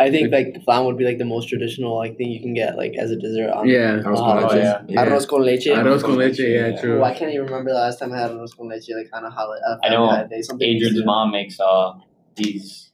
I 0.00 0.10
think 0.12 0.30
like 0.32 0.62
flan 0.64 0.84
would 0.84 0.96
be 0.96 1.04
like 1.04 1.18
the 1.18 1.24
most 1.24 1.48
traditional 1.48 1.96
like 1.96 2.16
thing 2.16 2.30
you 2.30 2.40
can 2.40 2.54
get 2.54 2.76
like 2.76 2.94
as 2.96 3.10
a 3.10 3.16
dessert. 3.16 3.50
On 3.50 3.66
Yeah. 3.68 3.96
arroz 4.04 4.18
Oh, 4.18 4.24
con 4.24 4.42
leche. 4.42 4.54
yeah. 4.62 4.82
Yeah. 4.88 5.00
Arroz 5.04 5.26
con 5.26 5.42
leche. 5.42 5.66
Arroz 5.74 6.02
con 6.04 6.16
leche. 6.16 6.38
Yeah, 6.38 6.68
Yeah. 6.68 6.80
true. 6.80 7.00
Oh, 7.00 7.04
I 7.04 7.14
can't 7.14 7.32
even 7.32 7.46
remember 7.46 7.70
the 7.72 7.78
last 7.78 7.98
time 7.98 8.12
I 8.12 8.18
had 8.20 8.30
arroz 8.30 8.56
con 8.56 8.68
leche 8.68 8.90
like 8.96 9.08
on 9.12 9.24
a 9.24 9.30
holiday. 9.30 9.62
Uh, 9.68 9.76
I 9.82 9.88
know 9.88 9.96
family 9.96 10.16
holiday, 10.16 10.42
something 10.42 10.68
Adrian's 10.68 10.94
used 10.94 11.06
mom 11.06 11.32
makes 11.32 11.58
uh 11.58 11.94
these 12.36 12.92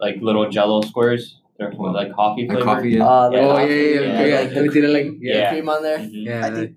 like 0.00 0.16
little 0.20 0.48
Jello 0.50 0.80
squares. 0.82 1.40
They're 1.56 1.70
with, 1.70 1.94
like 1.94 2.12
coffee 2.12 2.48
flavor. 2.48 2.62
coffee, 2.64 2.90
yeah. 2.90 3.04
Uh, 3.06 3.28
the 3.30 3.36
Yeah. 3.36 3.46
Oh 3.46 3.58
yeah, 3.58 3.66
yeah, 3.66 3.76
yeah. 3.76 4.00
yeah, 4.00 4.26
yeah. 4.26 4.40
like 4.40 4.48
the 4.48 4.54
Let 4.56 4.64
me 4.64 4.70
see 4.70 4.80
the, 4.80 4.88
like, 4.88 5.06
yeah, 5.20 5.34
Yeah. 5.38 5.50
cream 5.52 5.68
on 5.68 5.82
there. 5.84 5.98
Mhm. 5.98 6.10
yeah. 6.26 6.46
I 6.46 6.50
think 6.50 6.76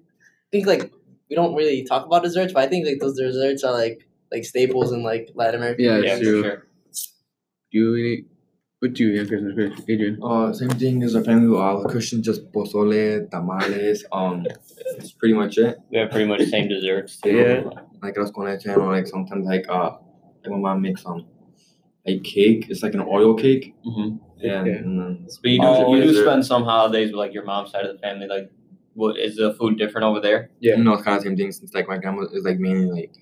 think 0.51 0.67
like 0.67 0.91
we 1.31 1.35
don't 1.35 1.55
really 1.55 1.83
talk 1.83 2.05
about 2.05 2.21
desserts, 2.21 2.53
but 2.53 2.63
I 2.63 2.67
think 2.67 2.85
like 2.85 2.99
those 2.99 3.17
desserts 3.17 3.63
are 3.63 3.73
like 3.73 4.07
like 4.31 4.45
staples 4.45 4.91
in 4.93 5.01
like 5.01 5.31
Latin 5.33 5.61
America. 5.61 5.81
Yeah, 5.81 5.97
yeah, 5.97 6.15
for 6.17 6.23
true. 6.23 6.43
sure. 6.43 6.63
Do 7.71 7.79
you 7.79 7.95
eat? 7.95 8.27
What 8.79 8.93
do 8.93 9.07
you 9.07 9.15
eat 9.15 9.21
on 9.21 9.27
Christmas, 9.27 9.53
Chris? 9.55 9.85
Adrian? 9.89 10.19
Uh, 10.21 10.53
same 10.53 10.69
thing 10.69 11.01
as 11.01 11.15
our 11.15 11.23
family. 11.23 11.47
We're 11.49 11.59
all 11.61 11.83
Christian, 11.85 12.21
just 12.21 12.51
pozole, 12.51 13.27
tamales. 13.31 14.05
Um, 14.11 14.45
that's 14.97 15.11
pretty 15.13 15.33
much 15.33 15.57
it. 15.57 15.79
We 15.89 15.97
have 15.97 16.11
pretty 16.11 16.25
much 16.27 16.39
the 16.41 16.45
same 16.47 16.67
desserts 16.69 17.17
too. 17.19 17.31
Yeah. 17.31 17.69
Like 18.03 18.15
arroz 18.15 18.31
con 18.31 18.45
leche, 18.45 18.67
or 18.67 18.91
like 18.91 19.07
sometimes 19.07 19.47
like 19.47 19.65
uh, 19.67 19.97
like 20.43 20.51
my 20.51 20.57
mom 20.57 20.81
makes 20.83 21.03
um, 21.07 21.25
a 22.05 22.19
cake. 22.19 22.67
It's 22.69 22.83
like 22.83 22.93
an 22.93 23.01
oil 23.01 23.33
cake. 23.33 23.73
hmm 23.83 24.17
Yeah, 24.37 24.61
Okay. 24.61 24.73
and 24.73 24.99
then 24.99 25.27
But 25.41 25.49
you 25.49 25.59
do, 25.59 25.65
Oh, 25.67 25.95
you 25.95 26.03
do 26.03 26.09
is 26.11 26.19
spend 26.21 26.45
some 26.45 26.63
holidays 26.63 27.07
with 27.09 27.17
like 27.17 27.33
your 27.33 27.45
mom's 27.45 27.71
side 27.71 27.85
of 27.87 27.95
the 27.95 27.99
family. 27.99 28.27
Like, 28.27 28.51
what 28.93 29.17
is 29.17 29.37
the 29.37 29.55
food 29.55 29.79
different 29.79 30.05
over 30.05 30.19
there? 30.19 30.51
Yeah. 30.59 30.75
you 30.77 30.83
know 30.83 30.93
it's 30.93 31.01
kind 31.03 31.17
of 31.17 31.23
the 31.23 31.29
same 31.29 31.37
thing. 31.37 31.51
Since 31.51 31.73
like 31.73 31.87
my 31.87 31.97
grandma 31.97 32.27
is 32.31 32.43
like 32.45 32.59
mainly 32.59 32.91
like 32.91 33.15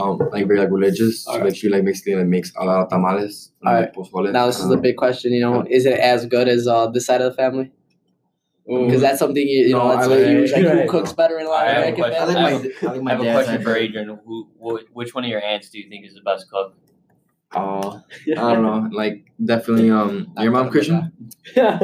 um 0.00 0.18
like 0.32 0.46
very 0.46 0.60
like 0.62 0.70
religious, 0.78 1.24
so 1.24 1.32
like 1.32 1.40
Alright. 1.40 1.56
she 1.56 1.68
like 1.74 1.84
basically 1.84 2.14
like 2.20 2.26
makes 2.36 2.52
a 2.56 2.64
lot 2.64 2.82
of 2.84 2.88
tamales. 2.88 3.50
and, 3.62 3.74
like, 3.80 3.94
pozole. 3.94 4.30
Now 4.32 4.46
this 4.46 4.58
is 4.58 4.66
Um, 4.66 4.78
a 4.78 4.80
big 4.86 4.96
question. 4.96 5.32
You 5.32 5.40
know, 5.46 5.66
is 5.78 5.84
it 5.86 5.98
as 6.12 6.26
good 6.34 6.46
as 6.56 6.66
uh 6.68 6.86
this 6.94 7.06
side 7.06 7.20
of 7.20 7.30
the 7.32 7.36
family? 7.36 7.72
Because 8.66 9.00
that's 9.00 9.18
something 9.18 9.46
you, 9.48 9.60
you 9.68 9.72
know 9.72 9.88
No, 9.88 9.94
that's 9.96 10.06
I 10.08 10.10
like, 10.10 10.18
like- 10.20 10.28
huge. 10.28 10.52
Like 10.52 10.62
who 10.66 10.88
cooks 10.94 11.12
better 11.14 11.38
in 11.38 11.46
I 11.46 11.50
Latin 11.50 11.68
have 11.68 11.76
a 11.76 11.80
American 11.80 12.04
question. 12.04 12.34
family? 12.34 12.44
I 12.44 12.50
have 12.50 12.62
I 12.82 12.86
like 12.86 12.98
I 12.98 13.02
my 13.02 13.10
have 13.12 13.20
a 13.20 13.32
question 13.32 13.62
for. 13.62 13.76
Adrian. 13.76 14.18
Who, 14.26 14.36
wh- 14.60 14.96
which 14.96 15.14
one 15.14 15.24
of 15.24 15.30
your 15.30 15.42
aunts 15.42 15.70
do 15.70 15.78
you 15.80 15.88
think 15.88 16.06
is 16.06 16.14
the 16.14 16.20
best 16.30 16.50
cook? 16.50 16.74
Uh, 17.50 18.00
I 18.42 18.52
don't 18.54 18.62
know, 18.62 18.90
like 18.92 19.24
definitely 19.42 19.90
um 19.90 20.30
your 20.38 20.52
mom 20.52 20.68
Christian, 20.68 21.00
yeah. 21.56 21.78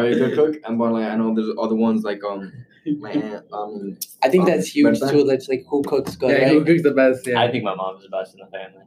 very 0.00 0.14
good 0.20 0.34
cook, 0.34 0.56
and 0.64 0.76
but 0.76 0.90
like 0.92 1.06
I 1.12 1.14
know 1.14 1.32
there's 1.36 1.52
other 1.64 1.76
ones 1.76 2.02
like 2.02 2.20
um 2.24 2.52
my 3.00 3.10
aunt 3.12 3.44
um 3.52 3.96
I 4.22 4.28
think 4.28 4.46
that's 4.46 4.68
huge 4.68 5.00
too. 5.00 5.24
That's 5.24 5.48
like 5.48 5.64
who 5.68 5.82
cooks 5.82 6.16
good, 6.16 6.30
yeah, 6.30 6.44
right? 6.44 6.52
who 6.52 6.64
cooks 6.64 6.82
the 6.82 6.90
best? 6.92 7.26
Yeah. 7.26 7.40
I 7.40 7.50
think 7.50 7.64
my 7.64 7.74
mom's 7.74 8.02
the 8.02 8.08
best 8.08 8.34
in 8.34 8.40
the 8.40 8.46
family. 8.46 8.84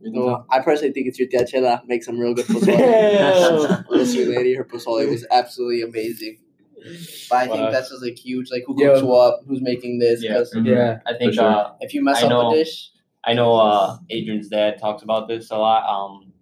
No, 0.00 0.44
I 0.50 0.60
personally 0.60 0.92
think 0.92 1.06
it's 1.06 1.18
your 1.18 1.28
tia 1.28 1.46
Chela 1.46 1.82
makes 1.86 2.04
some 2.06 2.18
real 2.18 2.34
good 2.34 2.44
pozole. 2.46 3.88
Little 3.88 4.06
sweet 4.06 4.28
lady, 4.28 4.54
her 4.54 4.64
pozole 4.64 5.08
was 5.08 5.26
absolutely 5.30 5.82
amazing. 5.82 6.38
But 7.30 7.36
I 7.36 7.44
think 7.46 7.54
Wow. 7.60 7.70
that's 7.70 7.88
just 7.90 8.02
like 8.02 8.18
huge. 8.18 8.50
Like 8.50 8.64
who 8.66 8.74
Yeah. 8.78 8.88
cooks 8.94 9.02
what, 9.02 9.40
who's 9.46 9.62
making 9.62 9.98
this? 10.00 10.22
Yeah. 10.22 10.34
'cause 10.34 10.54
yeah. 10.62 10.98
I 11.06 11.14
think 11.14 11.34
sure. 11.34 11.44
uh, 11.44 11.72
if 11.80 11.94
you 11.94 12.04
mess 12.04 12.18
I 12.22 12.26
up 12.26 12.30
know. 12.30 12.50
a 12.50 12.54
dish, 12.54 12.90
I 13.24 13.32
know 13.32 13.54
uh, 13.56 13.96
Adrian's 14.10 14.48
dad 14.48 14.78
talks 14.78 15.02
about 15.02 15.26
this 15.28 15.50
a 15.50 15.56
lot. 15.56 15.84
Um, 15.88 16.33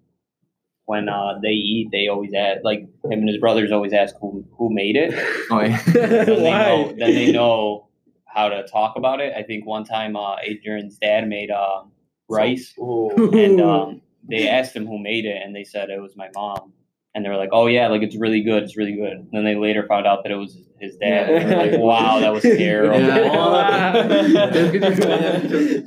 when 0.93 1.09
uh, 1.09 1.39
they 1.43 1.49
eat, 1.49 1.89
they 1.91 2.09
always 2.09 2.35
ask, 2.35 2.61
like 2.65 2.81
him 2.81 3.21
and 3.21 3.29
his 3.29 3.39
brothers 3.39 3.73
always 3.73 3.95
ask 3.95 4.15
who 4.21 4.45
who 4.59 4.69
made 4.71 4.95
it. 4.95 5.15
Oh 5.51 5.63
yeah. 5.63 5.83
Then 5.87 6.27
they 6.27 6.51
know, 6.51 6.95
then 6.99 7.15
they 7.15 7.33
know 7.33 7.89
how 8.27 8.51
to 8.51 8.63
talk 8.65 8.97
about 8.97 9.19
it. 9.23 9.33
I 9.35 9.43
think 9.43 9.65
one 9.65 9.85
time 9.85 10.17
uh, 10.17 10.37
Adrian's 10.43 10.99
dad 10.99 11.27
made 11.27 11.51
uh, 11.51 11.85
rice, 12.29 12.75
and 12.77 13.59
um, 13.63 14.03
they 14.31 14.47
asked 14.49 14.77
him 14.77 14.87
who 14.87 14.99
made 14.99 15.25
it, 15.25 15.41
and 15.43 15.57
they 15.57 15.65
said 15.65 15.89
it 15.89 15.99
was 15.99 16.15
my 16.15 16.29
mom. 16.35 16.75
And 17.15 17.25
they 17.25 17.31
were 17.31 17.37
like, 17.37 17.51
"Oh 17.53 17.67
yeah, 17.69 17.89
like 17.89 18.03
it's 18.03 18.17
really 18.17 18.43
good, 18.43 18.63
it's 18.63 18.77
really 18.77 18.97
good." 18.97 19.13
And 19.13 19.29
then 19.33 19.45
they 19.45 19.55
later 19.55 19.87
found 19.87 20.07
out 20.07 20.23
that 20.25 20.33
it 20.33 20.37
was 20.37 20.59
his 20.79 20.97
dad. 20.97 21.31
And 21.31 21.51
they 21.51 21.57
were 21.57 21.63
like, 21.71 21.81
"Wow, 21.81 22.21
that 22.21 22.33
was 22.33 22.43
terrible." 22.43 23.01
Yeah. 23.01 24.07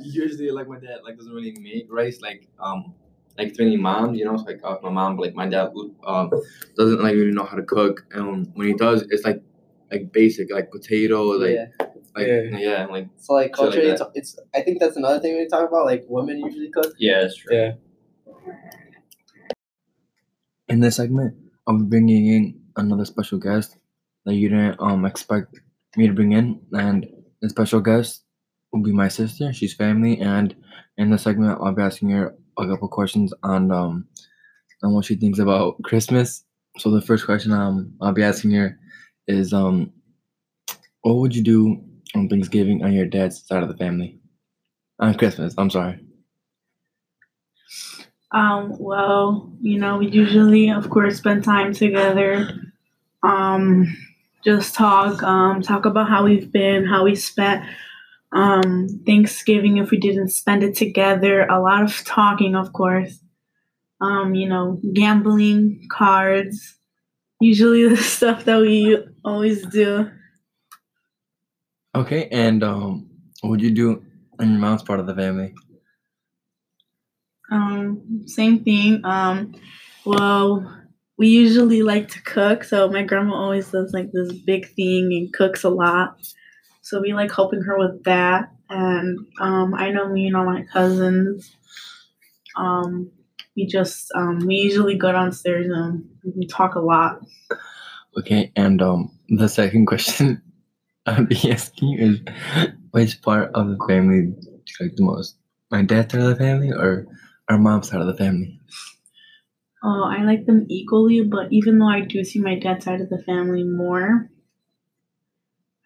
Usually, 0.02 0.50
like 0.50 0.68
my 0.68 0.80
dad, 0.80 0.98
like 1.04 1.16
doesn't 1.16 1.32
really 1.32 1.56
make 1.60 1.86
rice, 1.90 2.20
like 2.20 2.48
um, 2.60 2.94
like 3.38 3.54
to 3.54 3.62
any 3.62 3.76
moms, 3.76 4.18
you 4.18 4.24
know. 4.24 4.36
So 4.36 4.44
like 4.44 4.60
uh, 4.64 4.76
my 4.82 4.90
mom, 4.90 5.16
like 5.16 5.34
my 5.34 5.48
dad, 5.48 5.72
um, 6.06 6.30
doesn't 6.76 7.02
like 7.02 7.14
really 7.14 7.32
know 7.32 7.44
how 7.44 7.56
to 7.56 7.62
cook, 7.62 8.06
and 8.12 8.50
when 8.54 8.68
he 8.68 8.74
does, 8.74 9.02
it's 9.10 9.24
like 9.24 9.42
like 9.90 10.12
basic, 10.12 10.52
like 10.52 10.70
potato, 10.70 11.22
like 11.22 11.54
yeah. 11.54 11.66
like 12.14 12.26
Yeah. 12.26 12.58
yeah, 12.58 12.82
and, 12.82 12.92
like 12.92 13.08
So 13.18 13.34
like 13.34 13.44
Shit 13.44 13.50
like 13.50 13.52
culturally, 13.52 13.88
it's, 13.90 14.02
it's 14.14 14.38
I 14.54 14.62
think 14.62 14.80
that's 14.80 14.96
another 14.96 15.20
thing 15.20 15.36
we 15.36 15.46
talk 15.48 15.68
about. 15.68 15.86
Like 15.86 16.04
women 16.08 16.40
usually 16.40 16.70
cook. 16.70 16.94
yeah, 16.98 17.22
it's 17.22 17.36
true. 17.36 17.56
Yeah. 17.56 17.72
in 20.68 20.80
this 20.80 20.96
segment, 20.96 21.36
I'm 21.66 21.88
bringing 21.88 22.26
in 22.26 22.60
another 22.76 23.04
special 23.04 23.38
guest 23.38 23.76
that 24.24 24.34
you 24.34 24.48
didn't 24.48 24.80
um 24.80 25.04
expect 25.04 25.60
me 25.96 26.06
to 26.06 26.12
bring 26.12 26.32
in, 26.32 26.60
and 26.72 27.06
the 27.40 27.48
special 27.48 27.80
guest 27.80 28.24
will 28.72 28.82
be 28.82 28.92
my 28.92 29.08
sister. 29.08 29.52
She's 29.52 29.74
family, 29.74 30.20
and 30.20 30.54
in 30.96 31.10
the 31.10 31.18
segment, 31.18 31.58
I'll 31.60 31.72
be 31.72 31.82
asking 31.82 32.10
her 32.10 32.34
a 32.58 32.66
couple 32.66 32.88
questions 32.88 33.32
on 33.42 33.70
um 33.70 34.06
on 34.82 34.92
what 34.92 35.04
she 35.04 35.16
thinks 35.16 35.38
about 35.38 35.80
Christmas. 35.82 36.44
So 36.78 36.90
the 36.90 37.02
first 37.02 37.24
question 37.24 37.52
um 37.52 37.94
I'll 38.00 38.12
be 38.12 38.22
asking 38.22 38.52
her 38.52 38.78
is 39.26 39.52
um 39.52 39.92
what 41.02 41.16
would 41.16 41.36
you 41.36 41.42
do 41.42 41.80
on 42.14 42.28
Thanksgiving 42.28 42.82
on 42.84 42.92
your 42.92 43.06
dad's 43.06 43.46
side 43.46 43.62
of 43.62 43.68
the 43.68 43.76
family? 43.76 44.18
On 44.98 45.14
Christmas, 45.14 45.54
I'm 45.58 45.70
sorry. 45.70 46.00
Um, 48.32 48.76
well, 48.78 49.52
you 49.60 49.78
know, 49.78 49.98
we 49.98 50.08
usually, 50.08 50.70
of 50.70 50.90
course, 50.90 51.18
spend 51.18 51.44
time 51.44 51.72
together. 51.72 52.48
Um, 53.22 53.96
just 54.44 54.74
talk, 54.74 55.22
um, 55.22 55.62
talk 55.62 55.84
about 55.84 56.08
how 56.08 56.24
we've 56.24 56.50
been, 56.50 56.84
how 56.86 57.04
we 57.04 57.14
spent 57.14 57.64
um, 58.36 58.86
Thanksgiving 59.06 59.78
if 59.78 59.90
we 59.90 59.98
didn't 59.98 60.28
spend 60.28 60.62
it 60.62 60.76
together. 60.76 61.46
A 61.46 61.58
lot 61.58 61.82
of 61.82 62.04
talking, 62.04 62.54
of 62.54 62.72
course. 62.74 63.18
Um, 64.02 64.34
you 64.34 64.46
know, 64.46 64.78
gambling, 64.92 65.88
cards, 65.90 66.76
usually 67.40 67.88
the 67.88 67.96
stuff 67.96 68.44
that 68.44 68.60
we 68.60 68.98
always 69.24 69.64
do. 69.66 70.10
Okay, 71.94 72.28
and 72.30 72.62
um 72.62 73.08
what 73.40 73.58
do 73.58 73.64
you 73.64 73.70
do 73.70 74.02
on 74.38 74.50
your 74.50 74.58
mom's 74.58 74.82
part 74.82 75.00
of 75.00 75.06
the 75.06 75.14
family? 75.14 75.54
Um, 77.50 78.24
same 78.26 78.64
thing. 78.64 79.00
Um, 79.04 79.54
well, 80.04 80.82
we 81.16 81.28
usually 81.28 81.82
like 81.82 82.08
to 82.08 82.22
cook, 82.22 82.64
so 82.64 82.90
my 82.90 83.02
grandma 83.02 83.34
always 83.34 83.70
does 83.70 83.92
like 83.94 84.10
this 84.12 84.32
big 84.32 84.74
thing 84.74 85.12
and 85.12 85.32
cooks 85.32 85.64
a 85.64 85.70
lot. 85.70 86.18
So 86.86 87.00
we 87.00 87.14
like 87.14 87.34
helping 87.34 87.62
her 87.62 87.76
with 87.76 88.04
that. 88.04 88.52
And 88.70 89.18
um, 89.40 89.74
I 89.74 89.90
know 89.90 90.08
me 90.08 90.28
and 90.28 90.36
all 90.36 90.44
my 90.44 90.62
cousins. 90.72 91.52
Um, 92.54 93.10
we 93.56 93.66
just 93.66 94.12
um, 94.14 94.38
we 94.46 94.54
usually 94.54 94.96
go 94.96 95.10
downstairs 95.10 95.66
and 95.68 96.08
we 96.36 96.46
talk 96.46 96.76
a 96.76 96.80
lot. 96.80 97.18
Okay, 98.16 98.52
and 98.54 98.80
um, 98.80 99.10
the 99.28 99.48
second 99.48 99.86
question 99.86 100.40
I'll 101.06 101.26
be 101.26 101.50
asking 101.50 101.88
you 101.88 102.06
is 102.06 102.20
which 102.92 103.20
part 103.20 103.50
of 103.54 103.66
the 103.66 103.84
family 103.88 104.26
do 104.26 104.48
you 104.48 104.86
like 104.86 104.94
the 104.94 105.02
most? 105.02 105.38
My 105.72 105.82
dad's 105.82 106.12
side 106.12 106.22
of 106.22 106.28
the 106.28 106.36
family 106.36 106.70
or 106.70 107.08
our 107.48 107.58
mom's 107.58 107.88
side 107.88 108.00
of 108.00 108.06
the 108.06 108.14
family? 108.14 108.60
Oh, 109.82 110.04
I 110.04 110.22
like 110.22 110.46
them 110.46 110.66
equally, 110.68 111.22
but 111.22 111.48
even 111.50 111.80
though 111.80 111.88
I 111.88 112.02
do 112.02 112.22
see 112.22 112.38
my 112.38 112.56
dad's 112.60 112.84
side 112.84 113.00
of 113.00 113.08
the 113.08 113.22
family 113.24 113.64
more, 113.64 114.30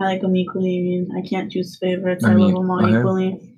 I 0.00 0.04
like 0.04 0.22
them 0.22 0.36
equally. 0.36 0.78
I 0.78 0.82
mean, 0.82 1.12
I 1.16 1.28
can't 1.28 1.52
choose 1.52 1.76
favorites. 1.76 2.24
I 2.24 2.30
I, 2.30 2.34
mean, 2.34 2.54
love 2.54 2.62
them 2.62 2.70
all 2.70 2.98
equally. 2.98 3.54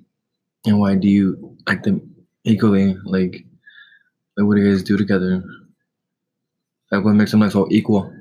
And 0.65 0.79
why 0.79 0.95
do 0.95 1.07
you 1.07 1.57
like 1.67 1.83
them 1.83 2.15
equally? 2.43 2.97
Like, 3.05 3.45
like 4.35 4.45
what 4.45 4.55
do 4.55 4.61
you 4.61 4.71
guys 4.71 4.83
do 4.83 4.97
together? 4.97 5.43
Like, 6.91 7.05
what 7.05 7.13
makes 7.13 7.31
them 7.31 7.39
like 7.39 7.51
so 7.51 7.67
equal? 7.71 8.13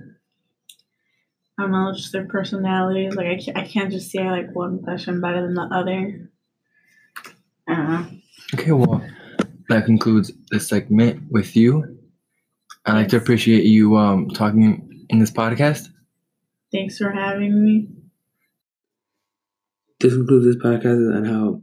I 1.59 1.63
don't 1.63 1.73
know, 1.73 1.93
just 1.95 2.13
their 2.13 2.27
personalities. 2.27 3.15
Like 3.15 3.27
I 3.27 3.37
can't, 3.39 3.59
I 3.59 3.67
can't 3.67 3.91
just 3.91 4.11
say 4.11 4.23
I 4.23 4.31
like 4.31 4.55
one 4.55 4.83
person 4.83 5.21
better 5.21 5.43
than 5.43 5.55
the 5.55 5.63
other. 5.63 6.31
I 7.69 7.75
don't 7.75 7.89
know. 7.89 8.07
Okay, 8.55 8.73
well, 8.73 9.05
that 9.69 9.85
concludes 9.85 10.33
this 10.51 10.69
segment 10.69 11.23
with 11.31 11.57
you. 11.57 11.99
I'd 12.85 12.95
like 12.95 13.09
to 13.09 13.17
appreciate 13.17 13.65
you 13.65 13.97
um 13.97 14.29
talking 14.31 15.07
in 15.09 15.19
this 15.19 15.31
podcast. 15.31 15.89
Thanks 16.73 16.99
for 16.99 17.11
having 17.11 17.65
me. 17.65 17.89
This 20.03 20.15
concludes 20.15 20.45
this 20.45 20.57
podcast 20.57 21.17
on 21.17 21.25
how 21.25 21.63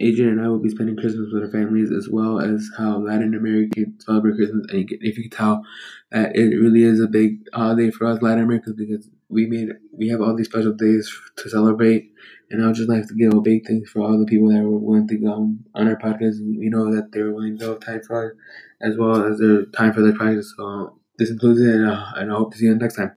Adrian 0.00 0.38
and 0.38 0.40
I 0.40 0.48
will 0.48 0.60
be 0.60 0.68
spending 0.70 0.96
Christmas 0.96 1.28
with 1.32 1.42
our 1.42 1.50
families, 1.50 1.90
as 1.90 2.08
well 2.08 2.38
as 2.38 2.70
how 2.78 2.98
Latin 2.98 3.34
Americans 3.34 4.04
celebrate 4.04 4.36
Christmas. 4.36 4.64
And 4.70 4.88
if 4.88 5.18
you 5.18 5.28
can 5.28 5.36
tell 5.36 5.64
that 6.12 6.36
it 6.36 6.56
really 6.56 6.84
is 6.84 7.00
a 7.00 7.08
big 7.08 7.40
holiday 7.52 7.90
for 7.90 8.06
us 8.06 8.22
Latin 8.22 8.44
Americans 8.44 8.76
because 8.76 9.10
we 9.28 9.46
made 9.46 9.70
we 9.92 10.08
have 10.08 10.20
all 10.20 10.36
these 10.36 10.46
special 10.46 10.72
days 10.72 11.12
to 11.38 11.50
celebrate. 11.50 12.12
And 12.50 12.62
I 12.62 12.66
would 12.68 12.76
just 12.76 12.88
like 12.88 13.08
to 13.08 13.14
give 13.14 13.34
a 13.34 13.40
big 13.40 13.66
thanks 13.66 13.90
for 13.90 14.02
all 14.02 14.20
the 14.20 14.24
people 14.24 14.50
that 14.50 14.62
were 14.62 14.78
willing 14.78 15.08
to 15.08 15.18
come 15.18 15.64
on 15.74 15.88
our 15.88 15.96
podcast. 15.96 16.38
We 16.40 16.68
know 16.68 16.94
that 16.94 17.10
they 17.10 17.22
were 17.22 17.34
willing 17.34 17.58
to 17.58 17.70
have 17.70 17.80
time 17.80 18.02
for 18.06 18.30
us, 18.30 18.36
as 18.80 18.96
well 18.96 19.24
as 19.24 19.40
their 19.40 19.64
time 19.66 19.94
for 19.94 20.02
their 20.02 20.14
practice. 20.14 20.54
So 20.56 20.96
this 21.18 21.30
concludes 21.30 21.60
it, 21.60 21.74
and, 21.74 21.90
uh, 21.90 22.12
and 22.14 22.30
I 22.30 22.36
hope 22.36 22.52
to 22.52 22.58
see 22.58 22.66
you 22.66 22.74
next 22.76 22.96
time. 22.96 23.16